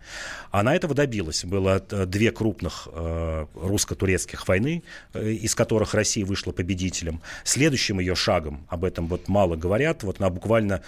Она 0.52 0.76
этого 0.76 0.94
добилась. 0.94 1.46
Было 1.46 1.84
э, 1.90 2.06
две 2.06 2.32
крупных 2.32 2.88
э, 2.92 3.46
русско-турецких 3.56 4.48
войны, 4.48 4.84
э, 5.14 5.32
из 5.32 5.56
которых 5.56 5.94
Россия 5.94 6.26
вышла 6.26 6.52
победителем. 6.52 7.22
Следующим 7.44 8.00
ее 8.00 8.16
шагом, 8.16 8.66
об 8.68 8.84
этом 8.84 9.08
вот 9.08 9.30
мало 9.30 9.56
говорят, 9.56 10.04
вот 10.04 10.20
она 10.20 10.30
буквально 10.30 10.82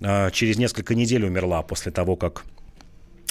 э, 0.00 0.30
через 0.30 0.58
несколько 0.58 0.94
недель 0.94 1.24
умерла 1.24 1.62
после 1.62 1.90
того, 1.90 2.14
как 2.14 2.44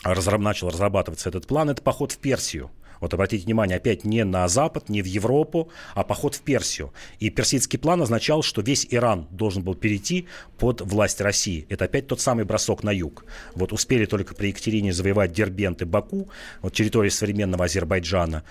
разраб- 0.03 0.41
начал 0.41 0.69
разрабатываться 0.69 1.29
этот 1.29 1.47
план, 1.47 1.69
это 1.69 1.81
поход 1.81 2.11
в 2.11 2.17
Персию. 2.17 2.69
Вот 2.99 3.13
обратите 3.13 3.45
внимание, 3.45 3.77
опять 3.77 4.03
не 4.03 4.23
на 4.23 4.47
Запад, 4.47 4.89
не 4.89 5.01
в 5.01 5.05
Европу, 5.05 5.69
а 5.95 6.03
поход 6.03 6.35
в 6.35 6.41
Персию. 6.41 6.93
И 7.19 7.29
персидский 7.29 7.79
план 7.79 8.01
означал, 8.01 8.43
что 8.43 8.61
весь 8.61 8.87
Иран 8.89 9.27
должен 9.31 9.63
был 9.63 9.75
перейти 9.75 10.27
под 10.57 10.81
власть 10.81 11.21
России. 11.21 11.65
Это 11.69 11.85
опять 11.85 12.07
тот 12.07 12.21
самый 12.21 12.45
бросок 12.45 12.83
на 12.83 12.91
юг. 12.91 13.25
Вот 13.55 13.73
успели 13.73 14.05
только 14.05 14.35
при 14.35 14.47
Екатерине 14.47 14.93
завоевать 14.93 15.31
Дербент 15.31 15.81
и 15.81 15.85
Баку, 15.85 16.29
вот 16.61 16.73
территории 16.73 17.09
современного 17.09 17.65
Азербайджана. 17.65 18.43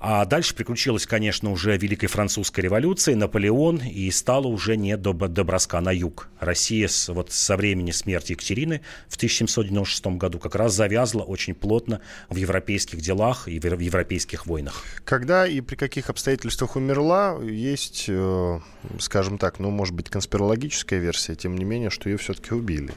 А 0.00 0.24
дальше 0.24 0.54
приключилась, 0.54 1.06
конечно, 1.06 1.50
уже 1.50 1.76
Великая 1.76 2.08
Французская 2.08 2.62
революция, 2.62 3.16
Наполеон, 3.16 3.78
и 3.78 4.10
стало 4.10 4.46
уже 4.46 4.76
не 4.76 4.96
до, 4.96 5.12
до 5.12 5.44
броска 5.44 5.80
на 5.80 5.90
юг. 5.90 6.28
Россия 6.38 6.88
с, 6.88 7.08
вот 7.08 7.32
со 7.32 7.56
времени 7.56 7.90
смерти 7.90 8.32
Екатерины 8.32 8.82
в 9.08 9.16
1796 9.16 10.06
году 10.18 10.38
как 10.38 10.54
раз 10.54 10.74
завязла 10.74 11.22
очень 11.22 11.54
плотно 11.54 12.00
в 12.28 12.36
европейских 12.36 13.00
делах 13.00 13.48
и 13.48 13.58
в 13.58 13.64
в 13.78 13.80
европейских 13.80 14.46
войнах. 14.46 14.84
Когда 15.04 15.46
и 15.46 15.60
при 15.60 15.76
каких 15.76 16.10
обстоятельствах 16.10 16.76
умерла, 16.76 17.38
есть, 17.42 18.06
э, 18.08 18.60
скажем 18.98 19.38
так, 19.38 19.60
ну, 19.60 19.70
может 19.70 19.94
быть, 19.94 20.10
конспирологическая 20.10 20.98
версия, 20.98 21.36
тем 21.36 21.56
не 21.56 21.64
менее, 21.64 21.88
что 21.88 22.10
ее 22.10 22.18
все-таки 22.18 22.54
убили. 22.54 22.92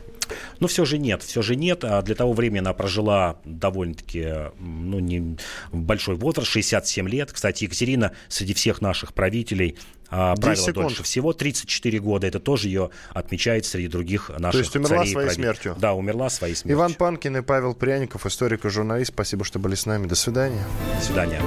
Но 0.59 0.67
все 0.67 0.85
же 0.85 0.97
нет, 0.97 1.21
все 1.23 1.41
же 1.41 1.55
нет. 1.55 1.83
А 1.83 2.01
Для 2.01 2.15
того 2.15 2.33
времени 2.33 2.59
она 2.59 2.73
прожила 2.73 3.39
довольно-таки 3.45 4.51
ну, 4.59 4.99
не 4.99 5.37
большой 5.71 6.15
возраст, 6.15 6.49
67 6.49 7.07
лет. 7.07 7.31
Кстати, 7.31 7.65
Екатерина 7.65 8.13
среди 8.27 8.53
всех 8.53 8.81
наших 8.81 9.13
правителей 9.13 9.77
а, 10.11 10.35
10 10.35 10.41
правила 10.41 10.65
секунд. 10.65 10.87
дольше 10.87 11.03
всего, 11.03 11.33
34 11.33 11.99
года. 11.99 12.27
Это 12.27 12.39
тоже 12.39 12.67
ее 12.67 12.89
отмечает 13.13 13.65
среди 13.65 13.87
других 13.87 14.29
наших 14.37 14.61
есть 14.61 14.75
умерла 14.75 14.97
царей 14.97 15.11
своей 15.11 15.25
правителей. 15.27 15.45
смертью? 15.45 15.75
Да, 15.79 15.93
умерла 15.93 16.29
своей 16.29 16.55
смертью. 16.55 16.77
Иван 16.77 16.93
Панкин 16.95 17.37
и 17.37 17.41
Павел 17.41 17.73
Пряников, 17.73 18.25
историк 18.25 18.65
и 18.65 18.69
журналист. 18.69 19.11
Спасибо, 19.13 19.45
что 19.45 19.59
были 19.59 19.75
с 19.75 19.85
нами. 19.85 20.07
До 20.07 20.15
свидания. 20.15 20.63
До 20.99 21.05
свидания. 21.05 21.41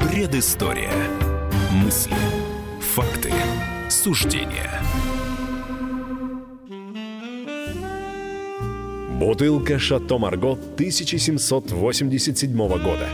Предыстория. 0.00 0.92
Мысли, 1.72 2.14
факты, 2.80 3.32
суждения. 3.88 4.70
Бутылка 9.18 9.78
«Шато 9.78 10.18
Марго» 10.18 10.52
1787 10.52 12.56
года. 12.56 13.08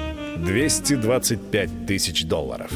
225 0.45 1.87
тысяч 1.87 2.25
долларов. 2.25 2.71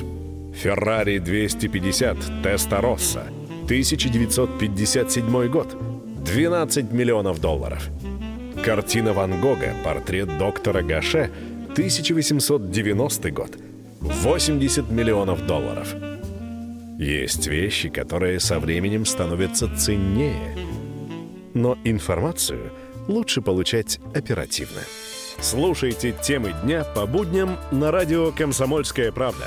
«Феррари 0.55 1.19
250 1.19 2.43
Теста 2.43 2.81
Росса» 2.81 3.25
1957 3.65 5.49
год. 5.49 5.77
12 6.25 6.93
миллионов 6.93 7.41
долларов. 7.41 7.89
Картина 8.65 9.13
Ван 9.13 9.41
Гога 9.41 9.75
«Портрет 9.85 10.39
доктора 10.39 10.83
Гаше» 10.83 11.31
1890 11.71 13.31
год. 13.31 13.57
80 14.01 14.91
миллионов 14.91 15.47
долларов. 15.47 15.95
Есть 16.99 17.47
вещи, 17.47 17.89
которые 17.89 18.41
со 18.41 18.61
временем 18.61 19.07
становятся 19.07 19.69
ценнее. 19.77 20.57
Но 21.55 21.79
информацию 21.85 22.71
лучше 23.09 23.41
получать 23.41 23.99
оперативно. 24.15 24.81
Слушайте 25.43 26.13
темы 26.13 26.55
дня 26.63 26.85
по 26.85 27.05
будням 27.05 27.59
на 27.73 27.91
радио 27.91 28.31
«Комсомольская 28.31 29.11
правда». 29.11 29.47